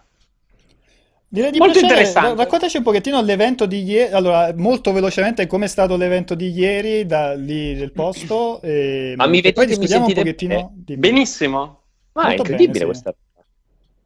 Direi 1.29 1.51
di 1.51 1.59
molto 1.59 1.79
interessante. 1.79 2.35
Raccontaci 2.35 2.77
un 2.77 2.83
pochettino 2.83 3.23
l'evento 3.23 3.65
di 3.65 3.83
ieri, 3.83 4.13
allora 4.13 4.53
molto 4.55 4.93
velocemente 4.93 5.47
com'è 5.47 5.67
stato 5.67 5.97
l'evento 5.97 6.35
di 6.35 6.51
ieri 6.51 7.07
da 7.07 7.33
lì 7.33 7.75
del 7.75 7.93
posto 7.93 8.61
e, 8.61 9.15
Ma 9.17 9.27
mi 9.27 9.41
e 9.41 9.55
poi 9.55 9.65
discutiamo 9.65 10.09
un 10.09 10.13
pochettino. 10.13 10.73
Benissimo. 10.75 11.85
Ma 12.13 12.29
è 12.29 12.37
incredibile 12.37 12.67
bene, 12.67 12.79
sì. 12.79 12.85
questa 12.85 13.15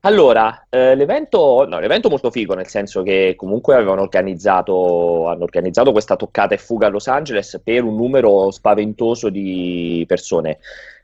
allora, 0.01 0.67
eh, 0.71 0.95
l'evento, 0.95 1.67
no, 1.69 1.79
l'evento 1.79 2.09
molto 2.09 2.31
figo, 2.31 2.55
nel 2.55 2.69
senso 2.69 3.03
che 3.03 3.35
comunque 3.37 3.75
avevano 3.75 4.01
organizzato, 4.01 5.29
hanno 5.29 5.43
organizzato 5.43 5.93
questa 5.93 6.17
toccata 6.17 6.55
e 6.55 6.59
fuga 6.59 6.87
a 6.87 6.91
Los 6.91 7.07
Angeles 7.07 7.61
per 7.63 7.85
un 7.85 7.97
numero 7.97 8.51
spaventoso 8.51 9.29
di 9.29 10.03
persone. 10.07 10.59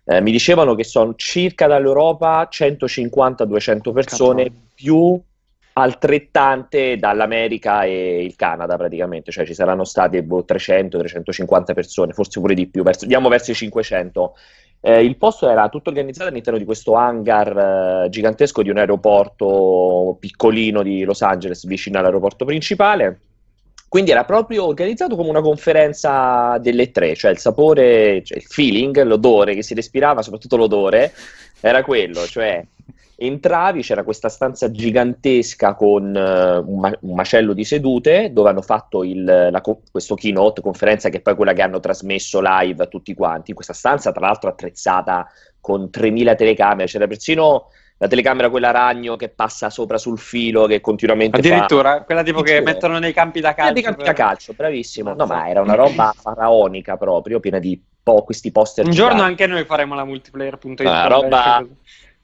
Eh, 0.05 0.21
mi 0.23 0.31
dicevano 0.31 0.75
che 0.75 0.85
sono 0.85 1.15
circa 1.15 1.67
dall'Europa 1.67 2.49
150-200 2.51 3.93
persone 3.93 4.45
Capo. 4.45 4.57
più 4.75 5.21
altrettante 5.79 6.97
dall'America 6.97 7.85
e 7.85 8.25
il 8.25 8.35
Canada 8.35 8.77
praticamente, 8.77 9.31
cioè 9.31 9.45
ci 9.45 9.53
saranno 9.53 9.85
state 9.85 10.23
boh, 10.23 10.45
300-350 10.49 11.75
persone, 11.75 12.13
forse 12.15 12.41
pure 12.41 12.55
di 12.55 12.67
più, 12.67 12.83
verso, 12.83 13.03
andiamo 13.03 13.29
verso 13.29 13.51
i 13.51 13.55
500. 13.55 14.35
Eh, 14.81 15.05
il 15.05 15.17
posto 15.17 15.49
era 15.49 15.69
tutto 15.69 15.89
organizzato 15.89 16.29
all'interno 16.29 16.59
di 16.59 16.65
questo 16.65 16.95
hangar 16.95 18.05
eh, 18.05 18.09
gigantesco 18.09 18.63
di 18.63 18.71
un 18.71 18.79
aeroporto 18.79 20.17
piccolino 20.21 20.83
di 20.83 21.03
Los 21.05 21.23
Angeles 21.23 21.67
vicino 21.67 21.99
all'aeroporto 21.99 22.45
principale. 22.45 23.21
Quindi 23.89 24.11
era 24.11 24.25
proprio 24.25 24.67
organizzato 24.67 25.17
come 25.17 25.29
una 25.29 25.41
conferenza 25.41 26.59
delle 26.59 26.91
tre, 26.91 27.15
cioè 27.15 27.31
il 27.31 27.39
sapore, 27.39 28.23
cioè 28.25 28.37
il 28.37 28.45
feeling, 28.45 29.01
l'odore 29.03 29.55
che 29.55 29.63
si 29.63 29.75
respirava, 29.75 30.23
soprattutto 30.23 30.57
l'odore, 30.57 31.13
era 31.61 31.83
quello, 31.83 32.25
cioè 32.27 32.65
entravi, 33.19 33.81
c'era 33.81 34.05
questa 34.05 34.29
stanza 34.29 34.71
gigantesca 34.71 35.75
con 35.75 36.05
uh, 36.15 36.71
un, 36.71 36.79
ma- 36.79 36.99
un, 37.01 37.15
macello 37.15 37.55
di 37.55 37.65
sedute 37.65 38.31
dove 38.31 38.51
hanno 38.51 38.61
fatto 38.61 39.03
il, 39.03 39.25
la, 39.25 39.63
questo 39.91 40.15
keynote, 40.15 40.61
conferenza 40.61 41.09
che 41.09 41.19
è 41.19 41.21
poi 41.21 41.35
quella 41.35 41.55
che 41.55 41.63
hanno 41.63 41.81
trasmesso 41.81 42.41
live 42.43 42.83
a 42.83 42.87
tutti 42.87 43.15
quanti. 43.15 43.55
Questa 43.55 43.73
stanza, 43.73 44.13
tra 44.13 44.27
l'altro, 44.27 44.51
attrezzata 44.51 45.27
con 45.61 45.91
3000 45.91 46.35
telecamere, 46.35 46.87
c'era 46.87 47.07
persino 47.07 47.69
la 47.99 48.09
telecamera 48.09 48.51
quella 48.51 48.71
ragno 48.71 49.17
che 49.17 49.29
passa 49.31 49.71
sopra 49.71 49.97
sul 49.97 50.19
filo 50.19 50.67
che 50.67 50.81
continuamente 50.81 51.39
addirittura 51.39 51.99
fa... 51.99 52.03
quella 52.03 52.23
tipo 52.23 52.43
che 52.43 52.61
mettono 52.61 52.99
nei 52.99 53.13
campi 53.13 53.41
da 53.41 53.55
calcio 53.55 53.73
nei 53.73 53.83
campi 53.83 54.05
da 54.05 54.13
calcio 54.13 54.53
bravissimo. 54.53 55.15
No 55.15 55.27
ma 55.27 55.49
era 55.49 55.63
una 55.63 55.75
roba 55.75 56.13
faraonica 56.17 56.97
proprio 56.97 57.41
piena 57.41 57.59
di 57.59 57.81
po- 58.03 58.23
questi 58.23 58.53
poster 58.53 58.85
un 58.85 58.91
giorno 58.91 59.23
anche 59.23 59.47
noi 59.47 59.65
faremo 59.65 59.95
la 59.95 60.05
multiplayer.it 60.05 60.81
una 60.81 61.07
roba 61.07 61.67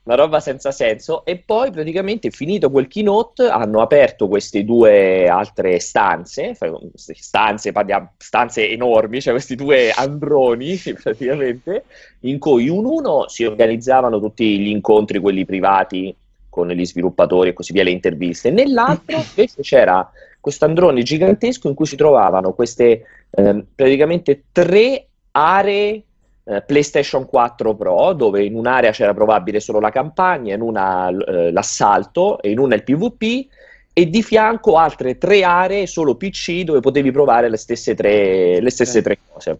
una 0.03 0.15
roba 0.15 0.39
senza 0.39 0.71
senso. 0.71 1.25
E 1.25 1.37
poi 1.37 1.71
praticamente 1.71 2.29
finito 2.29 2.69
quel 2.69 2.87
keynote 2.87 3.47
hanno 3.47 3.81
aperto 3.81 4.27
queste 4.27 4.63
due 4.63 5.27
altre 5.27 5.79
stanze, 5.79 6.55
stanze, 6.95 7.73
stanze 8.17 8.69
enormi, 8.69 9.21
cioè 9.21 9.33
questi 9.33 9.55
due 9.55 9.91
androni 9.91 10.75
praticamente, 11.01 11.85
in 12.21 12.39
cui 12.39 12.65
in 12.65 12.85
uno 12.85 13.27
si 13.27 13.45
organizzavano 13.45 14.19
tutti 14.19 14.59
gli 14.59 14.69
incontri, 14.69 15.19
quelli 15.19 15.45
privati 15.45 16.15
con 16.49 16.67
gli 16.67 16.85
sviluppatori 16.85 17.49
e 17.49 17.53
così 17.53 17.73
via, 17.73 17.83
le 17.83 17.89
interviste, 17.89 18.51
nell'altro 18.51 19.17
invece 19.17 19.61
c'era 19.61 20.09
questo 20.39 20.65
androne 20.65 21.01
gigantesco 21.01 21.67
in 21.69 21.73
cui 21.73 21.85
si 21.85 21.95
trovavano 21.95 22.51
queste 22.51 23.05
eh, 23.29 23.65
praticamente 23.73 24.43
tre 24.51 25.07
aree 25.31 26.03
eh, 26.45 26.61
PlayStation 26.61 27.25
4 27.25 27.75
Pro, 27.75 28.13
dove 28.13 28.43
in 28.43 28.55
un'area 28.55 28.91
c'era 28.91 29.13
probabile 29.13 29.59
solo 29.59 29.79
la 29.79 29.89
campagna, 29.89 30.53
in 30.53 30.61
una 30.61 31.09
eh, 31.09 31.51
l'assalto 31.51 32.41
e 32.41 32.51
in 32.51 32.59
una 32.59 32.75
il 32.75 32.83
PvP, 32.83 33.47
e 33.93 34.09
di 34.09 34.23
fianco 34.23 34.77
altre 34.77 35.17
tre 35.17 35.43
aree 35.43 35.85
solo 35.85 36.15
PC 36.15 36.61
dove 36.61 36.79
potevi 36.79 37.11
provare 37.11 37.49
le 37.49 37.57
stesse 37.57 37.93
tre, 37.93 38.59
le 38.59 38.69
stesse 38.71 39.01
tre 39.01 39.19
cose. 39.31 39.59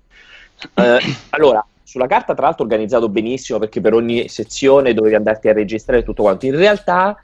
Eh, 0.73 0.99
allora, 1.29 1.65
sulla 1.83 2.07
carta 2.07 2.33
tra 2.33 2.45
l'altro 2.45 2.63
organizzato 2.63 3.09
benissimo 3.09 3.59
perché 3.59 3.79
per 3.79 3.93
ogni 3.93 4.27
sezione 4.27 4.95
dovevi 4.95 5.13
andarti 5.13 5.49
a 5.49 5.53
registrare 5.53 6.03
tutto 6.03 6.23
quanto. 6.23 6.47
In 6.47 6.55
realtà 6.55 7.23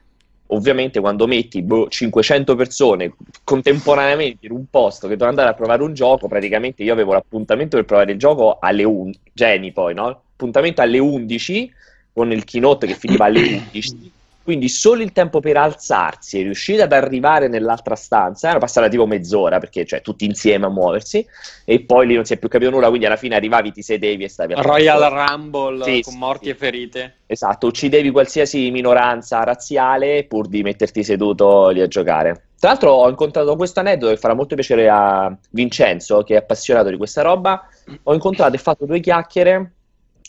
ovviamente 0.52 1.00
quando 1.00 1.28
metti 1.28 1.62
boh, 1.62 1.88
500 1.90 2.56
persone 2.56 3.14
contemporaneamente 3.44 4.46
in 4.46 4.52
un 4.52 4.66
posto 4.70 5.08
che 5.08 5.14
devono 5.14 5.30
andare 5.30 5.50
a 5.50 5.54
provare 5.54 5.84
un 5.84 5.94
gioco, 5.94 6.28
praticamente 6.28 6.84
io 6.84 6.94
avevo 6.94 7.14
l'appuntamento 7.14 7.76
per 7.76 7.86
provare 7.86 8.12
il 8.12 8.18
gioco 8.18 8.58
alle 8.60 8.84
11, 8.84 9.20
Geni 9.34 9.72
poi, 9.72 9.94
no? 9.94 10.08
Appuntamento 10.08 10.82
alle 10.82 11.00
11 11.00 11.74
con 12.14 12.32
il 12.32 12.44
keynote 12.44 12.88
che 12.88 12.96
finiva 12.96 13.26
alle 13.26 13.64
11. 13.74 14.12
Quindi 14.50 14.68
solo 14.68 15.04
il 15.04 15.12
tempo 15.12 15.42
per 15.42 15.58
alzarsi 15.58 16.40
e 16.40 16.42
riuscire 16.42 16.82
ad 16.82 16.92
arrivare 16.92 17.48
nell'altra 17.48 17.94
stanza 17.94 18.50
era 18.50 18.58
passata 18.58 18.88
tipo 18.88 19.06
mezz'ora 19.06 19.60
perché 19.60 19.86
cioè 19.86 20.02
tutti 20.02 20.26
insieme 20.26 20.66
a 20.66 20.70
muoversi 20.70 21.24
e 21.64 21.82
poi 21.82 22.08
lì 22.08 22.16
non 22.16 22.26
si 22.26 22.34
è 22.34 22.38
più 22.38 22.50
capito 22.50 22.72
nulla 22.72 22.88
quindi 22.88 23.06
alla 23.06 23.16
fine 23.16 23.36
arrivavi 23.36 23.72
ti 23.72 23.84
sedevi 23.84 24.24
e 24.24 24.28
stavi 24.28 24.54
a 24.54 24.62
Royal 24.62 25.02
Rumble 25.04 25.84
sì, 25.84 26.02
con 26.02 26.18
morti 26.18 26.46
sì. 26.46 26.50
e 26.50 26.56
ferite. 26.56 27.18
Esatto 27.28 27.68
uccidevi 27.68 28.10
qualsiasi 28.10 28.72
minoranza 28.72 29.44
razziale 29.44 30.24
pur 30.24 30.48
di 30.48 30.64
metterti 30.64 31.04
seduto 31.04 31.70
lì 31.70 31.82
a 31.82 31.88
giocare. 31.88 32.46
Tra 32.58 32.70
l'altro 32.70 32.90
ho 32.90 33.08
incontrato 33.08 33.56
questo 33.56 33.82
aneddoto 33.82 34.12
che 34.12 34.20
farà 34.20 34.34
molto 34.34 34.56
piacere 34.56 34.90
a 34.90 35.32
Vincenzo 35.52 36.24
che 36.24 36.34
è 36.34 36.38
appassionato 36.38 36.90
di 36.90 36.98
questa 36.98 37.22
roba. 37.22 37.68
Ho 38.02 38.14
incontrato 38.16 38.56
e 38.56 38.58
fatto 38.58 38.88
due 38.88 39.00
chiacchiere 39.00 39.74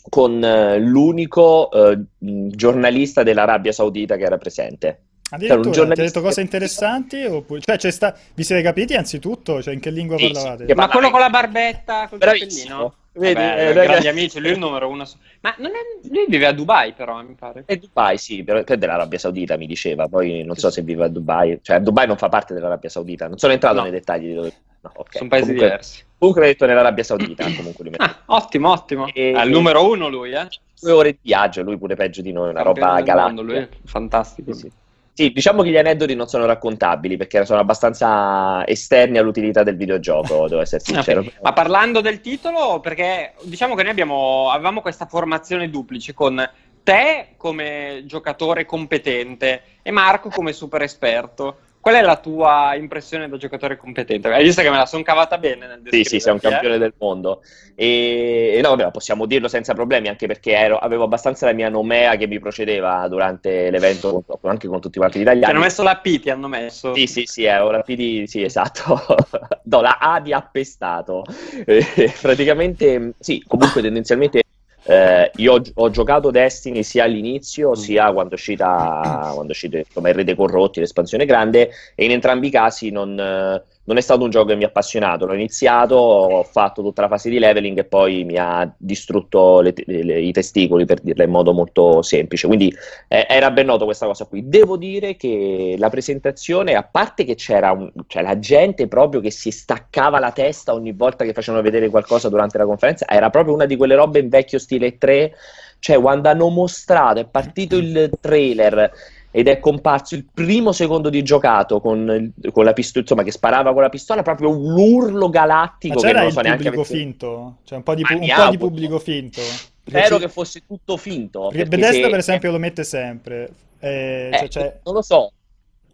con 0.09 0.43
eh, 0.43 0.79
l'unico 0.79 1.71
eh, 1.71 1.99
giornalista 2.17 3.23
dell'Arabia 3.23 3.71
Saudita 3.71 4.15
che 4.17 4.23
era 4.23 4.37
presente. 4.37 5.01
Addirittura, 5.33 5.71
cioè, 5.73 5.85
ti 5.93 6.01
ha 6.01 6.03
detto 6.03 6.21
cose 6.21 6.41
interessanti? 6.41 7.23
Oppure... 7.23 7.61
Cioè, 7.61 7.91
sta... 7.91 8.15
vi 8.33 8.43
siete 8.43 8.61
capiti 8.61 8.95
anzitutto? 8.95 9.61
Cioè, 9.61 9.73
in 9.73 9.79
che 9.79 9.89
lingua 9.89 10.17
sì, 10.17 10.29
parlavate? 10.31 10.65
Sì, 10.67 10.73
ma 10.73 10.89
quello 10.89 11.09
con 11.09 11.19
la 11.21 11.29
barbetta, 11.29 12.07
col 12.09 12.19
cappellino? 12.19 12.95
Vedi, 13.13 13.33
Vabbè, 13.33 13.69
eh, 13.69 13.73
grandi 13.73 14.07
amici, 14.07 14.39
lui 14.39 14.49
è 14.49 14.53
il 14.53 14.59
numero 14.59 14.87
uno. 14.87 15.05
Ma 15.41 15.55
è... 15.55 15.61
lui 15.61 16.25
vive 16.27 16.45
a 16.45 16.53
Dubai, 16.53 16.93
però, 16.93 17.21
mi 17.23 17.35
pare. 17.35 17.63
È 17.65 17.75
Dubai, 17.77 18.17
sì, 18.17 18.43
però 18.43 18.63
è 18.63 18.77
dell'Arabia 18.77 19.19
Saudita, 19.19 19.57
mi 19.57 19.67
diceva. 19.67 20.07
Poi 20.07 20.43
non 20.43 20.55
so 20.55 20.69
se 20.69 20.81
vive 20.81 21.05
a 21.05 21.07
Dubai. 21.07 21.59
Cioè, 21.61 21.79
Dubai 21.79 22.07
non 22.07 22.17
fa 22.17 22.29
parte 22.29 22.53
dell'arabia 22.53 22.89
Saudita. 22.89 23.27
Non 23.27 23.37
sono 23.37 23.53
entrato 23.53 23.75
no. 23.77 23.83
nei 23.83 23.91
dettagli 23.91 24.27
di 24.27 24.33
dove... 24.33 24.53
No, 24.81 24.91
okay. 24.95 25.17
Sono 25.17 25.29
paesi 25.29 25.45
comunque, 25.45 25.67
diversi. 25.67 26.03
Comunque 26.17 26.43
ho 26.43 26.45
detto 26.47 26.65
nell'Arabia 26.65 27.03
Saudita, 27.03 27.43
comunque 27.55 27.91
ah, 27.97 28.21
ottimo, 28.27 28.71
ottimo. 28.71 29.07
E, 29.13 29.29
il 29.29 29.49
numero 29.49 29.89
uno 29.89 30.07
lui, 30.07 30.31
eh? 30.31 30.47
Due 30.79 30.91
ore 30.91 31.11
di 31.11 31.19
viaggio, 31.21 31.61
lui 31.61 31.77
pure 31.77 31.95
peggio 31.95 32.21
di 32.21 32.31
noi, 32.31 32.49
una 32.49 32.63
roba 32.63 33.01
galattica. 33.01 33.41
Lui, 33.41 33.67
fantastico. 33.85 34.53
Sì, 34.53 34.59
sì. 34.59 34.71
Sì, 35.13 35.31
diciamo 35.31 35.61
che 35.61 35.69
gli 35.69 35.77
aneddoti 35.77 36.15
non 36.15 36.27
sono 36.27 36.45
raccontabili 36.45 37.17
perché 37.17 37.45
sono 37.45 37.59
abbastanza 37.59 38.65
esterni 38.65 39.17
all'utilità 39.17 39.61
del 39.61 39.75
videogioco, 39.75 40.47
devo 40.47 40.61
essere 40.61 40.81
sincero. 40.83 41.19
Okay. 41.19 41.33
Ma 41.41 41.53
parlando 41.53 42.01
del 42.01 42.21
titolo, 42.21 42.79
perché 42.79 43.33
diciamo 43.43 43.75
che 43.75 43.83
noi 43.83 43.91
abbiamo, 43.91 44.49
avevamo 44.49 44.81
questa 44.81 45.05
formazione 45.05 45.69
duplice 45.69 46.13
con 46.13 46.49
te 46.83 47.33
come 47.37 48.03
giocatore 48.05 48.65
competente 48.65 49.61
e 49.81 49.91
Marco 49.91 50.29
come 50.29 50.53
super 50.53 50.81
esperto. 50.81 51.57
Qual 51.81 51.95
è 51.95 52.01
la 52.01 52.17
tua 52.17 52.75
impressione 52.75 53.27
da 53.27 53.37
giocatore 53.37 53.75
competente? 53.75 54.27
Hai 54.27 54.43
visto 54.43 54.61
che 54.61 54.69
me 54.69 54.77
la 54.77 54.85
sono 54.85 55.01
cavata 55.01 55.39
bene 55.39 55.65
nel 55.65 55.81
Sì, 55.89 56.03
sì, 56.03 56.19
sei 56.19 56.33
un 56.33 56.39
campione 56.39 56.75
eh? 56.75 56.77
del 56.77 56.93
mondo. 56.99 57.41
E, 57.73 58.53
e 58.55 58.61
no, 58.61 58.75
vabbè, 58.75 58.91
possiamo 58.91 59.25
dirlo 59.25 59.47
senza 59.47 59.73
problemi, 59.73 60.07
anche 60.07 60.27
perché 60.27 60.51
ero, 60.51 60.77
avevo 60.77 61.05
abbastanza 61.05 61.47
la 61.47 61.53
mia 61.53 61.69
nomea 61.69 62.17
che 62.17 62.27
mi 62.27 62.39
procedeva 62.39 63.07
durante 63.07 63.71
l'evento, 63.71 64.23
anche 64.43 64.67
con 64.67 64.79
tutti 64.79 64.99
quanti 64.99 65.17
gli 65.17 65.23
italiani. 65.23 65.47
Ti 65.47 65.51
hanno 65.51 65.65
messo 65.65 65.81
la 65.81 65.97
P, 65.97 66.19
ti 66.19 66.29
hanno 66.29 66.47
messo. 66.47 66.93
Sì, 66.93 67.07
sì, 67.07 67.23
sì, 67.25 67.45
ero 67.45 67.71
la 67.71 67.81
P 67.81 67.95
di... 67.95 68.27
Sì, 68.27 68.43
esatto. 68.43 69.03
Do 69.63 69.81
la 69.81 69.97
A 69.99 70.19
di 70.19 70.33
appestato. 70.33 71.23
praticamente, 72.21 73.13
sì, 73.17 73.43
comunque 73.47 73.81
tendenzialmente 73.81 74.43
eh, 74.83 75.31
io 75.35 75.53
ho, 75.53 75.61
ho, 75.73 75.89
giocato 75.89 76.31
Destiny 76.31 76.83
sia 76.83 77.03
all'inizio 77.03 77.71
mm. 77.71 77.73
sia 77.73 78.11
quando 78.11 78.31
è 78.31 78.33
uscita, 78.33 79.31
quando 79.33 79.47
è 79.47 79.51
uscita 79.51 79.77
il 79.77 79.85
Rete 80.13 80.35
Corrotti, 80.35 80.79
l'espansione 80.79 81.25
grande, 81.25 81.71
e 81.95 82.05
in 82.05 82.11
entrambi 82.11 82.47
i 82.47 82.51
casi 82.51 82.89
non, 82.89 83.61
non 83.83 83.97
è 83.97 84.01
stato 84.01 84.23
un 84.23 84.29
gioco 84.29 84.47
che 84.47 84.55
mi 84.55 84.63
ha 84.63 84.67
appassionato. 84.67 85.25
L'ho 85.25 85.33
iniziato, 85.33 85.95
ho 85.95 86.43
fatto 86.43 86.81
tutta 86.81 87.01
la 87.01 87.07
fase 87.07 87.29
di 87.29 87.39
leveling 87.39 87.79
e 87.79 87.83
poi 87.83 88.23
mi 88.23 88.37
ha 88.37 88.71
distrutto 88.77 89.61
le, 89.61 89.73
le, 89.85 90.19
i 90.19 90.31
testicoli, 90.31 90.85
per 90.85 91.01
dirla 91.01 91.23
in 91.23 91.31
modo 91.31 91.51
molto 91.51 92.01
semplice. 92.01 92.47
Quindi 92.47 92.73
eh, 93.07 93.25
era 93.27 93.49
ben 93.51 93.65
noto 93.65 93.85
questa 93.85 94.05
cosa 94.05 94.25
qui. 94.25 94.47
Devo 94.47 94.77
dire 94.77 95.15
che 95.15 95.75
la 95.77 95.89
presentazione, 95.89 96.75
a 96.75 96.83
parte 96.83 97.23
che 97.23 97.35
c'era 97.35 97.71
un, 97.71 97.91
cioè, 98.07 98.21
la 98.21 98.37
gente 98.37 98.87
proprio 98.87 99.19
che 99.19 99.31
si 99.31 99.49
staccava 99.49 100.19
la 100.19 100.31
testa 100.31 100.73
ogni 100.73 100.91
volta 100.91 101.25
che 101.25 101.33
facevano 101.33 101.63
vedere 101.63 101.89
qualcosa 101.89 102.29
durante 102.29 102.57
la 102.57 102.65
conferenza, 102.65 103.07
era 103.07 103.29
proprio 103.29 103.55
una 103.55 103.65
di 103.65 103.75
quelle 103.75 103.95
robe 103.95 104.19
in 104.19 104.29
vecchio 104.29 104.59
stile 104.59 104.97
3. 104.97 105.33
Cioè, 105.79 105.99
quando 105.99 106.29
hanno 106.29 106.47
mostrato, 106.49 107.19
è 107.19 107.25
partito 107.25 107.75
il 107.75 108.11
trailer 108.19 108.91
ed 109.31 109.47
è 109.47 109.59
comparso 109.59 110.15
il 110.15 110.25
primo 110.31 110.73
secondo 110.73 111.09
di 111.09 111.23
giocato 111.23 111.79
con, 111.79 112.33
con 112.51 112.65
la 112.65 112.73
pistola, 112.73 113.01
insomma, 113.01 113.23
che 113.23 113.31
sparava 113.31 113.71
con 113.71 113.81
la 113.81 113.89
pistola, 113.89 114.21
proprio 114.21 114.49
un 114.49 114.77
urlo 114.77 115.29
galattico 115.29 115.95
Ma 115.95 116.01
c'era 116.01 116.17
che 116.19 116.23
non 116.23 116.31
so 116.31 116.41
neanche 116.41 116.63
pubblico 116.63 116.83
finto, 116.83 117.57
cioè 117.63 117.77
un 117.77 117.83
po' 117.83 117.95
di, 117.95 118.03
pu- 118.03 118.19
un 118.19 118.33
po 118.35 118.49
di 118.49 118.57
pubblico 118.57 118.99
finto. 118.99 119.41
Spero 119.83 120.17
che 120.17 120.29
fosse 120.29 120.63
tutto 120.67 120.97
finto. 120.97 121.47
Perché 121.47 121.65
Bethesda, 121.65 122.03
se... 122.03 122.09
per 122.09 122.19
esempio, 122.19 122.51
lo 122.51 122.59
mette 122.59 122.83
sempre. 122.83 123.49
Eh, 123.79 124.29
eh, 124.31 124.49
cioè, 124.49 124.79
non 124.83 124.93
lo 124.93 125.01
so. 125.01 125.31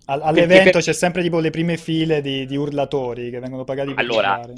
all'evento 0.06 0.72
per... 0.72 0.82
c'è 0.82 0.94
sempre 0.94 1.22
tipo 1.22 1.40
le 1.40 1.52
prime 1.52 1.78
file 1.78 2.22
di, 2.22 2.46
di 2.46 2.56
urlatori 2.56 3.30
che 3.30 3.40
vengono 3.40 3.64
pagati 3.64 3.94
per 3.94 4.04
allora, 4.04 4.36
giocare. 4.36 4.54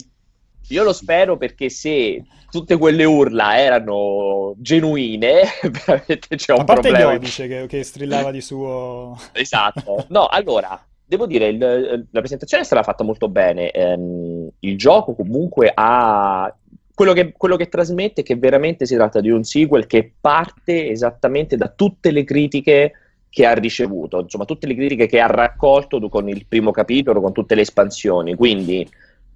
Io 0.70 0.84
lo 0.84 0.94
spero 0.94 1.38
perché 1.38 1.70
se 1.70 2.24
tutte 2.50 2.78
quelle 2.78 3.04
urla 3.04 3.60
erano 3.60 4.54
genuine, 4.58 5.42
veramente 5.86 6.36
c'è 6.36 6.54
un 6.54 6.62
A 6.62 6.64
parte 6.64 6.90
problema. 6.90 7.14
Iodice 7.14 7.48
che, 7.48 7.66
che 7.68 7.84
strillava 7.84 8.32
di 8.32 8.42
suo... 8.42 9.18
Esatto. 9.34 10.06
No, 10.10 10.28
allora, 10.28 10.82
devo 11.06 11.26
dire, 11.26 11.48
il, 11.48 12.08
la 12.12 12.20
presentazione 12.20 12.64
è 12.64 12.66
stata 12.66 12.84
fatta 12.84 13.04
molto 13.04 13.30
bene. 13.30 13.72
Ehm, 13.72 14.50
il 14.60 14.78
gioco 14.78 15.16
comunque 15.16 15.72
ha... 15.74 16.54
Quello 16.94 17.14
che, 17.14 17.32
quello 17.32 17.56
che 17.56 17.70
trasmette 17.70 18.22
è 18.22 18.24
che 18.26 18.36
veramente 18.36 18.86
si 18.86 18.94
tratta 18.94 19.22
di 19.22 19.30
un 19.30 19.46
sequel 19.46 19.88
che 19.88 20.12
parte 20.20 20.90
esattamente 20.90 21.56
da 21.56 21.70
tutte 21.70 22.12
le 22.12 22.26
critiche 22.26 22.92
che 23.30 23.46
ha 23.46 23.54
ricevuto, 23.54 24.20
insomma, 24.20 24.44
tutte 24.44 24.68
le 24.68 24.76
critiche 24.76 25.06
che 25.06 25.22
ha 25.22 25.28
raccolto 25.28 26.10
con 26.10 26.28
il 26.28 26.46
primo 26.46 26.72
capitolo, 26.72 27.22
con 27.22 27.32
tutte 27.32 27.56
le 27.56 27.62
espansioni. 27.62 28.36
Quindi, 28.36 28.86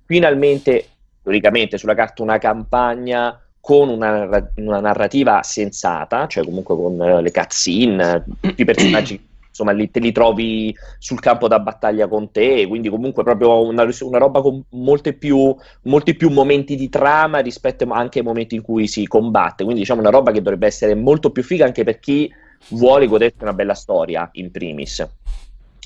finalmente 0.06 0.88
teoricamente 1.24 1.78
sulla 1.78 1.96
carta 1.96 2.22
una 2.22 2.38
campagna 2.38 3.40
con 3.60 3.88
una, 3.88 4.28
una 4.56 4.80
narrativa 4.82 5.42
sensata, 5.42 6.28
cioè 6.28 6.44
comunque 6.44 6.76
con 6.76 7.00
uh, 7.00 7.22
le 7.22 7.32
cutscene, 7.32 8.26
tutti 8.42 8.62
i 8.62 8.66
personaggi 8.66 9.28
insomma 9.54 9.72
li, 9.72 9.90
te 9.90 10.00
li 10.00 10.12
trovi 10.12 10.76
sul 10.98 11.20
campo 11.20 11.48
da 11.48 11.60
battaglia 11.60 12.08
con 12.08 12.32
te, 12.32 12.68
quindi 12.68 12.90
comunque 12.90 13.24
proprio 13.24 13.64
una, 13.64 13.88
una 14.02 14.18
roba 14.18 14.42
con 14.42 14.62
molti 14.72 15.14
più, 15.14 15.56
molti 15.84 16.16
più 16.16 16.30
momenti 16.30 16.76
di 16.76 16.90
trama 16.90 17.40
rispetto 17.40 17.88
anche 17.90 18.20
ai 18.20 18.26
momenti 18.26 18.56
in 18.56 18.64
cui 18.64 18.88
si 18.88 19.08
combatte, 19.08 19.64
quindi 19.64 19.82
diciamo 19.82 20.02
una 20.02 20.10
roba 20.10 20.32
che 20.32 20.42
dovrebbe 20.42 20.68
essere 20.68 20.96
molto 20.96 21.32
più 21.32 21.44
figa 21.44 21.66
anche 21.66 21.84
per 21.84 22.00
chi 22.00 22.30
vuole 22.70 23.08
godersi 23.08 23.38
una 23.42 23.54
bella 23.54 23.76
storia 23.76 24.28
in 24.34 24.52
primis. 24.52 25.08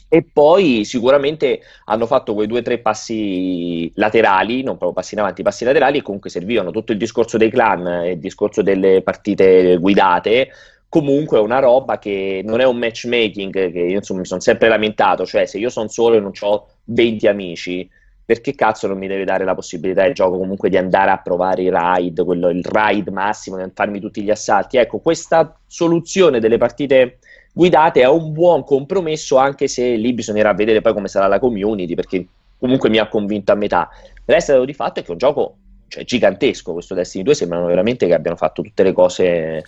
E 0.10 0.24
poi 0.24 0.86
sicuramente 0.86 1.62
hanno 1.86 2.06
fatto 2.06 2.34
quei 2.34 2.48
due 2.48 2.60
o 2.60 2.62
tre 2.62 2.78
passi 2.80 3.92
laterali, 3.96 4.64
non 4.64 4.78
proprio 4.78 4.94
passi 4.94 5.16
in 5.16 5.20
avanti, 5.20 5.44
passi 5.44 5.66
laterali, 5.66 5.98
e 5.98 6.02
comunque 6.02 6.30
servivano 6.30 6.72
tutto 6.72 6.94
il 6.94 6.98
discorso 6.98 7.38
dei 7.38 7.50
clan 7.50 8.06
il 8.06 8.20
discorso 8.20 8.62
delle 8.62 9.02
partite 9.02 9.78
guidate. 9.78 10.50
Comunque 10.90 11.38
è 11.38 11.42
una 11.42 11.60
roba 11.60 12.00
che 12.00 12.42
non 12.46 12.62
è 12.62 12.66
un 12.66 12.78
matchmaking 12.78 13.72
che 13.72 13.80
io 13.80 13.98
insomma 13.98 14.22
mi 14.22 14.26
sono 14.26 14.40
sempre 14.40 14.70
lamentato, 14.70 15.26
cioè 15.26 15.46
se 15.46 15.58
io 15.58 15.70
sono 15.70 15.90
solo 15.90 16.16
e 16.16 16.22
non 16.22 16.32
ho 16.40 16.68
20 16.86 17.28
amici, 17.28 17.90
perché 18.24 18.56
cazzo 18.56 18.88
non 18.88 18.98
mi 18.98 19.08
deve 19.08 19.26
dare 19.26 19.44
la 19.44 19.56
possibilità 19.56 20.06
il 20.06 20.14
gioco 20.14 20.38
comunque 20.38 20.70
di 20.70 20.78
andare 20.78 21.12
a 21.12 21.18
provare 21.18 21.64
i 21.64 21.70
raid, 21.70 22.24
quello, 22.24 22.50
il 22.50 22.64
raid 22.64 23.10
massimo, 23.10 23.58
di 23.58 23.72
farmi 23.74 24.00
tutti 24.00 24.22
gli 24.22 24.30
assalti? 24.30 24.78
Ecco, 24.78 25.00
questa 25.00 25.58
soluzione 25.66 26.40
delle 26.40 26.58
partite 26.58 27.20
guidate 27.58 28.02
è 28.02 28.08
un 28.08 28.32
buon 28.34 28.64
compromesso, 28.64 29.38
anche 29.38 29.68
se 29.68 29.96
lì 29.96 30.14
bisognerà 30.14 30.54
vedere 30.54 30.80
poi 30.82 30.94
come 30.94 31.08
sarà 31.08 31.26
la 31.26 31.40
community, 31.40 31.96
perché 31.96 32.24
comunque 32.60 32.88
mi 32.88 33.00
ha 33.00 33.08
convinto 33.08 33.52
a 33.52 33.56
metà. 33.56 33.90
Resta 34.26 34.64
di 34.64 34.74
fatto 34.74 35.00
è 35.00 35.02
che 35.02 35.10
è 35.10 35.12
un 35.12 35.18
gioco 35.18 35.56
cioè, 35.88 36.04
gigantesco, 36.04 36.74
questo 36.74 36.94
Destiny 36.94 37.24
2 37.24 37.34
sembrano 37.34 37.66
veramente 37.66 38.06
che 38.06 38.14
abbiano 38.14 38.38
fatto 38.38 38.62
tutte 38.62 38.84
le 38.84 38.94
cose 38.94 39.64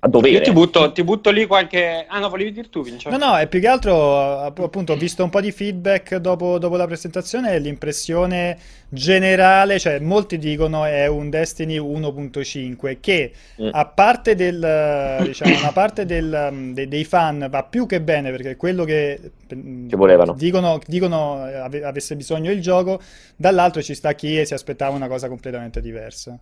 a 0.00 0.08
dovere. 0.08 0.34
Io 0.34 0.40
ti 0.40 0.52
butto, 0.52 0.92
ti 0.92 1.04
butto, 1.04 1.30
lì 1.30 1.46
qualche... 1.46 2.06
Ah 2.08 2.18
no, 2.18 2.30
volevi 2.30 2.52
dire 2.52 2.70
tu, 2.70 2.82
Vincenzo? 2.82 3.16
No, 3.16 3.32
no, 3.32 3.36
è 3.36 3.46
più 3.46 3.60
che 3.60 3.68
altro, 3.68 4.40
appunto, 4.40 4.94
ho 4.94 4.96
visto 4.96 5.22
un 5.22 5.28
po' 5.28 5.42
di 5.42 5.52
feedback 5.52 6.16
dopo, 6.16 6.58
dopo 6.58 6.76
la 6.76 6.86
presentazione 6.86 7.52
e 7.52 7.58
l'impressione 7.58 8.58
generale, 8.88 9.78
cioè 9.78 10.00
molti 10.00 10.38
dicono 10.38 10.84
è 10.84 11.06
un 11.06 11.28
Destiny 11.28 11.78
1.5 11.78 12.96
che 12.98 13.32
mm. 13.60 13.68
a 13.72 13.86
parte 13.86 14.34
del, 14.34 15.18
diciamo, 15.22 15.58
una 15.58 15.72
parte 15.72 16.06
del, 16.06 16.70
de, 16.72 16.88
dei 16.88 17.04
fan 17.04 17.46
va 17.50 17.62
più 17.62 17.84
che 17.84 18.00
bene 18.00 18.30
perché 18.30 18.52
è 18.52 18.56
quello 18.56 18.84
che, 18.84 19.32
che 19.46 19.96
volevano. 19.96 20.32
Dicono, 20.32 20.80
dicono 20.86 21.42
ave, 21.42 21.84
avesse 21.84 22.16
bisogno 22.16 22.50
il 22.50 22.62
gioco, 22.62 23.00
dall'altro 23.36 23.82
ci 23.82 23.94
sta 23.94 24.14
chi 24.14 24.44
si 24.46 24.54
aspettava 24.54 24.96
una 24.96 25.08
cosa 25.08 25.28
completamente 25.28 25.82
diversa. 25.82 26.38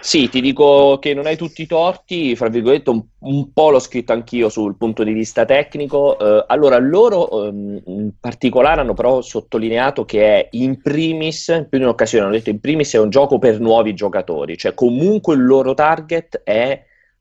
Sì, 0.00 0.28
ti 0.28 0.40
dico 0.40 0.98
che 1.00 1.12
non 1.12 1.26
hai 1.26 1.36
tutti 1.36 1.62
i 1.62 1.66
torti, 1.66 2.36
fra 2.36 2.48
virgolette, 2.48 2.88
un, 2.88 3.02
un 3.18 3.52
po' 3.52 3.70
l'ho 3.70 3.80
scritto 3.80 4.12
anch'io 4.12 4.48
sul 4.48 4.76
punto 4.76 5.02
di 5.02 5.12
vista 5.12 5.44
tecnico. 5.44 6.16
Uh, 6.18 6.44
allora, 6.46 6.78
loro 6.78 7.48
um, 7.48 7.82
in 7.84 8.12
particolare 8.18 8.80
hanno 8.80 8.94
però 8.94 9.20
sottolineato 9.20 10.04
che 10.04 10.24
è 10.24 10.48
in 10.52 10.80
primis, 10.80 11.66
più 11.68 11.78
di 11.78 11.84
un'occasione 11.84 12.24
hanno 12.24 12.34
detto 12.34 12.50
in 12.50 12.60
primis 12.60 12.94
è 12.94 12.98
un 12.98 13.10
gioco 13.10 13.38
per 13.38 13.60
nuovi 13.60 13.92
giocatori, 13.94 14.56
cioè 14.56 14.72
comunque 14.72 15.34
il 15.34 15.44
loro 15.44 15.74
target 15.74 16.42
è 16.44 16.80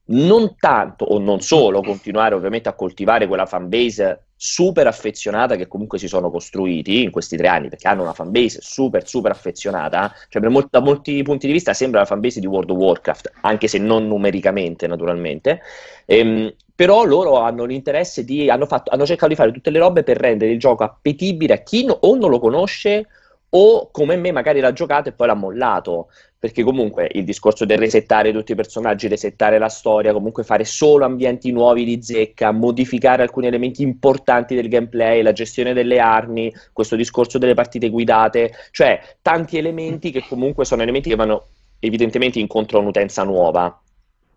non 0.09 0.55
tanto 0.57 1.03
o 1.03 1.19
non 1.19 1.41
solo 1.41 1.81
continuare 1.81 2.35
ovviamente 2.35 2.69
a 2.69 2.73
coltivare 2.75 3.27
quella 3.27 3.45
fanbase 3.45 4.26
super 4.39 4.85
affezionata 4.85 5.55
che 5.55 5.67
comunque 5.67 5.97
si 5.97 6.07
sono 6.07 6.29
costruiti 6.29 7.01
in 7.01 7.09
questi 7.09 7.35
tre 7.35 7.47
anni 7.47 7.69
perché 7.69 7.87
hanno 7.87 8.03
una 8.03 8.13
fanbase 8.13 8.59
super 8.61 9.07
super 9.07 9.31
affezionata. 9.31 10.13
Cioè 10.29 10.47
molti, 10.47 10.69
da 10.71 10.79
molti 10.79 11.23
punti 11.23 11.47
di 11.47 11.53
vista 11.53 11.73
sembra 11.73 12.01
la 12.01 12.05
fanbase 12.05 12.39
di 12.39 12.45
World 12.45 12.69
of 12.69 12.77
Warcraft 12.77 13.31
anche 13.41 13.67
se 13.67 13.79
non 13.79 14.07
numericamente 14.07 14.85
naturalmente. 14.85 15.61
Ehm, 16.05 16.53
però 16.75 17.03
loro 17.03 17.39
hanno 17.39 17.65
l'interesse 17.65 18.23
di 18.23 18.49
hanno, 18.49 18.67
fatto, 18.67 18.91
hanno 18.91 19.05
cercato 19.05 19.29
di 19.29 19.35
fare 19.35 19.51
tutte 19.51 19.71
le 19.71 19.79
robe 19.79 20.03
per 20.03 20.17
rendere 20.17 20.51
il 20.51 20.59
gioco 20.59 20.83
appetibile 20.83 21.55
a 21.55 21.57
chi 21.63 21.85
no, 21.85 21.97
o 22.01 22.15
non 22.15 22.29
lo 22.29 22.39
conosce 22.39 23.07
o 23.49 23.89
come 23.91 24.15
me 24.17 24.31
magari 24.31 24.59
l'ha 24.59 24.73
giocato 24.73 25.09
e 25.09 25.13
poi 25.13 25.27
l'ha 25.27 25.33
mollato 25.33 26.09
perché 26.39 26.63
comunque 26.63 27.09
il 27.13 27.23
discorso 27.23 27.65
del 27.65 27.79
resettare 27.79 28.31
tutti 28.31 28.51
i 28.51 28.55
personaggi, 28.55 29.07
resettare 29.07 29.57
la 29.57 29.69
storia, 29.69 30.13
comunque 30.13 30.43
fare 30.43 30.65
solo 30.65 31.05
ambienti 31.05 31.51
nuovi 31.51 31.83
di 31.83 32.01
zecca, 32.01 32.51
modificare 32.51 33.23
alcuni 33.23 33.47
elementi 33.47 33.81
importanti 33.81 34.53
del 34.53 34.69
gameplay, 34.69 35.23
la 35.23 35.31
gestione 35.31 35.73
delle 35.73 35.99
armi, 35.99 36.53
questo 36.73 36.95
discorso 36.95 37.39
delle 37.39 37.55
partite 37.55 37.89
guidate, 37.89 38.53
cioè 38.71 38.99
tanti 39.21 39.57
elementi 39.57 40.11
che 40.11 40.23
comunque 40.27 40.63
sono 40.63 40.83
elementi 40.83 41.09
che 41.09 41.15
vanno 41.15 41.47
evidentemente 41.79 42.39
incontro 42.39 42.77
a 42.77 42.81
un'utenza 42.81 43.23
nuova, 43.23 43.81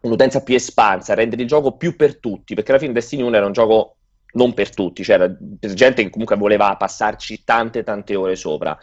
un'utenza 0.01 0.43
più 0.43 0.55
espansa, 0.55 1.15
rendere 1.15 1.43
il 1.43 1.49
gioco 1.49 1.77
più 1.77 1.97
per 1.97 2.19
tutti, 2.19 2.55
perché 2.55 2.71
alla 2.71 2.81
fine 2.81 2.93
Destiny 2.93 3.23
1 3.23 3.37
era 3.37 3.47
un 3.47 3.53
gioco 3.53 3.97
non 4.33 4.55
per 4.55 4.73
tutti, 4.73 5.03
cioè 5.03 5.31
gente 5.59 6.05
che 6.05 6.11
comunque 6.11 6.37
voleva 6.37 6.77
passarci 6.77 7.43
tante 7.45 7.83
tante 7.83 8.15
ore 8.15 8.37
sopra. 8.37 8.79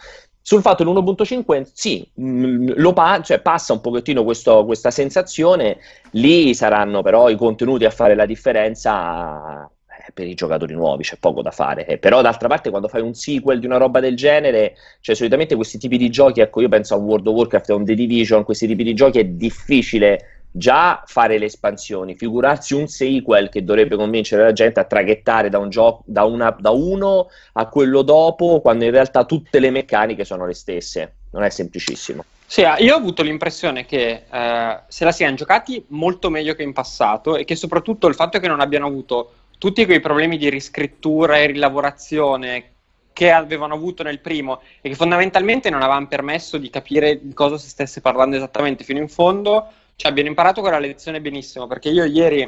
Sul 0.49 0.61
fatto 0.61 0.85
dell'1.5, 0.85 1.67
sì, 1.73 2.09
mm, 2.21 2.69
lo 2.75 2.93
pa- 2.93 3.19
cioè, 3.21 3.41
passa 3.41 3.73
un 3.73 3.81
pochettino 3.81 4.23
questo, 4.23 4.63
questa 4.63 4.91
sensazione, 4.91 5.79
lì 6.11 6.53
saranno 6.53 7.01
però 7.01 7.27
i 7.29 7.35
contenuti 7.35 7.83
a 7.83 7.89
fare 7.89 8.15
la 8.15 8.25
differenza 8.25 9.65
eh, 9.65 10.11
per 10.13 10.25
i 10.25 10.35
giocatori 10.35 10.73
nuovi, 10.73 11.03
c'è 11.03 11.17
poco 11.19 11.41
da 11.41 11.51
fare. 11.51 11.85
Eh, 11.85 11.97
però 11.97 12.21
d'altra 12.21 12.47
parte 12.47 12.69
quando 12.69 12.87
fai 12.87 13.01
un 13.01 13.13
sequel 13.13 13.59
di 13.59 13.65
una 13.65 13.75
roba 13.75 13.99
del 13.99 14.15
genere, 14.15 14.75
cioè 15.01 15.15
solitamente 15.15 15.53
questi 15.55 15.77
tipi 15.77 15.97
di 15.97 16.09
giochi, 16.09 16.39
ecco 16.39 16.61
io 16.61 16.69
penso 16.69 16.93
a 16.93 16.97
World 16.97 17.27
of 17.27 17.35
Warcraft, 17.35 17.69
a 17.71 17.75
un 17.75 17.83
The 17.83 17.93
Division, 17.93 18.45
questi 18.45 18.67
tipi 18.67 18.83
di 18.83 18.93
giochi 18.93 19.19
è 19.19 19.25
difficile 19.25 20.36
già 20.51 21.03
fare 21.05 21.37
le 21.37 21.45
espansioni, 21.45 22.15
figurarsi 22.15 22.73
un 22.73 22.87
sequel 22.87 23.49
che 23.49 23.63
dovrebbe 23.63 23.95
convincere 23.95 24.43
la 24.43 24.53
gente 24.53 24.79
a 24.79 24.85
traghettare 24.85 25.49
da, 25.49 25.59
un 25.59 25.69
gioco, 25.69 26.03
da, 26.05 26.23
una, 26.23 26.55
da 26.57 26.71
uno 26.71 27.27
a 27.53 27.67
quello 27.67 28.01
dopo, 28.01 28.61
quando 28.61 28.85
in 28.85 28.91
realtà 28.91 29.25
tutte 29.25 29.59
le 29.59 29.69
meccaniche 29.69 30.25
sono 30.25 30.45
le 30.45 30.53
stesse. 30.53 31.13
Non 31.31 31.43
è 31.43 31.49
semplicissimo. 31.49 32.23
Sì, 32.45 32.63
ah, 32.63 32.79
io 32.79 32.93
ho 32.93 32.97
avuto 32.97 33.23
l'impressione 33.23 33.85
che 33.85 34.23
eh, 34.31 34.79
se 34.87 35.03
la 35.03 35.11
siano 35.11 35.35
giocati 35.35 35.83
molto 35.89 36.29
meglio 36.29 36.55
che 36.55 36.63
in 36.63 36.71
passato 36.71 37.35
e 37.35 37.43
che 37.43 37.55
soprattutto 37.55 38.07
il 38.07 38.15
fatto 38.15 38.39
che 38.39 38.47
non 38.47 38.61
abbiano 38.61 38.87
avuto 38.87 39.33
tutti 39.57 39.85
quei 39.85 39.99
problemi 39.99 40.37
di 40.37 40.49
riscrittura 40.49 41.37
e 41.37 41.47
rilavorazione 41.47 42.71
che 43.11 43.31
avevano 43.31 43.73
avuto 43.73 44.03
nel 44.03 44.19
primo 44.19 44.61
e 44.79 44.89
che 44.89 44.95
fondamentalmente 44.95 45.69
non 45.69 45.81
avevano 45.81 46.07
permesso 46.07 46.57
di 46.57 46.69
capire 46.69 47.19
di 47.21 47.33
cosa 47.33 47.57
si 47.57 47.67
stesse 47.67 47.99
parlando 47.99 48.35
esattamente 48.35 48.83
fino 48.83 48.99
in 48.99 49.09
fondo, 49.09 49.67
cioè 49.97 50.11
abbiano 50.11 50.29
imparato 50.29 50.61
quella 50.61 50.77
lezione 50.77 51.19
benissimo, 51.19 51.65
perché 51.65 51.89
io 51.89 52.05
ieri 52.05 52.47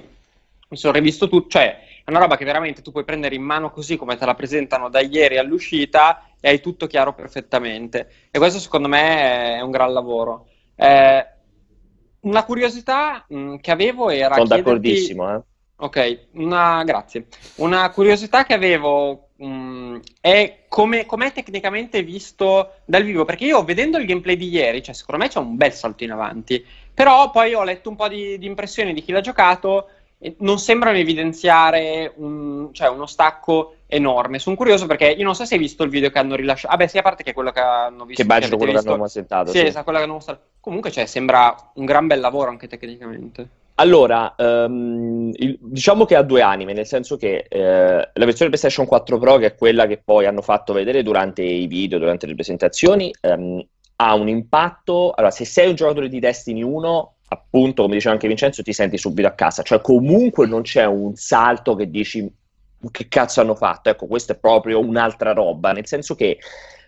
mi 0.69 0.77
sono 0.77 0.93
rivisto 0.93 1.27
tutto, 1.27 1.49
cioè 1.49 1.79
è 2.05 2.09
una 2.11 2.19
roba 2.19 2.37
che 2.37 2.45
veramente 2.45 2.83
tu 2.83 2.91
puoi 2.91 3.03
prendere 3.03 3.33
in 3.33 3.41
mano 3.41 3.71
così 3.71 3.97
come 3.97 4.17
te 4.17 4.25
la 4.25 4.35
presentano 4.35 4.87
da 4.87 4.99
ieri 4.99 5.39
all'uscita 5.39 6.29
e 6.39 6.49
hai 6.49 6.61
tutto 6.61 6.85
chiaro 6.85 7.15
perfettamente. 7.15 8.07
E 8.29 8.37
questo 8.37 8.59
secondo 8.59 8.87
me 8.87 9.57
è 9.57 9.61
un 9.61 9.71
gran 9.71 9.91
lavoro. 9.91 10.47
Eh, 10.75 11.27
una 12.21 12.43
curiosità 12.45 13.25
mh, 13.27 13.37
mm, 13.37 13.55
che 13.55 13.71
avevo 13.71 14.11
era... 14.11 14.35
Sono 14.35 14.45
chiederti... 14.45 14.63
d'accordissimo, 14.63 15.35
eh. 15.35 15.41
Ok, 15.77 16.27
una... 16.33 16.83
grazie. 16.83 17.25
Una 17.55 17.89
curiosità 17.89 18.45
che 18.45 18.53
avevo 18.53 19.29
mh, 19.37 19.47
mm, 19.47 19.97
è 20.21 20.65
come 20.67 21.05
è 21.05 21.31
tecnicamente 21.31 22.03
visto 22.03 22.73
dal 22.85 23.03
vivo, 23.03 23.25
perché 23.25 23.45
io 23.45 23.63
vedendo 23.63 23.97
il 23.97 24.05
gameplay 24.05 24.37
di 24.37 24.49
ieri, 24.49 24.83
cioè 24.83 24.93
secondo 24.93 25.23
me 25.23 25.29
c'è 25.29 25.39
un 25.39 25.55
bel 25.55 25.73
salto 25.73 26.03
in 26.03 26.11
avanti, 26.11 26.63
però 26.99 27.31
poi 27.31 27.53
ho 27.53 27.63
letto 27.63 27.87
un 27.87 27.95
po' 27.95 28.09
di, 28.09 28.37
di 28.37 28.45
impressioni 28.45 28.93
di 28.93 29.01
chi 29.01 29.13
l'ha 29.13 29.21
giocato 29.21 29.87
e 30.19 30.35
non 30.39 30.59
sembrano 30.59 30.97
evidenziare 30.97 32.11
un, 32.17 32.71
cioè 32.73 32.89
uno 32.89 33.05
stacco 33.05 33.75
enorme. 33.87 34.37
Sono 34.37 34.57
curioso 34.57 34.85
perché 34.85 35.07
io 35.07 35.23
non 35.23 35.33
so 35.33 35.45
se 35.45 35.53
hai 35.53 35.61
visto 35.61 35.83
il 35.83 35.89
video 35.89 36.09
che 36.09 36.19
hanno 36.19 36.35
rilasciato. 36.35 36.73
Ah, 36.73 36.77
beh, 36.77 36.89
sì, 36.89 36.97
a 36.97 37.01
parte 37.01 37.23
che 37.23 37.31
quello 37.31 37.51
che 37.51 37.61
hanno 37.61 38.03
visto. 38.03 38.21
Che 38.21 38.29
immagino 38.29 38.57
quello 38.57 38.73
visto. 38.73 38.85
che 38.85 38.93
hanno 38.93 39.01
mostrato. 39.01 39.51
Sì, 39.51 39.59
sì. 39.59 39.65
Esatto, 39.67 39.83
quello 39.85 39.99
che 39.99 40.03
hanno 40.03 40.13
mostrato. 40.15 40.41
Comunque, 40.59 40.91
cioè, 40.91 41.05
sembra 41.05 41.55
un 41.75 41.85
gran 41.85 42.05
bel 42.05 42.19
lavoro 42.19 42.49
anche 42.49 42.67
tecnicamente. 42.67 43.47
Allora, 43.75 44.35
um, 44.37 45.31
il, 45.35 45.57
diciamo 45.57 46.03
che 46.03 46.17
ha 46.17 46.21
due 46.21 46.41
anime, 46.41 46.73
nel 46.73 46.85
senso 46.85 47.15
che 47.15 47.45
eh, 47.47 48.09
la 48.13 48.25
versione 48.25 48.51
PlayStation 48.51 48.85
4 48.85 49.17
Pro, 49.17 49.37
che 49.37 49.45
è 49.45 49.55
quella 49.55 49.87
che 49.87 50.01
poi 50.03 50.25
hanno 50.25 50.41
fatto 50.41 50.73
vedere 50.73 51.01
durante 51.01 51.43
i 51.43 51.65
video, 51.67 51.97
durante 51.97 52.27
le 52.27 52.35
presentazioni, 52.35 53.09
um, 53.21 53.65
ha 54.01 54.15
un 54.15 54.27
impatto. 54.27 55.11
Allora, 55.11 55.31
se 55.31 55.45
sei 55.45 55.69
un 55.69 55.75
giocatore 55.75 56.09
di 56.09 56.19
Destiny 56.19 56.61
1, 56.61 57.13
appunto, 57.29 57.83
come 57.83 57.95
diceva 57.95 58.13
anche 58.13 58.27
Vincenzo, 58.27 58.63
ti 58.63 58.73
senti 58.73 58.97
subito 58.97 59.27
a 59.27 59.31
casa. 59.31 59.61
Cioè, 59.61 59.81
comunque 59.81 60.47
non 60.47 60.61
c'è 60.61 60.85
un 60.85 61.15
salto 61.15 61.75
che 61.75 61.89
dici 61.89 62.31
che 62.91 63.07
cazzo 63.09 63.41
hanno 63.41 63.55
fatto. 63.55 63.89
Ecco, 63.89 64.07
questa 64.07 64.33
è 64.33 64.37
proprio 64.37 64.79
un'altra 64.79 65.33
roba, 65.33 65.73
nel 65.73 65.85
senso 65.85 66.15
che 66.15 66.39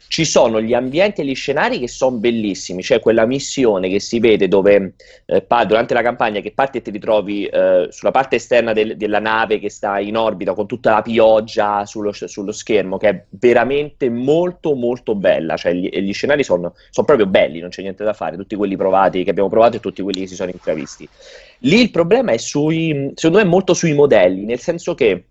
ci 0.08 0.26
sono 0.26 0.62
gli 0.62 0.74
ambienti 0.74 1.22
e 1.22 1.26
gli 1.26 1.36
scenari 1.36 1.80
che 1.80 1.88
sono 1.88 2.18
bellissimi, 2.18 2.82
c'è 2.82 3.00
quella 3.00 3.26
missione 3.26 3.90
che 3.90 4.00
si 4.00 4.20
vede 4.20 4.48
dove 4.48 4.94
eh, 5.26 5.46
durante 5.66 5.94
la 5.94 6.02
campagna 6.02 6.42
che 6.42 6.52
parti 6.52 6.80
e 6.80 6.82
ti 6.82 6.92
ritrovi 6.92 7.46
eh, 7.46 7.88
sulla 7.90 8.12
parte 8.12 8.36
esterna 8.36 8.74
del, 8.74 8.98
della 8.98 9.20
nave 9.20 9.60
che 9.60 9.70
sta 9.70 10.00
in 10.00 10.18
orbita 10.18 10.54
con 10.54 10.68
tutta 10.68 10.92
la 10.92 11.02
pioggia 11.02 11.86
sullo, 11.86 12.12
sullo 12.12 12.52
schermo, 12.52 12.98
che 12.98 13.10
è 13.10 13.24
veramente 13.30 14.10
molto 14.10 14.76
molto 14.76 15.16
bella, 15.16 15.56
cioè 15.56 15.74
gli, 15.74 15.90
gli 15.90 16.14
scenari 16.14 16.44
sono, 16.44 16.74
sono 16.90 17.06
proprio 17.06 17.28
belli, 17.28 17.60
non 17.60 17.70
c'è 17.70 17.82
niente 17.82 18.04
da 18.04 18.14
fare, 18.14 18.36
tutti 18.36 18.56
quelli 18.56 18.76
provati 18.76 19.24
che 19.24 19.30
abbiamo 19.30 19.50
provato 19.50 19.78
e 19.78 19.80
tutti 19.80 20.02
quelli 20.02 20.22
che 20.22 20.28
si 20.28 20.36
sono 20.36 20.50
intravisti. 20.52 21.08
Lì 21.60 21.80
il 21.80 21.92
problema 21.92 22.32
è 22.32 22.38
sui, 22.38 23.12
secondo 23.16 23.44
me, 23.44 23.50
molto 23.50 23.74
sui 23.74 23.94
modelli, 23.94 24.44
nel 24.46 24.60
senso 24.60 24.94
che 24.94 25.26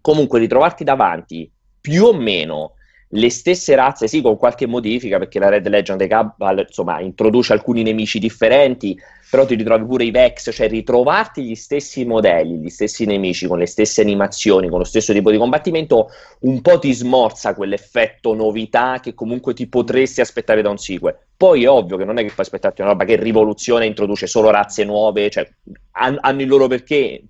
comunque 0.00 0.38
ritrovarti 0.38 0.84
davanti 0.84 1.50
più 1.80 2.04
o 2.04 2.12
meno 2.12 2.74
le 3.12 3.30
stesse 3.30 3.74
razze, 3.74 4.06
sì, 4.06 4.20
con 4.20 4.36
qualche 4.36 4.66
modifica, 4.66 5.18
perché 5.18 5.38
la 5.38 5.48
Red 5.48 5.66
Legend 5.66 5.98
dei 5.98 6.08
Cabal, 6.08 6.64
insomma, 6.66 7.00
introduce 7.00 7.52
alcuni 7.52 7.82
nemici 7.82 8.20
differenti, 8.20 8.96
però 9.28 9.44
ti 9.44 9.56
ritrovi 9.56 9.84
pure 9.84 10.04
i 10.04 10.10
Vex, 10.10 10.52
cioè 10.52 10.68
ritrovarti 10.68 11.42
gli 11.42 11.54
stessi 11.54 12.04
modelli, 12.04 12.58
gli 12.58 12.68
stessi 12.68 13.04
nemici, 13.06 13.48
con 13.48 13.58
le 13.58 13.66
stesse 13.66 14.00
animazioni, 14.00 14.68
con 14.68 14.78
lo 14.78 14.84
stesso 14.84 15.12
tipo 15.12 15.30
di 15.30 15.38
combattimento, 15.38 16.08
un 16.40 16.60
po' 16.60 16.78
ti 16.78 16.92
smorza 16.92 17.54
quell'effetto 17.54 18.34
novità 18.34 19.00
che 19.00 19.14
comunque 19.14 19.54
ti 19.54 19.66
potresti 19.66 20.20
aspettare 20.20 20.62
da 20.62 20.70
un 20.70 20.78
sequel. 20.78 21.16
Poi 21.36 21.64
è 21.64 21.68
ovvio 21.70 21.96
che 21.96 22.04
non 22.04 22.18
è 22.18 22.22
che 22.22 22.32
puoi 22.32 22.44
aspettarti 22.44 22.82
una 22.82 22.90
roba 22.90 23.04
che 23.04 23.16
rivoluziona 23.16 23.84
e 23.84 23.88
introduce 23.88 24.26
solo 24.26 24.50
razze 24.50 24.84
nuove, 24.84 25.30
cioè 25.30 25.48
hanno 25.92 26.40
il 26.40 26.48
loro 26.48 26.66
perché, 26.66 27.22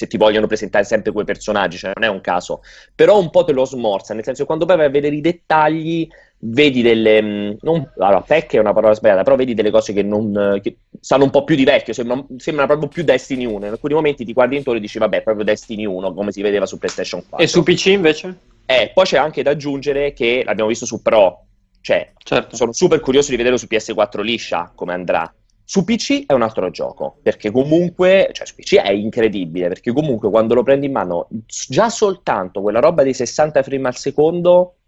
se 0.00 0.06
ti 0.06 0.16
vogliono 0.16 0.46
presentare 0.46 0.84
sempre 0.84 1.12
quei 1.12 1.26
personaggi, 1.26 1.76
cioè 1.76 1.92
non 1.94 2.08
è 2.08 2.10
un 2.10 2.22
caso, 2.22 2.62
però 2.94 3.18
un 3.18 3.28
po' 3.28 3.44
te 3.44 3.52
lo 3.52 3.66
smorza, 3.66 4.14
nel 4.14 4.24
senso 4.24 4.40
che 4.40 4.46
quando 4.46 4.64
poi 4.64 4.78
vai 4.78 4.86
a 4.86 4.90
vedere 4.90 5.14
i 5.14 5.20
dettagli, 5.20 6.08
vedi 6.38 6.80
delle... 6.80 7.20
Mm, 7.20 7.50
non, 7.60 7.86
allora, 7.98 8.22
pecche 8.22 8.56
è 8.56 8.60
una 8.60 8.72
parola 8.72 8.94
sbagliata, 8.94 9.24
però 9.24 9.36
vedi 9.36 9.52
delle 9.52 9.70
cose 9.70 9.92
che, 9.92 10.02
non, 10.02 10.58
che 10.62 10.78
sanno 10.98 11.24
un 11.24 11.30
po' 11.30 11.44
più 11.44 11.54
di 11.54 11.64
vecchio, 11.64 11.92
sembra, 11.92 12.24
sembra 12.38 12.64
proprio 12.64 12.88
più 12.88 13.04
Destiny 13.04 13.44
1, 13.44 13.66
in 13.66 13.72
alcuni 13.72 13.92
momenti 13.92 14.24
ti 14.24 14.32
guardi 14.32 14.56
intorno 14.56 14.78
e 14.78 14.82
dici 14.82 14.96
vabbè, 14.96 15.20
proprio 15.20 15.44
Destiny 15.44 15.84
1, 15.84 16.14
come 16.14 16.32
si 16.32 16.40
vedeva 16.40 16.64
su 16.64 16.78
PlayStation 16.78 17.22
4. 17.28 17.44
E 17.44 17.46
su 17.46 17.62
PC 17.62 17.86
invece? 17.86 18.38
Eh, 18.64 18.92
poi 18.94 19.04
c'è 19.04 19.18
anche 19.18 19.42
da 19.42 19.50
aggiungere 19.50 20.14
che 20.14 20.40
l'abbiamo 20.46 20.70
visto 20.70 20.86
su 20.86 21.02
Pro, 21.02 21.44
cioè 21.82 22.10
certo. 22.24 22.56
sono 22.56 22.72
super 22.72 23.00
curioso 23.00 23.32
di 23.32 23.36
vederlo 23.36 23.58
su 23.58 23.66
PS4 23.68 24.22
liscia, 24.22 24.72
come 24.74 24.94
andrà 24.94 25.30
su 25.70 25.84
PC 25.84 26.26
è 26.26 26.32
un 26.32 26.42
altro 26.42 26.68
gioco, 26.70 27.18
perché 27.22 27.52
comunque, 27.52 28.30
cioè 28.32 28.44
su 28.44 28.56
PC 28.56 28.78
è 28.78 28.90
incredibile, 28.90 29.68
perché 29.68 29.92
comunque 29.92 30.28
quando 30.28 30.54
lo 30.54 30.64
prendi 30.64 30.86
in 30.86 30.92
mano, 30.92 31.28
già 31.68 31.88
soltanto 31.88 32.60
quella 32.60 32.80
roba 32.80 33.04
di 33.04 33.14
60 33.14 33.62
frame 33.62 33.86
al 33.86 33.96
secondo, 33.96 34.78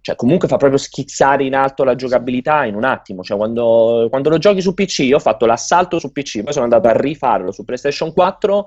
cioè 0.00 0.16
comunque 0.16 0.48
fa 0.48 0.56
proprio 0.56 0.80
schizzare 0.80 1.44
in 1.44 1.54
alto 1.54 1.84
la 1.84 1.94
giocabilità 1.94 2.64
in 2.64 2.74
un 2.74 2.82
attimo, 2.82 3.22
cioè 3.22 3.36
quando, 3.36 4.08
quando 4.10 4.30
lo 4.30 4.38
giochi 4.38 4.60
su 4.60 4.74
PC, 4.74 4.98
io 5.04 5.18
ho 5.18 5.20
fatto 5.20 5.46
l'assalto 5.46 6.00
su 6.00 6.10
PC, 6.10 6.42
poi 6.42 6.52
sono 6.52 6.64
andato 6.64 6.88
a 6.88 7.00
rifarlo 7.00 7.52
su 7.52 7.64
PlayStation 7.64 8.12
4, 8.12 8.66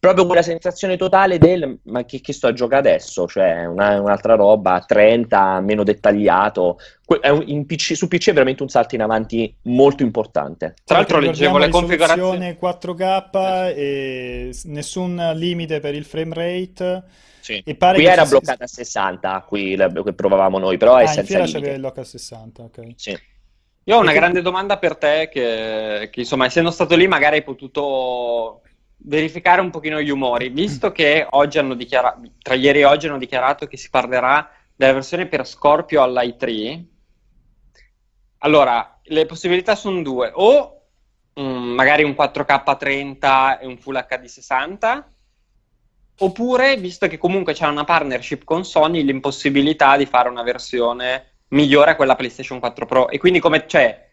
proprio 0.00 0.26
quella 0.26 0.42
sensazione 0.42 0.96
totale 0.96 1.38
del 1.38 1.80
ma 1.84 2.04
che, 2.04 2.20
che 2.20 2.32
sto 2.32 2.46
a 2.46 2.52
giocare 2.52 2.88
adesso, 2.88 3.26
cioè 3.26 3.64
una, 3.66 4.00
un'altra 4.00 4.34
roba, 4.34 4.84
30, 4.86 5.60
meno 5.60 5.82
dettagliato. 5.82 6.78
Un, 7.06 7.64
PC, 7.66 7.96
su 7.96 8.06
PC 8.06 8.28
è 8.28 8.32
veramente 8.32 8.62
un 8.62 8.68
salto 8.68 8.94
in 8.94 9.02
avanti 9.02 9.52
molto 9.62 10.02
importante. 10.02 10.74
Tra 10.84 10.98
l'altro 10.98 11.18
leggevo 11.18 11.58
le 11.58 11.68
configurazioni 11.68 12.56
4K 12.60 13.74
e 13.74 14.56
nessun 14.64 15.32
limite 15.34 15.80
per 15.80 15.94
il 15.94 16.04
frame 16.04 16.34
rate. 16.34 17.04
Sì. 17.40 17.62
Pare 17.78 17.96
qui 17.96 18.04
era 18.04 18.24
si... 18.24 18.30
bloccata 18.30 18.64
a 18.64 18.68
60, 18.68 19.44
qui 19.48 19.74
che 19.76 20.12
provavamo 20.12 20.58
noi, 20.58 20.76
però 20.76 20.96
ah, 20.96 21.00
è 21.00 21.06
senza 21.06 21.22
fiera 21.24 21.46
c'aveva 21.46 21.74
il 21.74 21.80
lock 21.80 21.98
a 21.98 22.04
60, 22.04 22.62
ok. 22.62 22.80
Sì. 22.94 23.18
Io 23.84 23.96
ho 23.96 24.00
una 24.00 24.12
grande 24.12 24.42
domanda 24.42 24.76
per 24.76 24.96
te 24.96 25.30
che, 25.32 26.10
che, 26.12 26.20
insomma, 26.20 26.44
essendo 26.44 26.70
stato 26.70 26.94
lì 26.94 27.08
magari 27.08 27.36
hai 27.36 27.42
potuto 27.42 28.60
verificare 28.98 29.60
un 29.60 29.70
pochino 29.70 30.00
gli 30.00 30.10
umori, 30.10 30.48
visto 30.48 30.92
che 30.92 31.26
oggi 31.30 31.58
hanno 31.58 31.74
dichiarato, 31.74 32.20
tra 32.42 32.54
ieri 32.54 32.80
e 32.80 32.84
oggi 32.84 33.06
hanno 33.06 33.18
dichiarato 33.18 33.66
che 33.66 33.76
si 33.76 33.90
parlerà 33.90 34.50
della 34.74 34.92
versione 34.92 35.26
per 35.26 35.46
Scorpio 35.46 36.02
all'i3, 36.02 36.84
allora, 38.38 39.00
le 39.02 39.26
possibilità 39.26 39.74
sono 39.74 40.02
due, 40.02 40.30
o 40.32 40.82
um, 41.34 41.44
magari 41.74 42.04
un 42.04 42.12
4K 42.12 42.76
30 42.76 43.58
e 43.58 43.66
un 43.66 43.78
Full 43.78 44.06
HD 44.06 44.24
60, 44.26 45.12
oppure, 46.18 46.76
visto 46.76 47.08
che 47.08 47.18
comunque 47.18 47.52
c'è 47.54 47.66
una 47.66 47.84
partnership 47.84 48.44
con 48.44 48.64
Sony, 48.64 49.02
l'impossibilità 49.02 49.96
di 49.96 50.06
fare 50.06 50.28
una 50.28 50.42
versione 50.42 51.32
migliore 51.48 51.92
a 51.92 51.96
quella 51.96 52.14
PlayStation 52.14 52.60
4 52.60 52.86
Pro. 52.86 53.08
E 53.08 53.18
quindi 53.18 53.40
come, 53.40 53.66
cioè, 53.66 54.07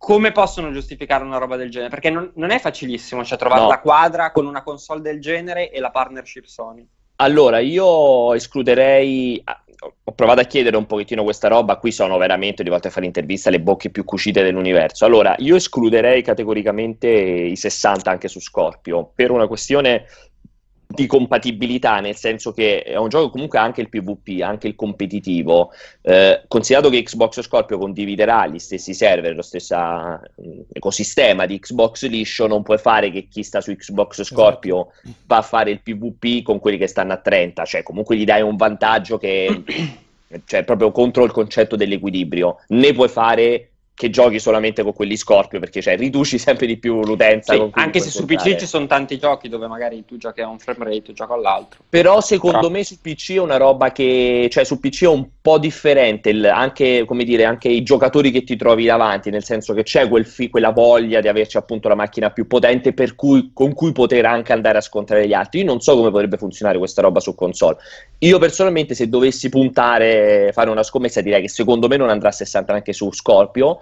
come 0.00 0.32
possono 0.32 0.72
giustificare 0.72 1.24
una 1.24 1.36
roba 1.36 1.56
del 1.56 1.68
genere? 1.68 1.90
Perché 1.90 2.08
non, 2.08 2.32
non 2.36 2.52
è 2.52 2.58
facilissimo, 2.58 3.22
cioè 3.22 3.36
trovare 3.36 3.60
no. 3.60 3.68
la 3.68 3.80
quadra 3.80 4.32
con 4.32 4.46
una 4.46 4.62
console 4.62 5.02
del 5.02 5.20
genere 5.20 5.70
e 5.70 5.78
la 5.78 5.90
partnership 5.90 6.46
Sony. 6.46 6.88
Allora, 7.16 7.58
io 7.58 8.32
escluderei, 8.32 9.44
ho 9.44 10.12
provato 10.14 10.40
a 10.40 10.44
chiedere 10.44 10.78
un 10.78 10.86
pochettino 10.86 11.22
questa 11.22 11.48
roba, 11.48 11.76
qui 11.76 11.92
sono 11.92 12.16
veramente, 12.16 12.62
di 12.62 12.70
volte 12.70 12.88
a 12.88 12.90
fare 12.90 13.04
interviste, 13.04 13.50
le 13.50 13.60
bocche 13.60 13.90
più 13.90 14.04
cucite 14.04 14.42
dell'universo. 14.42 15.04
Allora, 15.04 15.34
io 15.36 15.54
escluderei 15.56 16.22
categoricamente 16.22 17.06
i 17.06 17.56
60 17.56 18.10
anche 18.10 18.28
su 18.28 18.40
Scorpio, 18.40 19.12
per 19.14 19.30
una 19.30 19.46
questione 19.46 20.06
di 20.92 21.06
compatibilità, 21.06 22.00
nel 22.00 22.16
senso 22.16 22.52
che 22.52 22.82
è 22.82 22.96
un 22.96 23.08
gioco 23.08 23.30
comunque 23.30 23.58
anche 23.58 23.80
il 23.80 23.88
PvP, 23.88 24.42
anche 24.42 24.66
il 24.66 24.74
competitivo, 24.74 25.70
eh, 26.02 26.42
considerato 26.48 26.90
che 26.90 27.02
Xbox 27.04 27.42
Scorpio 27.42 27.78
condividerà 27.78 28.48
gli 28.48 28.58
stessi 28.58 28.92
server, 28.92 29.34
lo 29.36 29.42
stesso 29.42 29.76
mm, 29.76 30.60
ecosistema 30.72 31.46
di 31.46 31.60
Xbox 31.60 32.08
liscio, 32.08 32.48
non 32.48 32.64
puoi 32.64 32.78
fare 32.78 33.12
che 33.12 33.28
chi 33.28 33.44
sta 33.44 33.60
su 33.60 33.74
Xbox 33.74 34.24
Scorpio 34.24 34.90
esatto. 34.90 35.18
va 35.26 35.36
a 35.36 35.42
fare 35.42 35.70
il 35.70 35.80
PvP 35.80 36.42
con 36.42 36.58
quelli 36.58 36.76
che 36.76 36.88
stanno 36.88 37.12
a 37.12 37.18
30, 37.18 37.64
cioè 37.64 37.82
comunque 37.84 38.16
gli 38.16 38.24
dai 38.24 38.42
un 38.42 38.56
vantaggio 38.56 39.16
che 39.16 39.62
cioè 40.44 40.64
proprio 40.64 40.90
contro 40.90 41.24
il 41.24 41.30
concetto 41.30 41.76
dell'equilibrio, 41.76 42.58
ne 42.68 42.92
puoi 42.92 43.08
fare 43.08 43.69
che 44.00 44.08
giochi 44.08 44.38
solamente 44.38 44.82
con 44.82 44.94
quelli 44.94 45.14
Scorpio 45.14 45.60
perché 45.60 45.82
cioè, 45.82 45.94
riduci 45.94 46.38
sempre 46.38 46.64
di 46.64 46.78
più 46.78 47.02
l'utenza. 47.02 47.52
Sì, 47.52 47.68
anche 47.72 48.00
se 48.00 48.08
su 48.08 48.24
PC 48.24 48.56
ci 48.56 48.64
sono 48.64 48.86
tanti 48.86 49.18
giochi 49.18 49.50
dove 49.50 49.66
magari 49.66 50.06
tu 50.06 50.16
giochi 50.16 50.40
a 50.40 50.48
un 50.48 50.58
frame 50.58 50.86
rate, 50.86 51.12
gioco 51.12 51.34
all'altro. 51.34 51.80
Però 51.86 52.22
secondo 52.22 52.60
Però... 52.60 52.70
me 52.70 52.82
su 52.82 52.98
PC 52.98 53.32
è 53.32 53.40
una 53.40 53.58
roba 53.58 53.92
che, 53.92 54.48
cioè 54.50 54.64
su 54.64 54.80
PC 54.80 55.02
è 55.02 55.08
un 55.08 55.28
po' 55.42 55.58
differente, 55.58 56.30
il, 56.30 56.46
anche, 56.46 57.04
come 57.04 57.24
dire, 57.24 57.44
anche 57.44 57.68
i 57.68 57.82
giocatori 57.82 58.30
che 58.30 58.42
ti 58.42 58.56
trovi 58.56 58.86
davanti, 58.86 59.28
nel 59.28 59.44
senso 59.44 59.74
che 59.74 59.82
c'è 59.82 60.08
quel 60.08 60.24
fi- 60.24 60.48
quella 60.48 60.70
voglia 60.70 61.20
di 61.20 61.28
averci 61.28 61.58
appunto 61.58 61.88
la 61.88 61.94
macchina 61.94 62.30
più 62.30 62.46
potente 62.46 62.94
per 62.94 63.14
cui, 63.14 63.50
con 63.52 63.74
cui 63.74 63.92
poter 63.92 64.24
anche 64.24 64.54
andare 64.54 64.78
a 64.78 64.80
scontrare 64.80 65.26
gli 65.26 65.34
altri. 65.34 65.60
Io 65.60 65.66
non 65.66 65.82
so 65.82 65.94
come 65.94 66.10
potrebbe 66.10 66.38
funzionare 66.38 66.78
questa 66.78 67.02
roba 67.02 67.20
su 67.20 67.34
console. 67.34 67.76
Io 68.20 68.38
personalmente 68.38 68.94
se 68.94 69.08
dovessi 69.08 69.48
puntare, 69.48 70.50
fare 70.52 70.70
una 70.70 70.82
scommessa 70.82 71.20
direi 71.20 71.42
che 71.42 71.48
secondo 71.48 71.88
me 71.88 71.96
non 71.96 72.10
andrà 72.10 72.28
a 72.28 72.32
60 72.32 72.72
anche 72.72 72.92
su 72.92 73.12
Scorpio 73.12 73.80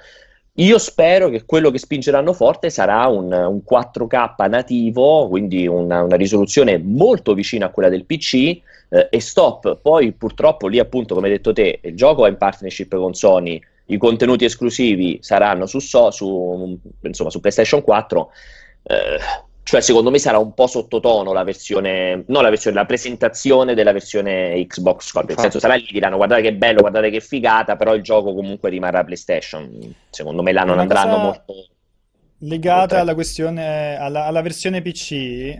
io 0.58 0.78
spero 0.78 1.28
che 1.28 1.44
quello 1.44 1.70
che 1.70 1.78
spingeranno 1.78 2.32
forte 2.32 2.68
sarà 2.68 3.06
un, 3.06 3.32
un 3.32 3.60
4K 3.68 4.48
nativo, 4.48 5.28
quindi 5.28 5.68
una, 5.68 6.02
una, 6.02 6.16
risoluzione 6.16 6.78
molto 6.78 7.32
vicina 7.34 7.66
a 7.66 7.70
quella 7.70 7.88
del 7.88 8.04
PC 8.04 8.34
eh, 8.88 9.06
e 9.08 9.20
stop. 9.20 9.78
Poi 9.80 10.10
purtroppo 10.12 10.66
lì 10.66 10.80
appunto, 10.80 11.14
come 11.14 11.28
hai 11.28 11.34
detto 11.34 11.52
te, 11.52 11.78
il 11.80 11.94
gioco 11.94 12.26
è 12.26 12.28
in 12.28 12.36
partnership 12.36 12.96
con 12.96 13.14
Sony, 13.14 13.60
i 13.86 13.98
contenuti 13.98 14.44
esclusivi 14.44 15.18
saranno 15.22 15.66
su, 15.66 15.78
so, 15.78 16.10
su, 16.10 16.76
insomma, 17.02 17.30
su 17.30 17.38
PlayStation 17.38 17.80
4. 17.80 18.30
Eh, 18.82 18.94
cioè, 19.68 19.82
secondo 19.82 20.10
me 20.10 20.18
sarà 20.18 20.38
un 20.38 20.54
po' 20.54 20.66
sottotono 20.66 21.34
la 21.34 21.44
versione, 21.44 22.24
no 22.28 22.40
la 22.40 22.48
versione, 22.48 22.74
la 22.74 22.86
presentazione 22.86 23.74
della 23.74 23.92
versione 23.92 24.64
Xbox 24.66 25.08
Scorpio. 25.08 25.34
Nel 25.34 25.42
senso, 25.42 25.58
sarà 25.58 25.74
lì, 25.74 25.86
diranno 25.92 26.16
guardate 26.16 26.40
che 26.40 26.54
bello, 26.54 26.80
guardate 26.80 27.10
che 27.10 27.20
figata, 27.20 27.76
però 27.76 27.94
il 27.94 28.00
gioco 28.00 28.32
comunque 28.32 28.70
rimarrà 28.70 29.04
PlayStation. 29.04 29.94
Secondo 30.08 30.40
me 30.40 30.52
là 30.52 30.64
non 30.64 30.78
andranno 30.78 31.18
molto 31.18 31.52
legata 32.38 33.00
alla 33.00 33.12
questione, 33.12 33.98
alla, 33.98 34.24
alla 34.24 34.40
versione 34.40 34.80
PC, 34.80 35.12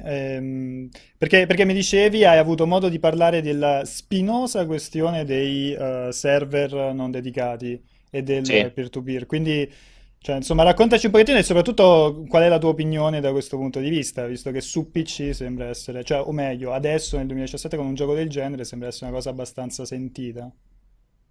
ehm, 0.03 0.89
perché, 1.19 1.45
perché, 1.45 1.67
mi 1.67 1.75
dicevi, 1.75 2.25
hai 2.25 2.39
avuto 2.39 2.67
modo 2.67 2.89
di 2.89 2.99
parlare 2.99 3.43
della 3.43 3.83
spinosa 3.85 4.65
questione 4.65 5.27
dei 5.27 5.77
uh, 5.79 6.11
server 6.13 6.95
non 6.95 7.11
dedicati 7.11 7.79
e 8.11 8.23
del 8.23 8.47
sì. 8.47 8.71
peer-to-peer, 8.73 9.27
quindi 9.27 9.71
cioè, 10.29 10.37
insomma, 10.37 10.62
raccontaci 10.62 11.07
un 11.07 11.12
pochettino 11.12 11.39
e 11.39 11.43
soprattutto 11.43 12.26
qual 12.29 12.43
è 12.43 12.49
la 12.51 12.59
tua 12.59 12.68
opinione 12.68 13.18
da 13.18 13.31
questo 13.31 13.57
punto 13.57 13.81
di 13.81 13.89
vista, 13.89 14.26
visto 14.26 14.51
che 14.51 14.61
su 14.61 14.91
PC 14.91 15.35
sembra 15.35 15.68
essere, 15.68 16.05
cioè, 16.05 16.20
o 16.20 16.33
meglio, 16.33 16.74
adesso 16.74 17.16
nel 17.16 17.24
2017 17.29 17.79
con 17.79 17.87
un 17.87 17.95
gioco 17.95 18.12
del 18.12 18.29
genere 18.29 18.64
sembra 18.64 18.89
essere 18.89 19.07
una 19.07 19.14
cosa 19.14 19.31
abbastanza 19.31 19.87
sentita. 19.87 20.53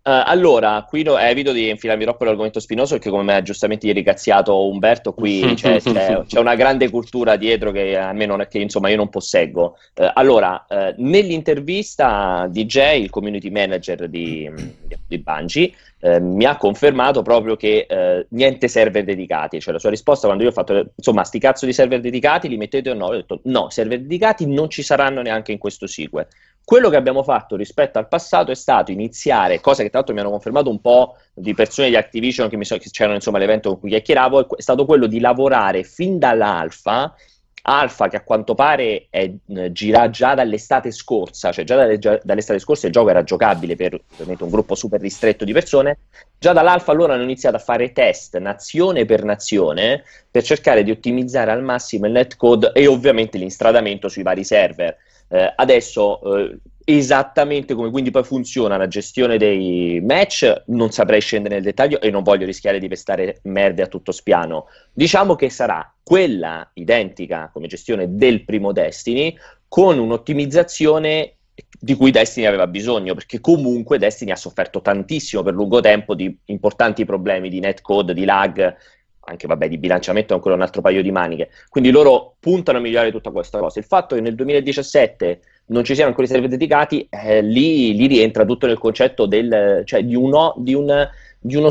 Uh, 0.08 0.24
allora, 0.24 0.86
qui 0.88 1.04
no, 1.04 1.18
evito 1.18 1.52
di 1.52 1.68
infilarmi 1.68 2.06
troppo 2.06 2.24
l'argomento 2.24 2.62
spinoso 2.62 2.94
perché 2.94 3.10
come 3.10 3.24
mi 3.24 3.34
ha 3.34 3.42
giustamente 3.42 3.88
ieri 3.88 4.04
cazziato 4.04 4.70
Umberto, 4.70 5.14
qui 5.14 5.42
c'è, 5.56 5.82
c'è, 5.82 6.24
c'è, 6.26 6.40
una 6.40 6.56
grande 6.56 6.90
cultura 6.90 7.36
dietro 7.36 7.72
che 7.72 7.98
a 7.98 8.14
me 8.14 8.26
non 8.26 8.40
è 8.40 8.48
che 8.48 8.60
insomma 8.60 8.88
io 8.88 8.96
non 8.96 9.10
posseggo. 9.10 9.76
Uh, 9.96 10.10
allora, 10.14 10.66
uh, 10.70 10.94
nell'intervista 10.96 12.48
DJ, 12.50 13.02
il 13.02 13.10
community 13.10 13.50
manager 13.50 14.08
di, 14.08 14.50
di 15.06 15.18
Bungie, 15.18 15.74
mi 16.00 16.46
ha 16.46 16.56
confermato 16.58 17.24
proprio 17.24 17.56
che 17.56 17.88
niente 18.30 18.68
server 18.68 19.04
dedicati. 19.04 19.60
Cioè 19.60 19.74
la 19.74 19.80
sua 19.80 19.90
risposta 19.90 20.28
quando 20.28 20.44
io 20.44 20.52
ho 20.52 20.54
fatto, 20.54 20.92
insomma, 20.96 21.24
sti 21.24 21.40
cazzo 21.40 21.66
di 21.66 21.74
server 21.74 22.00
dedicati 22.00 22.48
li 22.48 22.56
mettete 22.56 22.92
o 22.92 22.94
no? 22.94 23.08
Ho 23.08 23.14
detto 23.14 23.42
no, 23.46 23.72
server 23.72 24.00
dedicati 24.00 24.46
non 24.46 24.70
ci 24.70 24.84
saranno 24.84 25.24
neanche 25.24 25.52
in 25.52 25.58
questo 25.58 25.88
sequel. 25.88 26.28
Quello 26.68 26.90
che 26.90 26.98
abbiamo 26.98 27.24
fatto 27.24 27.56
rispetto 27.56 27.98
al 27.98 28.10
passato 28.10 28.52
è 28.52 28.54
stato 28.54 28.92
iniziare, 28.92 29.62
cosa 29.62 29.84
che 29.84 29.90
tra 29.90 30.00
l'altro 30.00 30.14
mi 30.14 30.20
hanno 30.20 30.32
confermato 30.32 30.70
un 30.70 30.82
po' 30.82 31.16
di 31.34 31.54
persone 31.54 31.88
di 31.88 31.96
Activision 31.96 32.50
che, 32.50 32.58
mi 32.58 32.66
so, 32.66 32.76
che 32.76 32.90
c'erano 32.92 33.16
insomma 33.16 33.38
all'evento 33.38 33.70
con 33.70 33.80
cui 33.80 33.90
chiacchieravo, 33.92 34.58
è 34.58 34.62
stato 34.62 34.84
quello 34.84 35.08
di 35.08 35.22
lavorare 35.22 35.84
fin 35.84 36.20
dall'alfa 36.20 37.16
Alfa 37.70 38.08
che 38.08 38.16
a 38.16 38.22
quanto 38.22 38.56
pare 38.56 39.08
è, 39.10 39.30
eh, 39.46 39.72
gira 39.74 40.10
già 40.10 40.36
dall'estate 40.36 40.92
scorsa, 40.92 41.52
cioè 41.52 41.66
già, 41.66 41.76
dalle, 41.76 42.00
già, 42.00 42.20
dall'estate 42.24 42.60
scorsa 42.60 42.88
il 42.88 42.94
gioco 42.94 43.10
era 43.10 43.24
giocabile 43.24 43.76
per 43.76 44.02
ovviamente 44.14 44.44
un 44.44 44.50
gruppo 44.50 44.74
super 44.74 45.02
ristretto 45.02 45.44
di 45.44 45.52
persone, 45.52 46.00
già 46.38 46.54
dall'alfa 46.54 46.94
loro 46.94 47.12
hanno 47.12 47.24
iniziato 47.24 47.58
a 47.58 47.60
fare 47.60 47.92
test 47.92 48.38
nazione 48.38 49.06
per 49.06 49.24
nazione 49.24 50.04
per 50.30 50.44
cercare 50.44 50.84
di 50.84 50.92
ottimizzare 50.92 51.52
al 51.52 51.62
massimo 51.62 52.06
il 52.06 52.14
netcode 52.14 52.72
e 52.74 52.88
ovviamente 52.88 53.38
l'instradamento 53.38 54.08
sui 54.08 54.24
vari 54.24 54.46
server. 54.46 54.98
Eh, 55.30 55.54
adesso, 55.56 56.38
eh, 56.38 56.58
esattamente 56.86 57.74
come 57.74 57.92
quindi 57.92 58.12
poi 58.12 58.24
funziona 58.24 58.78
la 58.78 58.88
gestione 58.88 59.38
dei 59.38 60.00
match, 60.02 60.64
non 60.68 60.92
saprei 60.92 61.20
scendere 61.20 61.56
nel 61.56 61.64
dettaglio 61.64 62.00
e 62.00 62.10
non 62.10 62.24
voglio 62.24 62.46
rischiare 62.46 62.80
di 62.80 62.88
pestare 62.88 63.40
merde 63.44 63.82
a 63.82 63.88
tutto 63.88 64.14
spiano. 64.14 64.68
Diciamo 64.94 65.36
che 65.36 65.50
sarà 65.50 65.94
quella 66.02 66.70
identica 66.74 67.50
come 67.52 67.68
gestione 67.68 68.16
del 68.16 68.46
primo 68.46 68.72
Destiny 68.72 69.38
con 69.68 70.00
un'ottimizzazione 70.00 71.34
di 71.80 71.96
cui 71.96 72.12
Destiny 72.12 72.46
aveva 72.46 72.68
bisogno, 72.68 73.14
perché 73.14 73.42
comunque 73.42 73.98
Destiny 73.98 74.32
ha 74.32 74.36
sofferto 74.36 74.82
tantissimo 74.82 75.44
per 75.44 75.54
lungo 75.54 75.82
tempo 75.82 76.16
di 76.16 76.36
importanti 76.46 77.04
problemi 77.04 77.50
di 77.50 77.60
netcode, 77.60 78.14
di 78.14 78.26
lag 78.26 78.76
anche 79.30 79.48
vabbè, 79.48 79.68
di 79.68 79.78
bilanciamento 79.78 80.34
è 80.34 80.36
ancora 80.36 80.56
un 80.56 80.62
altro 80.62 80.82
paio 80.82 81.02
di 81.02 81.12
maniche. 81.12 81.50
Quindi 81.70 81.92
loro 81.92 82.36
puntano 82.40 82.78
a 82.78 82.82
migliorare 82.82 83.12
tutta 83.12 83.32
questa 83.32 83.60
cosa. 83.60 83.80
Il 83.80 83.86
fatto 83.86 84.16
che 84.16 84.22
nel 84.22 84.36
2017 84.36 85.40
non 85.68 85.84
ci 85.84 85.94
siano 85.94 86.10
ancora 86.10 86.28
i 86.28 86.30
server 86.30 86.50
dedicati, 86.50 87.08
eh, 87.10 87.42
lì, 87.42 87.96
lì, 87.96 88.08
rientra 88.08 88.46
tutto 88.46 88.68
nel 88.68 88.78
concetto 88.78 89.26
del, 89.26 89.82
cioè, 89.86 90.04
di, 90.04 90.16
uno, 90.16 90.54
di, 90.58 90.74
un, 90.74 91.10
di, 91.40 91.56
uno, 91.58 91.70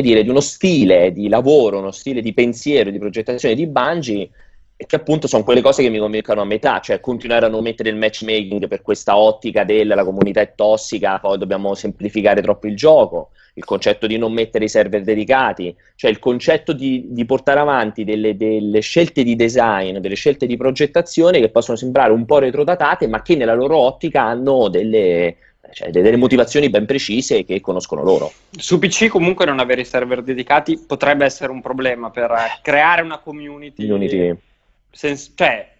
dire, 0.00 0.22
di 0.22 0.28
uno 0.28 0.40
stile 0.40 1.10
di 1.10 1.28
lavoro, 1.28 1.78
uno 1.78 1.90
stile 1.90 2.20
di 2.20 2.32
pensiero, 2.32 2.90
di 2.90 2.98
progettazione 2.98 3.56
di 3.56 3.66
Bungie 3.66 4.30
che 4.76 4.96
appunto 4.96 5.28
sono 5.28 5.44
quelle 5.44 5.62
cose 5.62 5.82
che 5.82 5.88
mi 5.88 5.98
convincono 5.98 6.40
a 6.42 6.44
metà, 6.44 6.80
cioè 6.80 7.00
continuare 7.00 7.46
a 7.46 7.48
non 7.48 7.62
mettere 7.62 7.90
il 7.90 7.96
matchmaking 7.96 8.66
per 8.66 8.82
questa 8.82 9.16
ottica 9.16 9.64
della 9.64 10.04
comunità 10.04 10.40
è 10.40 10.54
tossica, 10.54 11.18
poi 11.20 11.38
dobbiamo 11.38 11.74
semplificare 11.74 12.42
troppo 12.42 12.66
il 12.66 12.76
gioco, 12.76 13.30
il 13.56 13.64
concetto 13.64 14.06
di 14.06 14.18
non 14.18 14.32
mettere 14.32 14.64
i 14.64 14.68
server 14.68 15.02
dedicati, 15.02 15.74
cioè 15.94 16.10
il 16.10 16.18
concetto 16.18 16.72
di, 16.72 17.06
di 17.08 17.24
portare 17.24 17.60
avanti 17.60 18.04
delle, 18.04 18.36
delle, 18.36 18.80
scelte 18.80 19.22
di 19.22 19.36
design, 19.36 19.98
delle 19.98 20.16
scelte 20.16 20.46
di 20.46 20.56
progettazione 20.56 21.40
che 21.40 21.50
possono 21.50 21.76
sembrare 21.76 22.12
un 22.12 22.24
po' 22.24 22.38
retrodatate, 22.38 23.06
ma 23.06 23.22
che 23.22 23.36
nella 23.36 23.54
loro 23.54 23.76
ottica 23.76 24.22
hanno 24.22 24.68
delle, 24.68 25.36
cioè, 25.72 25.90
delle 25.90 26.16
motivazioni 26.16 26.68
ben 26.68 26.84
precise 26.84 27.44
che 27.44 27.60
conoscono 27.60 28.02
loro. 28.02 28.32
Su 28.50 28.78
PC 28.78 29.06
comunque 29.06 29.44
non 29.46 29.60
avere 29.60 29.82
i 29.82 29.86
server 29.86 30.22
dedicati 30.22 30.82
potrebbe 30.84 31.24
essere 31.24 31.52
un 31.52 31.60
problema 31.60 32.10
per 32.10 32.32
creare 32.60 33.02
una 33.02 33.18
community. 33.18 33.86
community 33.86 34.36
sens- 34.90 35.32
cioè, 35.34 35.70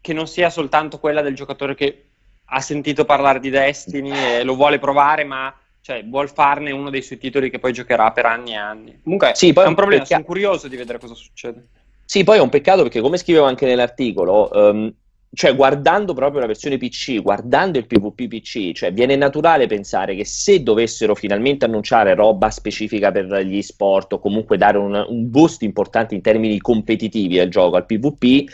che 0.00 0.12
non 0.12 0.26
sia 0.26 0.50
soltanto 0.50 0.98
quella 0.98 1.22
del 1.22 1.34
giocatore 1.34 1.74
che 1.74 2.04
ha 2.46 2.60
sentito 2.60 3.04
parlare 3.04 3.40
di 3.40 3.50
Destiny 3.50 4.12
e 4.12 4.44
lo 4.44 4.54
vuole 4.54 4.78
provare, 4.78 5.24
ma 5.24 5.52
cioè, 5.84 6.02
vuol 6.02 6.30
farne 6.30 6.70
uno 6.70 6.88
dei 6.88 7.02
suoi 7.02 7.18
titoli 7.18 7.50
che 7.50 7.58
poi 7.58 7.74
giocherà 7.74 8.10
per 8.10 8.24
anni 8.24 8.52
e 8.52 8.56
anni. 8.56 9.00
Comunque 9.02 9.32
sì, 9.34 9.50
è 9.50 9.66
un 9.66 9.74
problema, 9.74 10.02
peccato... 10.02 10.06
sono 10.06 10.24
curioso 10.24 10.66
di 10.66 10.76
vedere 10.76 10.98
cosa 10.98 11.12
succede. 11.12 11.66
Sì, 12.06 12.24
poi 12.24 12.38
è 12.38 12.40
un 12.40 12.48
peccato 12.48 12.80
perché 12.80 13.02
come 13.02 13.18
scrivevo 13.18 13.44
anche 13.44 13.66
nell'articolo, 13.66 14.48
um, 14.50 14.90
cioè 15.34 15.54
guardando 15.54 16.14
proprio 16.14 16.40
la 16.40 16.46
versione 16.46 16.78
PC, 16.78 17.20
guardando 17.20 17.76
il 17.76 17.86
PvP 17.86 18.28
PC, 18.28 18.72
cioè 18.72 18.94
viene 18.94 19.14
naturale 19.14 19.66
pensare 19.66 20.14
che 20.16 20.24
se 20.24 20.62
dovessero 20.62 21.14
finalmente 21.14 21.66
annunciare 21.66 22.14
roba 22.14 22.48
specifica 22.48 23.12
per 23.12 23.26
gli 23.44 23.60
sport 23.60 24.14
o 24.14 24.20
comunque 24.20 24.56
dare 24.56 24.78
un, 24.78 24.94
un 25.06 25.30
boost 25.30 25.64
importante 25.64 26.14
in 26.14 26.22
termini 26.22 26.58
competitivi 26.60 27.38
al 27.38 27.48
gioco, 27.48 27.76
al 27.76 27.84
PvP, 27.84 28.50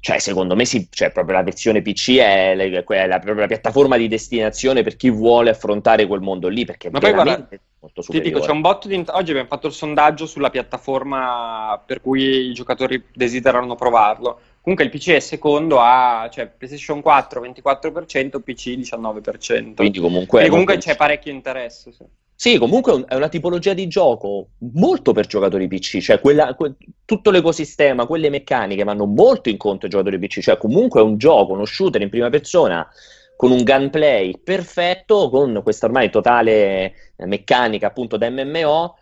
cioè 0.00 0.18
secondo 0.18 0.54
me 0.54 0.64
sì, 0.64 0.88
cioè, 0.90 1.10
proprio 1.10 1.36
la 1.36 1.42
versione 1.42 1.82
PC 1.82 2.16
è, 2.16 2.54
la, 2.54 2.64
è 2.64 3.06
la, 3.06 3.20
la 3.24 3.46
piattaforma 3.46 3.96
di 3.96 4.08
destinazione 4.08 4.82
per 4.82 4.96
chi 4.96 5.10
vuole 5.10 5.50
affrontare 5.50 6.06
quel 6.06 6.20
mondo 6.20 6.48
lì, 6.48 6.64
perché 6.64 6.90
Ma 6.90 7.00
poi 7.00 7.12
guarda, 7.12 7.48
molto 7.80 8.02
superiore. 8.02 8.28
Ti 8.28 8.34
dico, 8.34 8.40
c'è 8.40 8.52
un 8.52 8.60
botto 8.60 8.88
di... 8.88 9.04
Oggi 9.06 9.30
abbiamo 9.30 9.48
fatto 9.48 9.66
il 9.66 9.72
sondaggio 9.72 10.26
sulla 10.26 10.50
piattaforma 10.50 11.82
per 11.84 12.00
cui 12.00 12.48
i 12.48 12.52
giocatori 12.52 13.02
desiderano 13.12 13.74
provarlo 13.74 14.40
Comunque 14.68 14.84
il 14.84 14.90
PC 14.90 15.14
è 15.14 15.20
secondo 15.20 15.80
a 15.80 16.28
cioè, 16.30 16.46
PlayStation 16.46 17.00
4 17.00 17.40
24%, 17.40 18.40
PC 18.42 18.76
19%. 18.76 19.74
Quindi 19.76 19.98
comunque, 19.98 20.26
Quindi 20.26 20.50
comunque 20.50 20.76
c'è 20.76 20.94
parecchio 20.94 21.32
interesse. 21.32 21.90
Sì. 21.90 22.04
Sì, 22.40 22.56
comunque 22.56 23.04
è 23.08 23.16
una 23.16 23.28
tipologia 23.28 23.74
di 23.74 23.88
gioco 23.88 24.50
molto 24.74 25.10
per 25.12 25.26
giocatori 25.26 25.66
PC, 25.66 25.98
cioè 25.98 26.20
quella, 26.20 26.54
que- 26.54 26.76
tutto 27.04 27.32
l'ecosistema, 27.32 28.06
quelle 28.06 28.30
meccaniche 28.30 28.84
vanno 28.84 29.06
molto 29.06 29.48
incontro 29.48 29.86
ai 29.86 29.90
giocatori 29.90 30.18
PC, 30.20 30.40
cioè 30.40 30.56
comunque 30.56 31.00
è 31.00 31.02
un 31.02 31.18
gioco, 31.18 31.52
uno 31.54 31.64
shooter 31.64 32.00
in 32.00 32.10
prima 32.10 32.30
persona 32.30 32.88
con 33.34 33.50
un 33.50 33.64
gunplay 33.64 34.38
perfetto, 34.40 35.28
con 35.30 35.60
questa 35.64 35.86
ormai 35.86 36.10
totale 36.10 37.12
meccanica 37.16 37.88
appunto 37.88 38.16
da 38.16 38.30
MMO 38.30 38.96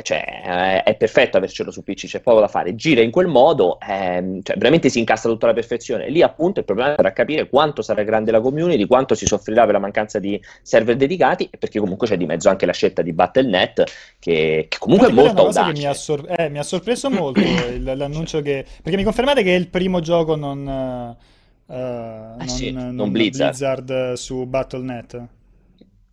cioè, 0.00 0.24
eh, 0.46 0.82
è 0.84 0.94
perfetto 0.94 1.36
avercelo 1.36 1.70
su 1.70 1.82
PC, 1.82 2.06
c'è 2.06 2.20
poco 2.20 2.40
da 2.40 2.48
fare, 2.48 2.74
gira 2.74 3.02
in 3.02 3.10
quel 3.10 3.26
modo, 3.26 3.78
ehm, 3.78 4.40
cioè, 4.42 4.56
veramente 4.56 4.88
si 4.88 4.98
incastra 4.98 5.30
tutta 5.30 5.46
la 5.46 5.52
perfezione. 5.52 6.08
Lì 6.08 6.22
appunto 6.22 6.60
il 6.60 6.64
problema 6.64 6.94
sarà 6.96 7.12
capire 7.12 7.48
quanto 7.48 7.82
sarà 7.82 8.02
grande 8.02 8.30
la 8.30 8.40
community, 8.40 8.86
quanto 8.86 9.14
si 9.14 9.26
soffrirà 9.26 9.64
per 9.64 9.74
la 9.74 9.80
mancanza 9.80 10.18
di 10.18 10.40
server 10.62 10.96
dedicati, 10.96 11.50
perché 11.58 11.78
comunque 11.78 12.06
c'è 12.06 12.16
di 12.16 12.24
mezzo 12.24 12.48
anche 12.48 12.64
la 12.64 12.72
scelta 12.72 13.02
di 13.02 13.12
Battle.net, 13.12 13.84
che, 14.18 14.66
che 14.68 14.78
comunque 14.78 15.08
è 15.08 15.12
molto 15.12 15.46
audace. 15.46 15.72
Mi 15.72 15.84
ha, 15.84 15.92
sor- 15.92 16.26
eh, 16.38 16.48
mi 16.48 16.58
ha, 16.58 16.62
sorpreso 16.62 17.10
molto 17.10 17.40
il, 17.40 17.82
l'annuncio 17.94 18.40
che... 18.40 18.64
Perché 18.82 18.96
mi 18.96 19.04
confermate 19.04 19.42
che 19.42 19.54
è 19.54 19.58
il 19.58 19.68
primo 19.68 20.00
gioco 20.00 20.36
non... 20.36 21.16
Uh, 21.64 21.74
non, 21.74 22.48
sì, 22.48 22.70
non, 22.70 22.94
non 22.94 23.10
Blizzard. 23.10 23.50
Blizzard 23.50 24.12
su 24.14 24.46
Battle.net? 24.46 25.26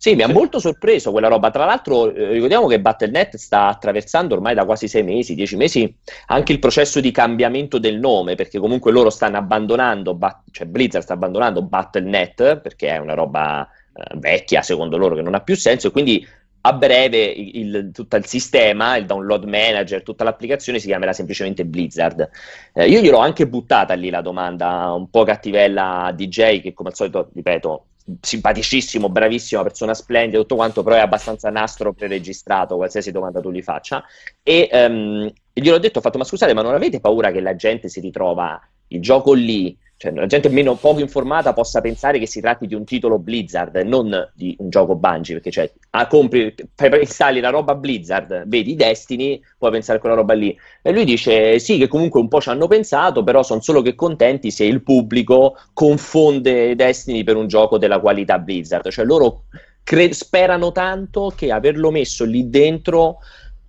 Sì, 0.02 0.14
mi 0.14 0.22
ha 0.22 0.28
molto 0.28 0.58
sorpreso 0.58 1.10
quella 1.10 1.28
roba. 1.28 1.50
Tra 1.50 1.66
l'altro, 1.66 2.10
eh, 2.14 2.28
ricordiamo 2.32 2.66
che 2.66 2.80
Battle.net 2.80 3.36
sta 3.36 3.66
attraversando 3.66 4.34
ormai 4.34 4.54
da 4.54 4.64
quasi 4.64 4.88
sei 4.88 5.02
mesi, 5.02 5.34
dieci 5.34 5.56
mesi, 5.56 5.94
anche 6.28 6.52
il 6.52 6.58
processo 6.58 7.00
di 7.00 7.10
cambiamento 7.10 7.78
del 7.78 7.98
nome, 7.98 8.34
perché 8.34 8.58
comunque 8.58 8.92
loro 8.92 9.10
stanno 9.10 9.36
abbandonando, 9.36 10.14
bat- 10.14 10.44
cioè 10.52 10.66
Blizzard 10.66 11.04
sta 11.04 11.12
abbandonando 11.12 11.60
Battle.net, 11.62 12.60
perché 12.60 12.88
è 12.88 12.96
una 12.96 13.12
roba 13.12 13.68
eh, 13.92 14.16
vecchia, 14.16 14.62
secondo 14.62 14.96
loro, 14.96 15.14
che 15.16 15.22
non 15.22 15.34
ha 15.34 15.42
più 15.42 15.54
senso, 15.54 15.88
e 15.88 15.90
quindi 15.90 16.26
a 16.62 16.72
breve 16.72 17.22
il, 17.24 17.74
il, 17.74 17.90
tutto 17.92 18.16
il 18.16 18.24
sistema, 18.24 18.96
il 18.96 19.04
download 19.04 19.44
manager, 19.44 20.02
tutta 20.02 20.24
l'applicazione 20.24 20.78
si 20.78 20.86
chiamerà 20.86 21.12
semplicemente 21.12 21.66
Blizzard. 21.66 22.26
Eh, 22.72 22.88
io 22.88 23.00
gliel'ho 23.00 23.18
anche 23.18 23.46
buttata 23.46 23.92
lì 23.94 24.08
la 24.08 24.22
domanda, 24.22 24.92
un 24.94 25.10
po' 25.10 25.24
cattivella 25.24 26.10
DJ, 26.14 26.60
che 26.62 26.72
come 26.72 26.88
al 26.88 26.94
solito, 26.94 27.30
ripeto, 27.34 27.84
simpaticissimo, 28.20 29.08
bravissimo, 29.08 29.62
persona 29.62 29.94
splendida, 29.94 30.40
tutto 30.40 30.56
quanto, 30.56 30.82
però 30.82 30.96
è 30.96 31.00
abbastanza 31.00 31.50
nastro 31.50 31.92
preregistrato, 31.92 32.76
qualsiasi 32.76 33.10
domanda 33.12 33.40
tu 33.40 33.50
gli 33.50 33.62
faccia. 33.62 34.04
E 34.42 34.68
um, 34.72 35.30
gliel'ho 35.52 35.78
detto, 35.78 35.98
ho 35.98 36.02
fatto, 36.02 36.18
ma 36.18 36.24
scusate, 36.24 36.54
ma 36.54 36.62
non 36.62 36.74
avete 36.74 37.00
paura 37.00 37.30
che 37.30 37.40
la 37.40 37.54
gente 37.54 37.88
si 37.88 38.00
ritrova 38.00 38.60
il 38.88 39.00
gioco 39.00 39.32
lì 39.32 39.76
cioè, 40.00 40.12
la 40.12 40.24
gente 40.24 40.48
meno 40.48 40.76
poco 40.76 41.00
informata 41.00 41.52
possa 41.52 41.82
pensare 41.82 42.18
che 42.18 42.26
si 42.26 42.40
tratti 42.40 42.66
di 42.66 42.74
un 42.74 42.86
titolo 42.86 43.18
Blizzard 43.18 43.76
non 43.84 44.30
di 44.32 44.56
un 44.60 44.70
gioco 44.70 44.94
Bungie, 44.94 45.34
perché 45.34 45.50
cioè, 45.50 45.70
ah, 45.90 46.06
compri, 46.06 46.54
installi 46.98 47.38
la 47.38 47.50
roba 47.50 47.74
Blizzard, 47.74 48.44
vedi 48.46 48.76
Destiny, 48.76 49.38
puoi 49.58 49.70
pensare 49.70 49.98
a 49.98 50.00
quella 50.00 50.16
roba 50.16 50.32
lì. 50.32 50.58
E 50.80 50.90
lui 50.92 51.04
dice 51.04 51.58
sì, 51.58 51.76
che 51.76 51.86
comunque 51.86 52.18
un 52.18 52.28
po' 52.28 52.40
ci 52.40 52.48
hanno 52.48 52.66
pensato, 52.66 53.22
però 53.22 53.42
sono 53.42 53.60
solo 53.60 53.82
che 53.82 53.94
contenti 53.94 54.50
se 54.50 54.64
il 54.64 54.82
pubblico 54.82 55.58
confonde 55.74 56.74
Destiny 56.74 57.22
per 57.22 57.36
un 57.36 57.46
gioco 57.46 57.76
della 57.76 58.00
qualità 58.00 58.38
Blizzard. 58.38 58.88
Cioè 58.88 59.04
loro 59.04 59.42
cre- 59.82 60.14
sperano 60.14 60.72
tanto 60.72 61.30
che 61.36 61.52
averlo 61.52 61.90
messo 61.90 62.24
lì 62.24 62.48
dentro 62.48 63.18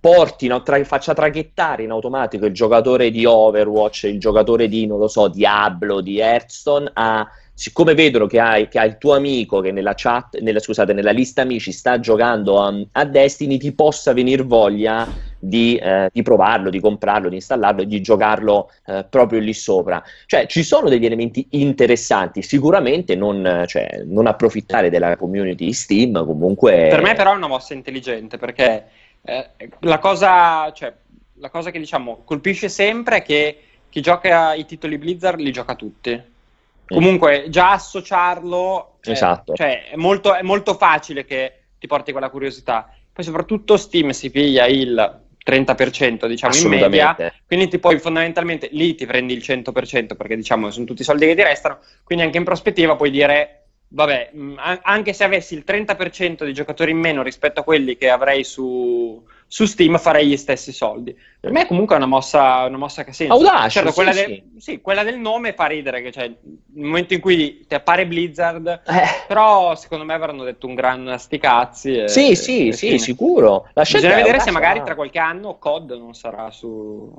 portino, 0.02 0.62
tra, 0.62 0.82
faccia 0.82 1.14
traghettare 1.14 1.84
in 1.84 1.92
automatico 1.92 2.44
il 2.44 2.52
giocatore 2.52 3.12
di 3.12 3.24
Overwatch, 3.24 4.02
il 4.02 4.18
giocatore 4.18 4.66
di, 4.66 4.84
non 4.84 4.98
lo 4.98 5.06
so, 5.06 5.28
Diablo, 5.28 6.00
di 6.00 6.18
Hearthstone, 6.18 6.90
a, 6.92 7.24
siccome 7.54 7.94
vedono 7.94 8.26
che 8.26 8.40
hai, 8.40 8.66
che 8.66 8.80
hai 8.80 8.88
il 8.88 8.98
tuo 8.98 9.14
amico 9.14 9.60
che 9.60 9.70
nella 9.70 9.92
chat, 9.94 10.40
nella, 10.40 10.58
scusate, 10.58 10.92
nella 10.92 11.12
lista 11.12 11.42
amici 11.42 11.70
sta 11.70 12.00
giocando 12.00 12.60
a, 12.60 12.74
a 12.90 13.04
Destiny, 13.04 13.58
ti 13.58 13.70
possa 13.70 14.12
venire 14.12 14.42
voglia 14.42 15.06
di, 15.38 15.76
eh, 15.76 16.10
di, 16.12 16.22
provarlo, 16.22 16.68
di 16.68 16.80
comprarlo, 16.80 17.28
di 17.28 17.36
installarlo 17.36 17.82
e 17.82 17.86
di 17.86 18.00
giocarlo 18.00 18.72
eh, 18.86 19.06
proprio 19.08 19.38
lì 19.38 19.54
sopra. 19.54 20.02
Cioè, 20.26 20.46
ci 20.46 20.64
sono 20.64 20.88
degli 20.88 21.06
elementi 21.06 21.46
interessanti, 21.50 22.42
sicuramente 22.42 23.14
non, 23.14 23.64
cioè, 23.68 24.02
non 24.04 24.26
approfittare 24.26 24.90
della 24.90 25.16
community 25.16 25.72
Steam, 25.72 26.26
comunque... 26.26 26.88
Per 26.90 27.02
me 27.02 27.14
però 27.14 27.34
è 27.34 27.36
una 27.36 27.46
mossa 27.46 27.72
intelligente, 27.72 28.36
perché 28.36 28.84
eh, 29.24 29.50
la, 29.80 29.98
cosa, 29.98 30.72
cioè, 30.72 30.92
la 31.34 31.50
cosa 31.50 31.70
che 31.70 31.78
diciamo 31.78 32.22
colpisce 32.24 32.68
sempre 32.68 33.18
è 33.18 33.22
che 33.22 33.62
chi 33.88 34.00
gioca 34.00 34.54
i 34.54 34.64
titoli 34.64 34.98
Blizzard 34.98 35.38
li 35.38 35.52
gioca 35.52 35.74
tutti. 35.74 36.10
Mm. 36.12 36.86
Comunque, 36.86 37.46
già 37.48 37.72
associarlo 37.72 38.96
cioè, 39.00 39.14
esatto. 39.14 39.54
cioè, 39.54 39.90
è, 39.90 39.96
molto, 39.96 40.34
è 40.34 40.42
molto 40.42 40.74
facile 40.74 41.24
che 41.24 41.60
ti 41.78 41.86
porti 41.86 42.12
quella 42.12 42.30
curiosità. 42.30 42.92
Poi, 43.12 43.24
soprattutto, 43.24 43.76
Steam 43.76 44.10
si 44.10 44.30
piglia 44.30 44.66
il 44.66 45.20
30% 45.44 46.26
diciamo 46.26 46.54
in 46.54 46.68
media, 46.68 47.16
quindi 47.46 47.68
ti 47.68 47.78
puoi 47.78 47.98
fondamentalmente 47.98 48.68
lì 48.70 48.94
ti 48.94 49.06
prendi 49.06 49.34
il 49.34 49.42
100% 49.44 50.14
perché 50.14 50.36
diciamo 50.36 50.70
sono 50.70 50.84
tutti 50.84 51.02
i 51.02 51.04
soldi 51.04 51.26
che 51.26 51.34
ti 51.34 51.42
restano, 51.42 51.80
quindi 52.04 52.24
anche 52.24 52.38
in 52.38 52.44
prospettiva 52.44 52.94
puoi 52.94 53.10
dire 53.10 53.61
vabbè, 53.92 54.30
mh, 54.32 54.42
mm, 54.42 54.58
anche 54.82 55.12
se 55.12 55.24
avessi 55.24 55.54
il 55.54 55.64
30% 55.66 56.44
di 56.44 56.52
giocatori 56.52 56.90
in 56.90 56.98
meno 56.98 57.22
rispetto 57.22 57.60
a 57.60 57.64
quelli 57.64 57.96
che 57.96 58.10
avrei 58.10 58.42
su, 58.42 59.22
su 59.46 59.66
Steam, 59.66 59.98
farei 59.98 60.26
gli 60.26 60.36
stessi 60.36 60.72
soldi. 60.72 61.14
Per 61.38 61.50
me 61.50 61.66
comunque 61.66 61.94
è 61.94 61.98
una 61.98 62.06
mossa, 62.06 62.64
una 62.64 62.78
mossa 62.78 63.04
che 63.04 63.10
ha 63.10 63.12
senso. 63.12 63.34
Audace, 63.34 63.70
certo, 63.70 63.88
sì, 63.90 63.94
quella, 63.94 64.12
sì. 64.12 64.26
De- 64.26 64.44
sì, 64.58 64.80
quella, 64.80 65.04
del 65.04 65.18
nome 65.18 65.52
fa 65.52 65.66
ridere, 65.66 66.02
che 66.02 66.10
cioè, 66.10 66.26
nel 66.26 66.86
momento 66.86 67.14
in 67.14 67.20
cui 67.20 67.64
ti 67.66 67.74
appare 67.74 68.06
Blizzard, 68.06 68.82
eh. 68.86 69.24
però 69.28 69.74
secondo 69.74 70.04
me 70.04 70.14
avranno 70.14 70.42
detto 70.44 70.66
un 70.66 70.74
gran 70.74 71.14
sti 71.18 71.38
cazzi. 71.38 71.96
E, 71.98 72.08
sì, 72.08 72.34
sì, 72.34 72.68
e 72.68 72.72
sì, 72.72 72.98
sicuro. 72.98 73.68
La 73.74 73.82
Bisogna 73.82 74.14
vedere 74.14 74.40
se 74.40 74.50
magari 74.50 74.82
tra 74.82 74.94
qualche 74.94 75.18
anno 75.18 75.58
COD 75.58 75.92
non 75.92 76.14
sarà 76.14 76.50
su... 76.50 77.12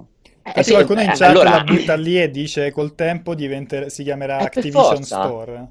Eh, 0.56 0.62
sì, 0.62 0.72
qualcuno 0.72 1.00
in 1.00 1.08
chat 1.08 1.22
allora... 1.22 1.52
la 1.52 1.64
butta 1.64 1.96
lì 1.96 2.22
e 2.22 2.30
dice 2.30 2.70
col 2.72 2.96
tempo 2.96 3.34
diventer- 3.34 3.88
si 3.88 4.04
chiamerà 4.04 4.40
eh, 4.40 4.44
Activision 4.44 5.02
Store 5.02 5.68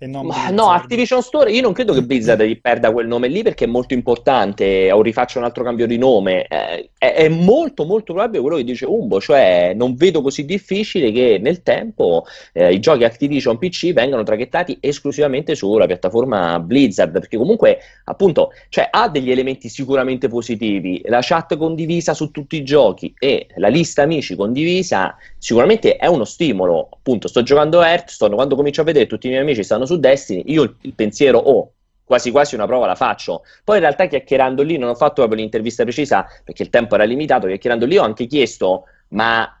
e 0.00 0.06
non 0.06 0.26
Ma, 0.26 0.50
no, 0.50 0.70
Activision 0.70 1.22
Store, 1.22 1.50
io 1.50 1.60
non 1.60 1.72
credo 1.72 1.92
che 1.92 2.04
Blizzard 2.04 2.40
gli 2.42 2.60
perda 2.60 2.92
quel 2.92 3.08
nome 3.08 3.26
lì 3.26 3.42
perché 3.42 3.64
è 3.64 3.68
molto 3.68 3.94
importante, 3.94 4.92
o 4.92 5.02
rifaccia 5.02 5.40
un 5.40 5.44
altro 5.44 5.64
cambio 5.64 5.88
di 5.88 5.98
nome. 5.98 6.46
Eh, 6.46 6.90
è, 6.96 7.14
è, 7.14 7.28
molto, 7.28 7.84
molto 7.84 8.12
probabile 8.12 8.40
quello 8.40 8.56
che 8.56 8.64
dice 8.64 8.86
Umbo, 8.86 9.20
cioè 9.20 9.72
non 9.74 9.96
vedo 9.96 10.22
così 10.22 10.44
difficile 10.44 11.10
che 11.10 11.38
nel 11.42 11.64
tempo 11.64 12.24
eh, 12.52 12.72
i 12.72 12.78
giochi 12.78 13.02
Activision 13.02 13.58
PC 13.58 13.92
vengano 13.92 14.22
traghettati 14.22 14.78
esclusivamente 14.80 15.56
sulla 15.56 15.86
piattaforma 15.86 16.60
Blizzard, 16.60 17.10
perché 17.10 17.36
comunque, 17.36 17.78
appunto, 18.04 18.52
cioè, 18.68 18.86
ha 18.88 19.08
degli 19.08 19.32
elementi 19.32 19.68
sicuramente 19.68 20.28
positivi. 20.28 21.02
La 21.06 21.20
chat 21.22 21.56
condivisa 21.56 22.14
su 22.14 22.30
tutti 22.30 22.54
i 22.54 22.62
giochi 22.62 23.12
e 23.18 23.48
la 23.56 23.68
lista 23.68 24.02
amici 24.02 24.36
condivisa 24.36 25.16
sicuramente 25.38 25.96
è 25.96 26.06
uno 26.06 26.24
stimolo. 26.24 26.88
Appunto, 26.92 27.26
sto 27.26 27.42
giocando 27.42 27.82
Hearthstone, 27.82 28.36
quando 28.36 28.54
comincio 28.54 28.82
a 28.82 28.84
vedere 28.84 29.08
tutti 29.08 29.26
i 29.26 29.30
miei 29.30 29.42
amici 29.42 29.64
stanno 29.64 29.86
su 29.88 29.98
Destiny, 29.98 30.44
io 30.46 30.76
il, 30.82 30.94
pensiero 30.94 31.38
ho. 31.38 31.58
Oh, 31.58 31.72
quasi 32.04 32.30
quasi 32.30 32.54
una 32.54 32.66
prova 32.66 32.86
la 32.86 32.94
faccio. 32.94 33.42
Poi 33.62 33.76
in 33.76 33.82
realtà 33.82 34.06
chiacchierando 34.06 34.62
lì, 34.62 34.78
non 34.78 34.88
ho 34.88 34.94
fatto 34.94 35.14
proprio 35.16 35.40
l'intervista 35.40 35.82
precisa 35.82 36.26
perché 36.42 36.62
il 36.62 36.70
tempo 36.70 36.94
era 36.94 37.04
limitato, 37.04 37.46
chiacchierando 37.46 37.84
lì 37.84 37.98
ho 37.98 38.02
anche 38.02 38.26
chiesto, 38.26 38.84
ma 39.08 39.58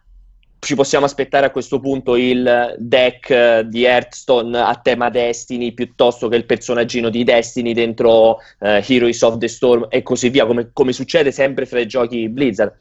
ci 0.60 0.74
possiamo 0.74 1.04
aspettare 1.04 1.46
a 1.46 1.50
questo 1.50 1.78
punto 1.78 2.16
il 2.16 2.74
deck 2.78 3.60
di 3.60 3.84
Hearthstone 3.84 4.58
a 4.58 4.74
tema 4.82 5.08
Destiny 5.08 5.72
piuttosto 5.72 6.28
che 6.28 6.36
il 6.36 6.46
personaggino 6.46 7.10
di 7.10 7.22
Destiny 7.22 7.72
dentro 7.72 8.30
uh, 8.30 8.36
Heroes 8.58 9.22
of 9.22 9.38
the 9.38 9.46
Storm 9.46 9.86
e 9.88 10.02
così 10.02 10.30
via, 10.30 10.46
come, 10.46 10.70
come 10.72 10.92
succede 10.92 11.30
sempre 11.30 11.64
fra 11.64 11.80
i 11.80 11.86
giochi 11.86 12.28
Blizzard? 12.28 12.74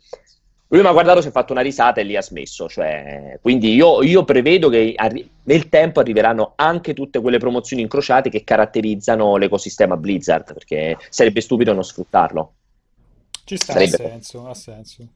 Lui 0.69 0.81
mi 0.81 0.87
ha 0.87 0.91
guardato, 0.91 1.21
si 1.21 1.29
è 1.29 1.31
fatto 1.31 1.53
una 1.53 1.61
risata 1.61 2.01
e 2.01 2.03
lì 2.03 2.15
ha 2.17 2.21
smesso. 2.21 2.67
Cioè, 2.67 3.39
quindi 3.41 3.73
io, 3.73 4.03
io 4.03 4.23
prevedo 4.25 4.69
che 4.69 4.93
arri- 4.95 5.29
nel 5.43 5.69
tempo 5.69 5.99
arriveranno 6.01 6.53
anche 6.55 6.93
tutte 6.93 7.21
quelle 7.21 7.37
promozioni 7.37 7.81
incrociate 7.81 8.29
che 8.29 8.43
caratterizzano 8.43 9.37
l'ecosistema 9.37 9.95
Blizzard, 9.95 10.53
perché 10.53 10.97
sarebbe 11.09 11.41
stupido 11.41 11.73
non 11.73 11.83
sfruttarlo. 11.83 12.53
Ci 13.45 13.55
sta, 13.55 13.73
Sarebbe- 13.73 13.95
ha 13.95 14.09
senso, 14.09 14.47
ha 14.47 14.53
senso. 14.53 15.07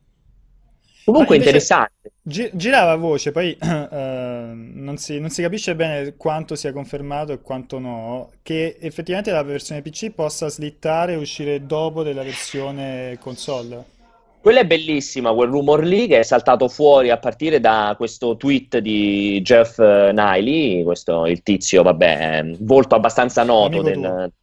Comunque 1.04 1.36
invece- 1.36 1.52
interessante. 1.52 2.12
Gi- 2.22 2.52
girava 2.54 2.96
voce, 2.96 3.32
poi 3.32 3.58
eh, 3.60 4.52
non 4.54 4.98
si, 4.98 5.20
non 5.20 5.30
si 5.32 5.42
capisce 5.42 5.76
bene 5.76 6.16
quanto 6.16 6.56
sia 6.56 6.72
confermato 6.72 7.34
e 7.34 7.42
quanto 7.42 7.80
no, 7.80 8.32
che 8.44 8.78
effettivamente 8.80 9.32
la 9.32 9.44
versione 9.44 9.82
PC 9.82 10.12
possa 10.12 10.48
slittare 10.48 11.14
e 11.14 11.16
uscire 11.18 11.66
dopo 11.66 12.04
della 12.04 12.24
versione 12.24 13.18
console. 13.20 14.00
Quella 14.42 14.62
è 14.62 14.66
bellissima, 14.66 15.34
quel 15.34 15.50
rumor 15.50 15.84
lì 15.84 16.08
che 16.08 16.20
è 16.20 16.24
saltato 16.24 16.68
fuori 16.68 17.12
a 17.12 17.18
partire 17.18 17.60
da 17.60 17.94
questo 17.96 18.38
tweet 18.38 18.80
di 18.80 19.40
Jeff 19.44 19.78
eh, 19.78 20.12
Niley, 20.12 20.84
questo 20.84 21.28
il 21.28 21.44
tizio, 21.44 21.84
vabbè, 21.84 22.40
eh, 22.44 22.56
volto 22.62 22.96
abbastanza 22.96 23.44
noto 23.44 23.80
Amico 23.80 23.92
tuo. 23.92 24.02
del 24.02 24.34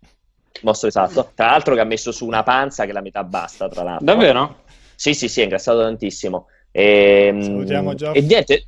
mostro 0.62 0.86
esatto. 0.88 1.32
Tra 1.34 1.46
l'altro 1.46 1.74
che 1.74 1.80
ha 1.80 1.84
messo 1.84 2.12
su 2.12 2.26
una 2.26 2.44
panza 2.44 2.86
che 2.86 2.92
la 2.92 3.00
metà 3.00 3.24
basta, 3.24 3.68
tra 3.68 3.82
l'altro. 3.82 4.04
Davvero? 4.04 4.62
Sì, 4.94 5.14
sì, 5.14 5.28
sì, 5.28 5.40
è 5.40 5.42
ingrassato 5.44 5.80
tantissimo. 5.80 6.46
E, 6.70 7.36
Salutiamo 7.40 7.94
Jeff. 7.94 8.14
E 8.14 8.20
niente, 8.20 8.66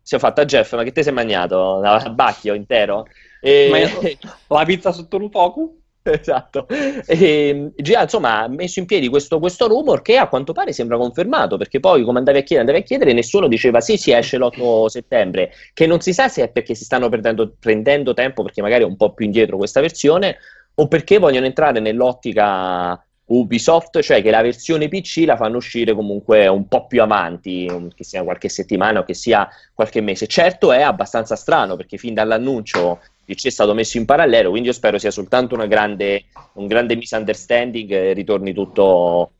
si 0.00 0.14
è 0.14 0.18
fatta 0.20 0.44
Jeff, 0.44 0.74
ma 0.74 0.84
che 0.84 0.92
te 0.92 1.02
sei 1.02 1.12
mangiato? 1.12 1.80
Un 1.82 2.14
bacchio 2.14 2.54
intero? 2.54 3.06
E- 3.40 3.68
Ma 3.68 3.78
io- 3.78 4.00
La 4.46 4.64
pizza 4.64 4.92
sotto 4.92 5.16
un 5.16 5.28
poco? 5.28 5.76
Esatto. 6.10 6.66
E, 7.06 7.72
Gia, 7.76 8.02
insomma, 8.02 8.42
ha 8.42 8.48
messo 8.48 8.80
in 8.80 8.86
piedi 8.86 9.08
questo, 9.08 9.38
questo 9.38 9.68
rumor 9.68 10.02
che 10.02 10.16
a 10.16 10.28
quanto 10.28 10.52
pare 10.52 10.72
sembra 10.72 10.96
confermato, 10.96 11.56
perché 11.56 11.78
poi, 11.80 12.02
come 12.02 12.18
andavi 12.18 12.38
a 12.38 12.42
chiedere, 12.42 12.60
andavi 12.68 12.84
a 12.84 12.86
chiedere, 12.86 13.12
nessuno 13.12 13.46
diceva 13.46 13.80
sì, 13.80 13.96
sì, 13.96 14.12
esce 14.12 14.36
l'8 14.36 14.86
settembre, 14.86 15.52
che 15.72 15.86
non 15.86 16.00
si 16.00 16.12
sa 16.12 16.28
se 16.28 16.42
è 16.44 16.48
perché 16.48 16.74
si 16.74 16.84
stanno 16.84 17.08
perdendo, 17.08 17.54
prendendo 17.58 18.14
tempo, 18.14 18.42
perché 18.42 18.62
magari 18.62 18.82
è 18.82 18.86
un 18.86 18.96
po' 18.96 19.12
più 19.12 19.24
indietro 19.24 19.56
questa 19.56 19.80
versione, 19.80 20.38
o 20.74 20.88
perché 20.88 21.18
vogliono 21.18 21.46
entrare 21.46 21.78
nell'ottica 21.80 23.00
Ubisoft, 23.24 24.00
cioè 24.00 24.20
che 24.20 24.30
la 24.30 24.42
versione 24.42 24.88
PC 24.88 25.22
la 25.24 25.36
fanno 25.36 25.56
uscire 25.56 25.94
comunque 25.94 26.48
un 26.48 26.66
po' 26.66 26.86
più 26.86 27.00
avanti, 27.00 27.70
che 27.94 28.04
sia 28.04 28.24
qualche 28.24 28.48
settimana 28.48 29.00
o 29.00 29.04
che 29.04 29.14
sia 29.14 29.48
qualche 29.72 30.00
mese. 30.00 30.26
Certo 30.26 30.72
è 30.72 30.82
abbastanza 30.82 31.36
strano, 31.36 31.76
perché 31.76 31.96
fin 31.96 32.14
dall'annuncio 32.14 33.00
PC 33.24 33.46
è 33.46 33.50
stato 33.50 33.74
messo 33.74 33.98
in 33.98 34.04
parallelo, 34.04 34.50
quindi 34.50 34.68
io 34.68 34.74
spero 34.74 34.98
sia 34.98 35.10
soltanto 35.10 35.56
grande, 35.66 36.24
un 36.54 36.66
grande 36.66 36.96
misunderstanding 36.96 37.90
e 37.90 38.12
ritorni 38.12 38.52
tutto 38.52 39.32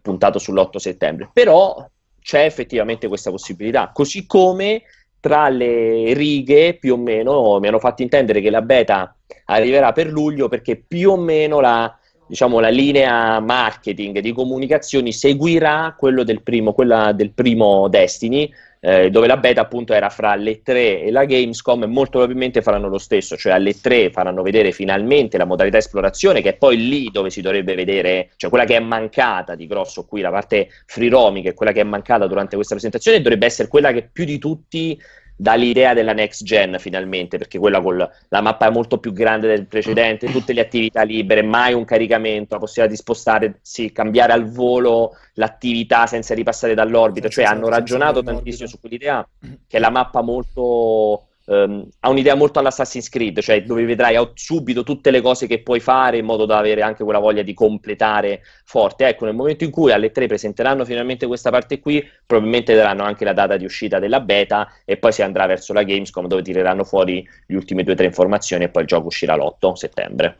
puntato 0.00 0.38
sull'8 0.38 0.76
settembre. 0.76 1.30
Però 1.32 1.88
c'è 2.20 2.44
effettivamente 2.44 3.08
questa 3.08 3.30
possibilità, 3.30 3.90
così 3.92 4.26
come 4.26 4.82
tra 5.20 5.48
le 5.48 6.12
righe 6.12 6.74
più 6.74 6.94
o 6.94 6.96
meno 6.98 7.58
mi 7.58 7.68
hanno 7.68 7.78
fatto 7.78 8.02
intendere 8.02 8.42
che 8.42 8.50
la 8.50 8.60
beta 8.60 9.16
arriverà 9.46 9.92
per 9.92 10.08
luglio 10.08 10.48
perché 10.48 10.76
più 10.76 11.12
o 11.12 11.16
meno 11.16 11.60
la, 11.60 11.98
diciamo, 12.26 12.60
la 12.60 12.68
linea 12.68 13.40
marketing 13.40 14.18
di 14.18 14.32
comunicazioni 14.32 15.12
seguirà 15.12 15.94
quello 15.98 16.24
del 16.24 16.42
primo, 16.42 16.74
quella 16.74 17.12
del 17.12 17.32
primo 17.32 17.88
Destiny, 17.88 18.52
eh, 18.84 19.08
dove 19.08 19.26
la 19.26 19.38
beta 19.38 19.62
appunto 19.62 19.94
era 19.94 20.10
fra 20.10 20.34
le 20.34 20.60
3 20.60 21.04
e 21.04 21.10
la 21.10 21.24
Gamescom 21.24 21.84
molto 21.84 22.18
probabilmente 22.18 22.60
faranno 22.60 22.88
lo 22.88 22.98
stesso, 22.98 23.34
cioè 23.34 23.54
alle 23.54 23.80
3 23.80 24.10
faranno 24.10 24.42
vedere 24.42 24.72
finalmente 24.72 25.38
la 25.38 25.46
modalità 25.46 25.78
esplorazione 25.78 26.42
che 26.42 26.50
è 26.50 26.56
poi 26.56 26.76
lì 26.86 27.08
dove 27.10 27.30
si 27.30 27.40
dovrebbe 27.40 27.74
vedere, 27.74 28.32
cioè 28.36 28.50
quella 28.50 28.66
che 28.66 28.76
è 28.76 28.80
mancata 28.80 29.54
di 29.54 29.66
grosso 29.66 30.04
qui, 30.04 30.20
la 30.20 30.30
parte 30.30 30.68
free 30.84 31.08
roaming, 31.08 31.44
che 31.44 31.50
è 31.52 31.54
quella 31.54 31.72
che 31.72 31.80
è 31.80 31.84
mancata 31.84 32.26
durante 32.26 32.56
questa 32.56 32.74
presentazione, 32.74 33.22
dovrebbe 33.22 33.46
essere 33.46 33.68
quella 33.68 33.90
che 33.90 34.10
più 34.12 34.26
di 34.26 34.38
tutti 34.38 35.00
dà 35.36 35.54
l'idea 35.54 35.94
della 35.94 36.12
next 36.12 36.44
gen 36.44 36.76
finalmente, 36.78 37.38
perché 37.38 37.58
quella 37.58 37.80
con 37.80 37.96
la 37.96 38.40
mappa 38.40 38.66
è 38.66 38.70
molto 38.70 38.98
più 38.98 39.12
grande 39.12 39.48
del 39.48 39.66
precedente, 39.66 40.30
tutte 40.30 40.52
le 40.52 40.60
attività 40.60 41.02
libere, 41.02 41.42
mai 41.42 41.72
un 41.72 41.84
caricamento, 41.84 42.54
la 42.54 42.60
possibilità 42.60 42.94
di 42.94 43.00
spostare, 43.00 43.58
sì, 43.62 43.92
cambiare 43.92 44.32
al 44.32 44.50
volo 44.50 45.16
l'attività 45.34 46.06
senza 46.06 46.34
ripassare 46.34 46.74
dall'orbita, 46.74 47.30
Senza- 47.30 47.42
cioè 47.42 47.56
hanno 47.56 47.68
ragionato 47.68 48.22
tantissimo 48.22 48.68
su 48.68 48.78
quell'idea 48.78 49.26
che 49.66 49.76
è 49.76 49.80
la 49.80 49.90
mappa 49.90 50.22
molto 50.22 51.28
ehm, 51.46 51.88
ha 52.00 52.08
un'idea 52.08 52.34
molto 52.34 52.58
all'Assassin's 52.58 53.08
Creed, 53.08 53.40
cioè 53.40 53.62
dove 53.62 53.84
vedrai 53.84 54.16
subito 54.34 54.82
tutte 54.82 55.10
le 55.10 55.20
cose 55.20 55.46
che 55.46 55.62
puoi 55.62 55.80
fare 55.80 56.18
in 56.18 56.24
modo 56.24 56.46
da 56.46 56.58
avere 56.58 56.82
anche 56.82 57.04
quella 57.04 57.18
voglia 57.18 57.42
di 57.42 57.54
completare 57.54 58.42
forte. 58.64 59.06
Ecco, 59.06 59.24
nel 59.24 59.34
momento 59.34 59.64
in 59.64 59.70
cui 59.70 59.92
alle 59.92 60.10
3 60.10 60.26
presenteranno 60.26 60.84
finalmente 60.84 61.26
questa 61.26 61.50
parte 61.50 61.80
qui, 61.80 62.06
probabilmente 62.26 62.74
daranno 62.74 63.04
anche 63.04 63.24
la 63.24 63.32
data 63.32 63.56
di 63.56 63.64
uscita 63.64 63.98
della 63.98 64.20
beta 64.20 64.68
e 64.84 64.96
poi 64.96 65.12
si 65.12 65.22
andrà 65.22 65.46
verso 65.46 65.72
la 65.72 65.82
Gamescom 65.82 66.26
dove 66.26 66.42
tireranno 66.42 66.84
fuori 66.84 67.26
le 67.46 67.56
ultime 67.56 67.82
due 67.82 67.92
o 67.92 67.96
tre 67.96 68.06
informazioni 68.06 68.64
e 68.64 68.68
poi 68.68 68.82
il 68.82 68.88
gioco 68.88 69.06
uscirà 69.06 69.36
l'8 69.36 69.72
settembre. 69.72 70.38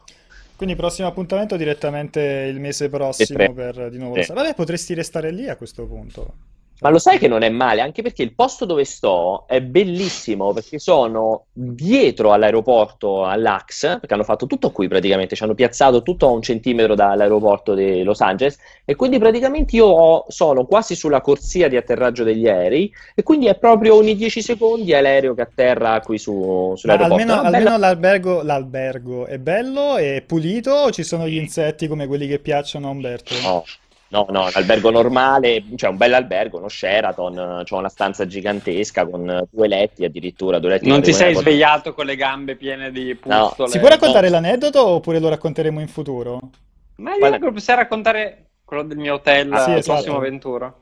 Quindi 0.56 0.76
prossimo 0.76 1.08
appuntamento 1.08 1.56
direttamente 1.56 2.20
il 2.20 2.60
mese 2.60 2.88
prossimo 2.88 3.52
per 3.52 3.90
di 3.90 3.98
nuovo. 3.98 4.22
Sì. 4.22 4.32
Vabbè, 4.32 4.54
potresti 4.54 4.94
restare 4.94 5.30
lì 5.32 5.48
a 5.48 5.56
questo 5.56 5.84
punto. 5.84 6.53
Ma 6.80 6.90
lo 6.90 6.98
sai 6.98 7.18
che 7.18 7.28
non 7.28 7.42
è 7.42 7.48
male, 7.48 7.80
anche 7.80 8.02
perché 8.02 8.22
il 8.22 8.34
posto 8.34 8.66
dove 8.66 8.84
sto 8.84 9.44
è 9.46 9.62
bellissimo, 9.62 10.52
perché 10.52 10.78
sono 10.78 11.46
dietro 11.52 12.32
all'aeroporto 12.32 13.24
all'Ax, 13.24 14.00
perché 14.00 14.12
hanno 14.12 14.24
fatto 14.24 14.46
tutto 14.46 14.70
qui 14.70 14.86
praticamente, 14.86 15.34
ci 15.34 15.42
hanno 15.44 15.54
piazzato 15.54 16.02
tutto 16.02 16.26
a 16.26 16.30
un 16.30 16.42
centimetro 16.42 16.94
dall'aeroporto 16.94 17.72
di 17.74 18.02
Los 18.02 18.20
Angeles, 18.20 18.58
e 18.84 18.96
quindi 18.96 19.18
praticamente 19.18 19.76
io 19.76 19.86
ho- 19.86 20.24
sono 20.28 20.66
quasi 20.66 20.94
sulla 20.94 21.22
corsia 21.22 21.68
di 21.68 21.76
atterraggio 21.76 22.22
degli 22.22 22.46
aerei, 22.48 22.92
e 23.14 23.22
quindi 23.22 23.46
è 23.46 23.56
proprio 23.56 23.94
ogni 23.94 24.14
10 24.14 24.42
secondi 24.42 24.92
è 24.92 25.00
l'aereo 25.00 25.32
che 25.34 25.42
atterra 25.42 26.00
qui 26.00 26.18
su, 26.18 26.74
sull'aeroporto. 26.76 27.14
almeno, 27.14 27.42
bella- 27.42 27.56
almeno 27.56 27.78
l'albergo, 27.78 28.42
l'albergo 28.42 29.26
è 29.26 29.38
bello 29.38 29.96
e 29.96 30.22
pulito 30.26 30.70
o 30.72 30.90
ci 30.90 31.02
sono 31.02 31.26
gli 31.26 31.36
insetti 31.36 31.86
come 31.86 32.06
quelli 32.06 32.26
che 32.26 32.40
piacciono 32.40 32.88
a 32.88 32.90
Umberto? 32.90 33.34
No, 33.42 33.64
no, 34.14 34.26
no, 34.30 34.42
un 34.44 34.50
albergo 34.52 34.90
normale, 34.90 35.64
cioè 35.74 35.90
un 35.90 35.96
bel 35.96 36.14
albergo, 36.14 36.58
uno 36.58 36.68
Sheraton, 36.68 37.62
c'è 37.64 37.74
una 37.74 37.88
stanza 37.88 38.26
gigantesca 38.26 39.04
con 39.06 39.44
due 39.50 39.66
letti 39.68 40.04
addirittura, 40.04 40.60
due 40.60 40.70
letti 40.70 40.86
Non 40.88 41.02
ti 41.02 41.12
sei 41.12 41.34
svegliato 41.34 41.92
con 41.94 42.06
le 42.06 42.14
gambe 42.14 42.54
piene 42.54 42.92
di 42.92 43.18
No. 43.24 43.46
pustole? 43.48 43.70
Si 43.70 43.78
può 43.80 43.88
raccontare 43.88 44.28
no. 44.28 44.34
l'aneddoto 44.34 44.86
oppure 44.86 45.18
lo 45.18 45.28
racconteremo 45.28 45.80
in 45.80 45.88
futuro? 45.88 46.38
Ma 46.96 47.16
io 47.16 47.38
che 47.38 47.52
possiamo 47.52 47.80
raccontare 47.80 48.50
quello 48.64 48.84
del 48.84 48.98
mio 48.98 49.14
hotel 49.14 49.52
Ah, 49.52 49.58
sì, 49.58 49.70
al 49.70 49.76
esatto. 49.78 49.92
prossimo 49.94 50.16
avventura. 50.18 50.72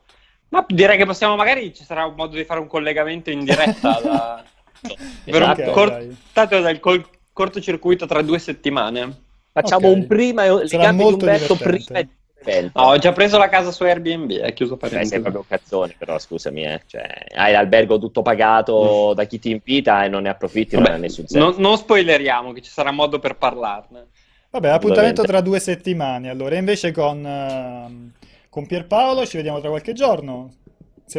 Ma 0.49 0.63
direi 0.67 0.97
che 0.97 1.05
possiamo, 1.05 1.35
magari 1.35 1.73
ci 1.73 1.83
sarà 1.83 2.05
un 2.05 2.13
modo 2.15 2.35
di 2.35 2.43
fare 2.43 2.59
un 2.59 2.67
collegamento 2.67 3.31
in 3.31 3.43
diretta 3.43 3.99
da... 4.03 4.43
per 5.25 5.41
un 5.41 5.49
Esatto. 5.51 5.61
Ok, 5.63 5.71
cor- 5.71 5.89
dai. 5.89 6.17
tanto 6.33 6.59
del 6.61 6.79
col- 6.79 7.05
cortocircuito 7.33 8.05
tra 8.05 8.21
due 8.21 8.37
settimane. 8.37 9.21
Facciamo 9.51 9.87
Ok. 9.89 9.95
un 9.95 10.07
prima, 10.07 10.43
le 10.53 10.67
Sarà 10.67 10.83
gambe 10.83 11.03
di 11.05 11.13
Umberto 11.13 11.53
divertente. 11.55 11.83
prima 11.85 12.01
di 12.01 12.09
evento. 12.43 12.79
No, 12.79 12.87
ho 12.89 12.97
già 12.97 13.11
preso 13.11 13.37
la 13.37 13.49
casa 13.49 13.71
su 13.71 13.83
Airbnb, 13.83 14.31
è 14.33 14.53
chiuso 14.53 14.75
Beh, 14.75 14.87
sei 14.87 14.89
parentesi. 14.89 15.21
proprio 15.21 15.41
un 15.41 15.47
cazzone, 15.47 15.95
però 15.97 16.17
scusami, 16.19 16.63
eh. 16.63 16.81
Cioè, 16.85 17.25
hai 17.35 17.51
l'albergo 17.53 17.97
tutto 17.99 18.21
pagato 18.21 19.13
da 19.15 19.23
chi 19.25 19.39
ti 19.39 19.51
invita 19.51 20.03
e 20.03 20.09
non 20.09 20.23
ne 20.23 20.29
approfitti, 20.29 20.75
non 20.75 20.83
Vabbè, 20.83 20.95
ha 20.95 20.99
nessun 20.99 21.27
senso. 21.27 21.51
non, 21.51 21.55
non 21.61 21.77
spoileriamo, 21.77 22.51
che 22.51 22.61
ci 22.61 22.69
sarà 22.71 22.91
modo 22.91 23.19
per 23.19 23.37
parlarne. 23.37 24.07
Vabbè, 24.51 24.69
appuntamento 24.69 25.23
tra 25.23 25.41
due 25.41 25.59
settimane. 25.59 26.29
Allora, 26.29 26.55
invece 26.55 26.91
con, 26.91 27.25
ehm, 27.25 28.11
con 28.49 28.65
Pierpaolo 28.67 29.25
ci 29.25 29.37
vediamo 29.37 29.59
tra 29.59 29.69
qualche 29.69 29.93
giorno. 29.93 30.53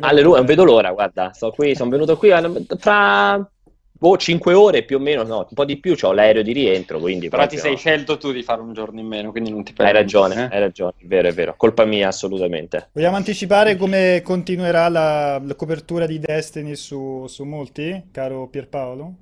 Alleluia, 0.01 0.33
te. 0.33 0.39
non 0.39 0.47
vedo 0.47 0.65
l'ora, 0.65 0.93
guarda, 0.93 1.33
sto 1.33 1.51
qui, 1.51 1.75
sono 1.75 1.91
venuto 1.91 2.17
qui 2.17 2.31
eh, 2.31 2.65
fra 2.79 3.49
boh, 3.97 4.17
5 4.17 4.53
ore 4.55 4.83
più 4.85 4.97
o 4.97 5.01
meno, 5.01 5.23
no, 5.23 5.39
un 5.39 5.55
po' 5.55 5.65
di 5.65 5.79
più, 5.79 5.95
ho 6.01 6.13
l'aereo 6.13 6.43
di 6.43 6.53
rientro, 6.53 6.99
quindi 6.99 7.29
Però 7.29 7.43
ti 7.47 7.57
proprio- 7.57 7.77
sei 7.77 7.77
scelto 7.79 8.19
tu 8.19 8.33
di 8.33 8.43
fare 8.43 8.61
un 8.61 8.73
giorno 8.73 9.01
in 9.01 9.07
meno, 9.07 9.31
quindi 9.31 9.51
non 9.51 9.63
ti 9.63 9.71
Hai 9.71 9.77
perdi. 9.77 9.93
ragione, 9.93 10.35
eh. 10.35 10.55
hai 10.55 10.61
ragione, 10.61 10.93
è 10.99 11.05
vero, 11.07 11.29
è 11.29 11.33
vero, 11.33 11.55
colpa 11.57 11.85
mia 11.85 12.09
assolutamente. 12.09 12.89
Vogliamo 12.93 13.17
anticipare 13.17 13.77
come 13.77 14.21
continuerà 14.23 14.89
la, 14.89 15.41
la 15.43 15.55
copertura 15.55 16.07
di 16.07 16.19
Destiny 16.19 16.75
su, 16.77 17.27
su 17.29 17.45
Multi, 17.45 18.09
caro 18.11 18.49
Pierpaolo? 18.49 19.15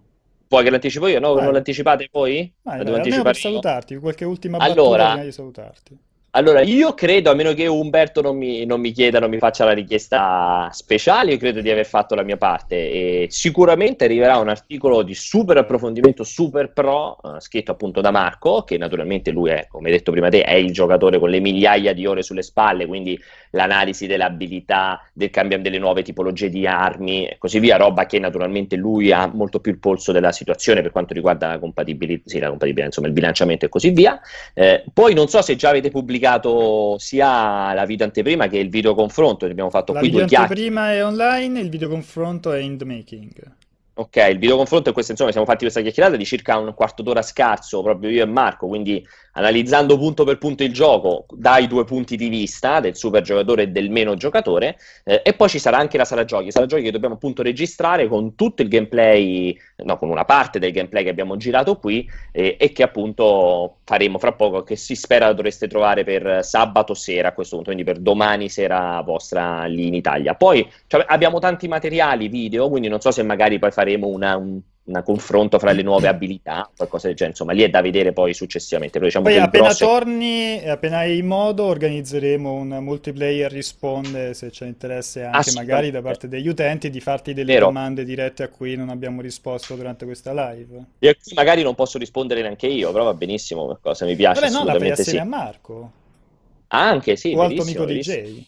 Vuoi 0.48 0.64
che 0.64 0.70
l'anticipo 0.70 1.06
io? 1.06 1.18
No, 1.20 1.32
Vai. 1.34 1.44
non 1.44 1.52
l'anticipate 1.54 2.08
voi? 2.12 2.52
Vai, 2.62 2.84
devo 2.84 2.96
almeno 2.96 3.22
per 3.22 3.36
salutarti, 3.36 3.96
qualche 3.96 4.24
ultima 4.24 4.58
battuta 4.58 4.80
Allora, 4.80 5.08
prima 5.10 5.24
di 5.24 5.32
salutarti. 5.32 5.98
Allora, 6.34 6.62
io 6.62 6.94
credo, 6.94 7.30
a 7.30 7.34
meno 7.34 7.52
che 7.52 7.66
Umberto 7.66 8.22
non 8.22 8.38
mi, 8.38 8.64
non 8.64 8.80
mi 8.80 8.90
chieda, 8.92 9.18
non 9.18 9.28
mi 9.28 9.36
faccia 9.36 9.66
la 9.66 9.72
richiesta 9.72 10.70
speciale, 10.72 11.32
io 11.32 11.36
credo 11.36 11.60
di 11.60 11.70
aver 11.70 11.84
fatto 11.84 12.14
la 12.14 12.22
mia 12.22 12.38
parte 12.38 12.74
e 12.74 13.26
sicuramente 13.28 14.06
arriverà 14.06 14.38
un 14.38 14.48
articolo 14.48 15.02
di 15.02 15.12
super 15.12 15.58
approfondimento, 15.58 16.24
super 16.24 16.72
pro, 16.72 17.18
eh, 17.22 17.38
scritto 17.40 17.72
appunto 17.72 18.00
da 18.00 18.10
Marco, 18.10 18.62
che 18.62 18.78
naturalmente 18.78 19.30
lui 19.30 19.50
è, 19.50 19.66
come 19.68 19.90
detto 19.90 20.10
prima 20.10 20.30
te, 20.30 20.42
è 20.42 20.54
il 20.54 20.72
giocatore 20.72 21.18
con 21.18 21.28
le 21.28 21.38
migliaia 21.38 21.92
di 21.92 22.06
ore 22.06 22.22
sulle 22.22 22.40
spalle, 22.40 22.86
quindi 22.86 23.20
l'analisi 23.50 24.06
delle 24.06 24.24
abilità, 24.24 25.06
del 25.12 25.28
cambio 25.28 25.60
delle 25.60 25.78
nuove 25.78 26.00
tipologie 26.00 26.48
di 26.48 26.66
armi 26.66 27.26
e 27.26 27.36
così 27.36 27.58
via, 27.58 27.76
roba 27.76 28.06
che 28.06 28.18
naturalmente 28.18 28.76
lui 28.76 29.12
ha 29.12 29.26
molto 29.26 29.60
più 29.60 29.70
il 29.70 29.78
polso 29.78 30.12
della 30.12 30.32
situazione 30.32 30.80
per 30.80 30.92
quanto 30.92 31.12
riguarda 31.12 31.48
la 31.48 31.58
compatibilità, 31.58 32.22
sì, 32.24 32.38
la 32.38 32.48
compatibilità, 32.48 32.86
insomma 32.86 33.08
il 33.08 33.12
bilanciamento 33.12 33.66
e 33.66 33.68
così 33.68 33.90
via. 33.90 34.18
Eh, 34.54 34.82
poi 34.94 35.12
non 35.12 35.28
so 35.28 35.42
se 35.42 35.56
già 35.56 35.68
avete 35.68 35.90
pubblicato 35.90 36.20
pubblicato 36.22 36.96
sia 36.98 37.74
la 37.74 37.84
video 37.84 38.06
anteprima 38.06 38.46
che 38.46 38.58
il 38.58 38.68
video 38.68 38.94
confronto. 38.94 39.44
Abbiamo 39.46 39.70
fatto 39.70 39.92
La 39.92 39.98
qui 39.98 40.08
video 40.08 40.24
due 40.24 40.28
chiacchiere. 40.28 40.60
anteprima 40.60 40.92
è 40.92 41.04
online, 41.04 41.60
il 41.60 41.68
video 41.68 41.88
confronto 41.88 42.52
è 42.52 42.58
in 42.58 42.78
the 42.78 42.84
making. 42.84 43.30
Ok, 43.94 44.16
il 44.30 44.38
video 44.38 44.56
confronto 44.56 44.90
è 44.90 44.92
questo, 44.92 45.12
insomma, 45.12 45.32
siamo 45.32 45.46
fatti 45.46 45.60
questa 45.60 45.82
chiacchierata 45.82 46.16
di 46.16 46.24
circa 46.24 46.56
un 46.56 46.72
quarto 46.74 47.02
d'ora 47.02 47.20
scarso, 47.20 47.82
proprio 47.82 48.08
io 48.08 48.22
e 48.22 48.26
Marco, 48.26 48.66
quindi 48.66 49.06
analizzando 49.32 49.96
punto 49.96 50.24
per 50.24 50.38
punto 50.38 50.62
il 50.62 50.72
gioco 50.72 51.26
dai 51.32 51.66
due 51.66 51.84
punti 51.84 52.16
di 52.16 52.28
vista 52.28 52.80
del 52.80 52.96
super 52.96 53.22
giocatore 53.22 53.62
e 53.62 53.68
del 53.68 53.90
meno 53.90 54.14
giocatore, 54.14 54.78
eh, 55.04 55.22
e 55.24 55.32
poi 55.34 55.48
ci 55.48 55.58
sarà 55.58 55.78
anche 55.78 55.96
la 55.96 56.04
sala 56.04 56.24
giochi, 56.24 56.50
sala 56.50 56.66
giochi 56.66 56.82
che 56.82 56.90
dobbiamo 56.90 57.14
appunto 57.14 57.42
registrare 57.42 58.08
con 58.08 58.34
tutto 58.34 58.62
il 58.62 58.68
gameplay, 58.68 59.56
no, 59.84 59.96
con 59.96 60.10
una 60.10 60.24
parte 60.24 60.58
del 60.58 60.72
gameplay 60.72 61.04
che 61.04 61.10
abbiamo 61.10 61.36
girato 61.36 61.76
qui 61.76 62.08
eh, 62.32 62.56
e 62.58 62.72
che 62.72 62.82
appunto 62.82 63.78
faremo 63.84 64.18
fra 64.18 64.32
poco, 64.32 64.62
che 64.62 64.76
si 64.76 64.94
spera 64.94 65.32
dovreste 65.32 65.68
trovare 65.68 66.04
per 66.04 66.44
sabato 66.44 66.94
sera 66.94 67.28
a 67.28 67.32
questo 67.32 67.56
punto, 67.56 67.72
quindi 67.72 67.90
per 67.90 68.00
domani 68.00 68.48
sera 68.48 69.00
vostra 69.02 69.64
lì 69.64 69.86
in 69.86 69.94
Italia. 69.94 70.34
Poi 70.34 70.68
cioè, 70.86 71.04
abbiamo 71.08 71.38
tanti 71.38 71.68
materiali 71.68 72.28
video, 72.28 72.68
quindi 72.68 72.88
non 72.88 73.00
so 73.00 73.10
se 73.10 73.22
magari 73.22 73.58
poi 73.58 73.70
faremo 73.70 74.08
una, 74.08 74.36
un 74.36 74.60
una 74.84 75.02
confronto 75.02 75.58
fra 75.58 75.72
le 75.72 75.82
nuove 75.82 76.08
abilità, 76.08 76.68
qualcosa 76.76 77.06
del 77.06 77.16
genere, 77.16 77.36
insomma, 77.36 77.52
lì 77.52 77.62
è 77.62 77.68
da 77.68 77.80
vedere 77.80 78.12
poi 78.12 78.34
successivamente. 78.34 78.94
Però 78.94 79.06
diciamo 79.06 79.24
Poi 79.24 79.38
appena 79.38 79.66
grosso 79.66 79.86
torni 79.86 80.60
e 80.60 80.68
appena 80.68 80.98
hai 80.98 81.22
modo 81.22 81.64
organizzeremo 81.64 82.52
un 82.52 82.68
multiplayer 82.80 83.50
risponde 83.50 84.34
se 84.34 84.50
c'è 84.50 84.66
interesse 84.66 85.22
anche 85.22 85.52
magari 85.54 85.90
da 85.90 86.02
parte 86.02 86.26
degli 86.28 86.48
utenti 86.48 86.90
di 86.90 87.00
farti 87.00 87.32
delle 87.32 87.52
Vero. 87.54 87.66
domande 87.66 88.04
dirette 88.04 88.42
a 88.42 88.48
cui 88.48 88.74
non 88.74 88.88
abbiamo 88.88 89.20
risposto 89.20 89.74
durante 89.76 90.04
questa 90.04 90.32
live. 90.32 90.84
E 90.98 91.08
a 91.08 91.14
cui 91.14 91.32
magari 91.34 91.62
non 91.62 91.74
posso 91.74 91.98
rispondere 91.98 92.42
neanche 92.42 92.66
io, 92.66 92.90
però 92.90 93.04
va 93.04 93.14
benissimo 93.14 93.64
qualcosa, 93.64 94.04
mi 94.04 94.16
piace 94.16 94.40
Vabbè, 94.40 94.52
no, 94.52 94.64
la 94.64 94.78
fai 94.78 94.90
assieme 94.90 95.10
sì. 95.10 95.18
a 95.18 95.24
Marco 95.24 95.92
Anche 96.68 97.16
sì, 97.16 97.34
o 97.34 97.42
al 97.42 97.52
tuo 97.52 97.62
amico. 97.62 97.84
DJ. 97.84 98.44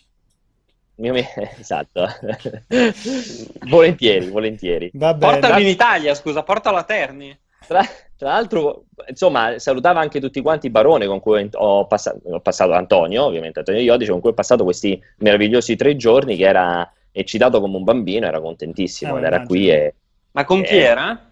Mio 0.96 1.12
me- 1.12 1.28
Esatto. 1.58 2.06
volentieri, 3.68 4.28
volentieri. 4.28 4.92
Portalo 5.18 5.58
in 5.58 5.66
Italia, 5.68 6.14
scusa, 6.14 6.42
portalo 6.42 6.76
a 6.76 6.84
Terni. 6.84 7.36
Tra, 7.66 7.82
tra 8.16 8.28
l'altro, 8.28 8.84
insomma, 9.08 9.58
salutava 9.58 10.00
anche 10.00 10.20
tutti 10.20 10.40
quanti 10.42 10.68
Barone 10.70 11.06
con 11.06 11.20
cui 11.20 11.48
ho 11.52 11.86
passato, 11.86 12.20
ho 12.28 12.40
passato 12.40 12.72
Antonio, 12.72 13.24
ovviamente 13.24 13.60
Antonio 13.60 13.80
Iodice, 13.80 14.10
con 14.10 14.20
cui 14.20 14.30
ho 14.30 14.34
passato 14.34 14.64
questi 14.64 15.00
meravigliosi 15.18 15.74
tre 15.74 15.96
giorni 15.96 16.36
che 16.36 16.44
era 16.44 16.92
eccitato 17.10 17.60
come 17.60 17.76
un 17.76 17.84
bambino, 17.84 18.26
era 18.26 18.40
contentissimo 18.40 19.16
Eh, 19.18 19.22
era 19.24 19.40
qui 19.46 19.70
e 19.70 19.94
Ma 20.32 20.44
con 20.44 20.62
chi 20.62 20.74
Eh, 20.74 20.80
era? 20.80 21.30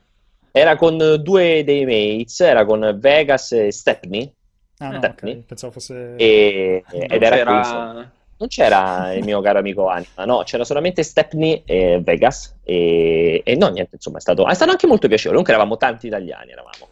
era 0.52 0.76
con 0.76 0.96
due 1.22 1.64
dei 1.64 1.84
mates, 1.84 2.40
era 2.40 2.64
con 2.64 2.96
Vegas 2.98 3.52
e 3.52 3.70
Stepney 3.72 4.32
Ah, 4.80 4.90
no, 4.90 4.98
Stepney. 4.98 5.34
ok, 5.38 5.46
pensavo 5.46 5.72
fosse... 5.72 5.94
e, 6.16 6.84
ed 6.90 7.22
era 7.22 7.36
c'era- 7.36 8.00
qui. 8.00 8.10
Non 8.42 8.48
c'era 8.50 9.12
il 9.14 9.22
mio 9.22 9.40
caro 9.40 9.60
amico 9.60 9.86
Anima, 9.86 10.24
no, 10.24 10.42
c'era 10.42 10.64
solamente 10.64 11.04
Stepney 11.04 11.62
e 11.64 12.00
Vegas 12.02 12.56
e, 12.64 13.40
e 13.44 13.54
no, 13.54 13.68
niente, 13.68 13.94
insomma, 13.94 14.18
è 14.18 14.20
stato, 14.20 14.48
è 14.48 14.54
stato 14.54 14.72
anche 14.72 14.88
molto 14.88 15.06
piacevole, 15.06 15.34
comunque 15.38 15.52
eravamo 15.54 15.76
tanti 15.76 16.08
italiani, 16.08 16.50
eravamo. 16.50 16.88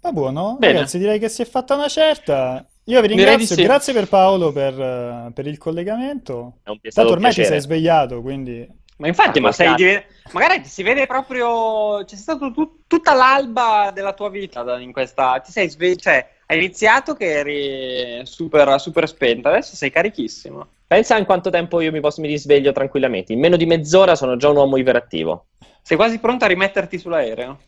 Va 0.00 0.12
buono, 0.12 0.56
Bene. 0.58 0.72
ragazzi, 0.72 0.96
direi 0.96 1.18
che 1.18 1.28
si 1.28 1.42
è 1.42 1.44
fatta 1.44 1.74
una 1.74 1.88
certa. 1.88 2.64
Io 2.84 3.00
vi 3.02 3.08
ringrazio, 3.08 3.56
sì. 3.56 3.62
grazie 3.62 3.92
per 3.92 4.08
Paolo 4.08 4.52
per, 4.52 5.32
per 5.34 5.46
il 5.46 5.58
collegamento. 5.58 6.60
È 6.62 6.70
un, 6.70 6.78
Tanto 6.80 7.12
ormai 7.12 7.32
ti 7.34 7.44
sei 7.44 7.44
piacere. 7.44 7.60
svegliato, 7.60 8.22
quindi... 8.22 8.66
Ma 8.96 9.06
infatti, 9.06 9.38
Ah, 9.38 9.42
ma 9.42 9.52
sei 9.52 9.66
cazzo. 9.68 9.76
diven- 9.76 10.04
magari 10.32 10.60
ti 10.62 10.68
si 10.68 10.82
vede 10.82 11.06
proprio. 11.06 12.04
C'è 12.04 12.16
stato 12.16 12.50
tu- 12.52 12.84
tutta 12.86 13.14
l'alba 13.14 13.90
della 13.94 14.12
tua 14.14 14.28
vita 14.30 14.78
in 14.78 14.92
questa. 14.92 15.40
Ti 15.40 15.50
sei 15.52 15.68
sve- 15.70 15.96
cioè, 15.96 16.26
hai 16.50 16.56
iniziato 16.58 17.14
che 17.14 17.26
eri 17.30 18.26
super, 18.26 18.80
super 18.80 19.06
spento, 19.06 19.46
adesso 19.48 19.76
sei 19.76 19.90
carichissimo. 19.90 20.66
Pensa 20.84 21.16
in 21.16 21.24
quanto 21.24 21.48
tempo 21.48 21.80
io 21.80 21.92
mi, 21.92 22.00
posso, 22.00 22.20
mi 22.20 22.26
risveglio 22.26 22.72
tranquillamente, 22.72 23.32
in 23.32 23.38
meno 23.38 23.56
di 23.56 23.66
mezz'ora 23.66 24.16
sono 24.16 24.36
già 24.36 24.48
un 24.48 24.56
uomo 24.56 24.76
iperattivo, 24.76 25.46
Sei 25.82 25.96
quasi 25.96 26.18
pronto 26.18 26.44
a 26.44 26.48
rimetterti 26.48 26.98
sull'aereo. 26.98 27.58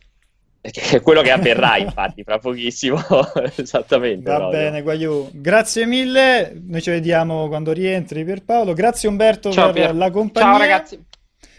che 0.59 0.81
è 0.97 1.01
quello 1.01 1.21
che 1.21 1.31
avverrà 1.31 1.77
infatti 1.77 2.23
fra 2.23 2.39
pochissimo, 2.39 2.97
esattamente. 3.55 4.29
Va 4.29 4.37
proprio. 4.37 4.59
bene, 4.59 4.81
Guaiu. 4.81 5.29
Grazie 5.31 5.85
mille, 5.85 6.53
noi 6.67 6.81
ci 6.81 6.89
vediamo 6.89 7.47
quando 7.47 7.71
rientri 7.71 8.25
per 8.25 8.43
Paolo. 8.43 8.73
Grazie 8.73 9.07
Umberto 9.07 9.49
Ciao, 9.51 9.67
per 9.71 9.73
Pier. 9.75 9.95
la 9.95 10.11
compagnia. 10.11 10.49
Ciao 10.51 10.59
ragazzi. 10.59 11.03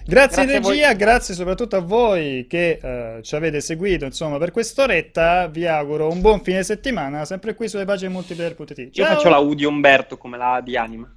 Grazie, 0.06 0.44
Grazie 0.44 0.70
regia, 0.70 0.92
grazie 0.92 1.34
soprattutto 1.34 1.76
a 1.76 1.80
voi 1.80 2.46
che 2.46 2.78
eh, 2.82 3.22
ci 3.22 3.34
avete 3.36 3.60
seguito 3.60 4.04
insomma 4.04 4.36
per 4.36 4.50
quest'oretta. 4.50 5.46
Vi 5.46 5.66
auguro 5.66 6.10
un 6.10 6.20
buon 6.20 6.42
fine 6.42 6.62
settimana, 6.62 7.24
sempre 7.24 7.54
qui 7.54 7.68
sulle 7.68 7.86
pagine 7.86 8.10
multiplayer.it. 8.10 8.96
Io 8.96 9.06
faccio 9.06 9.30
la 9.30 9.38
U 9.38 9.54
di 9.54 9.64
Umberto 9.64 10.18
come 10.18 10.36
la 10.36 10.60
di 10.62 10.76
Anima. 10.76 11.13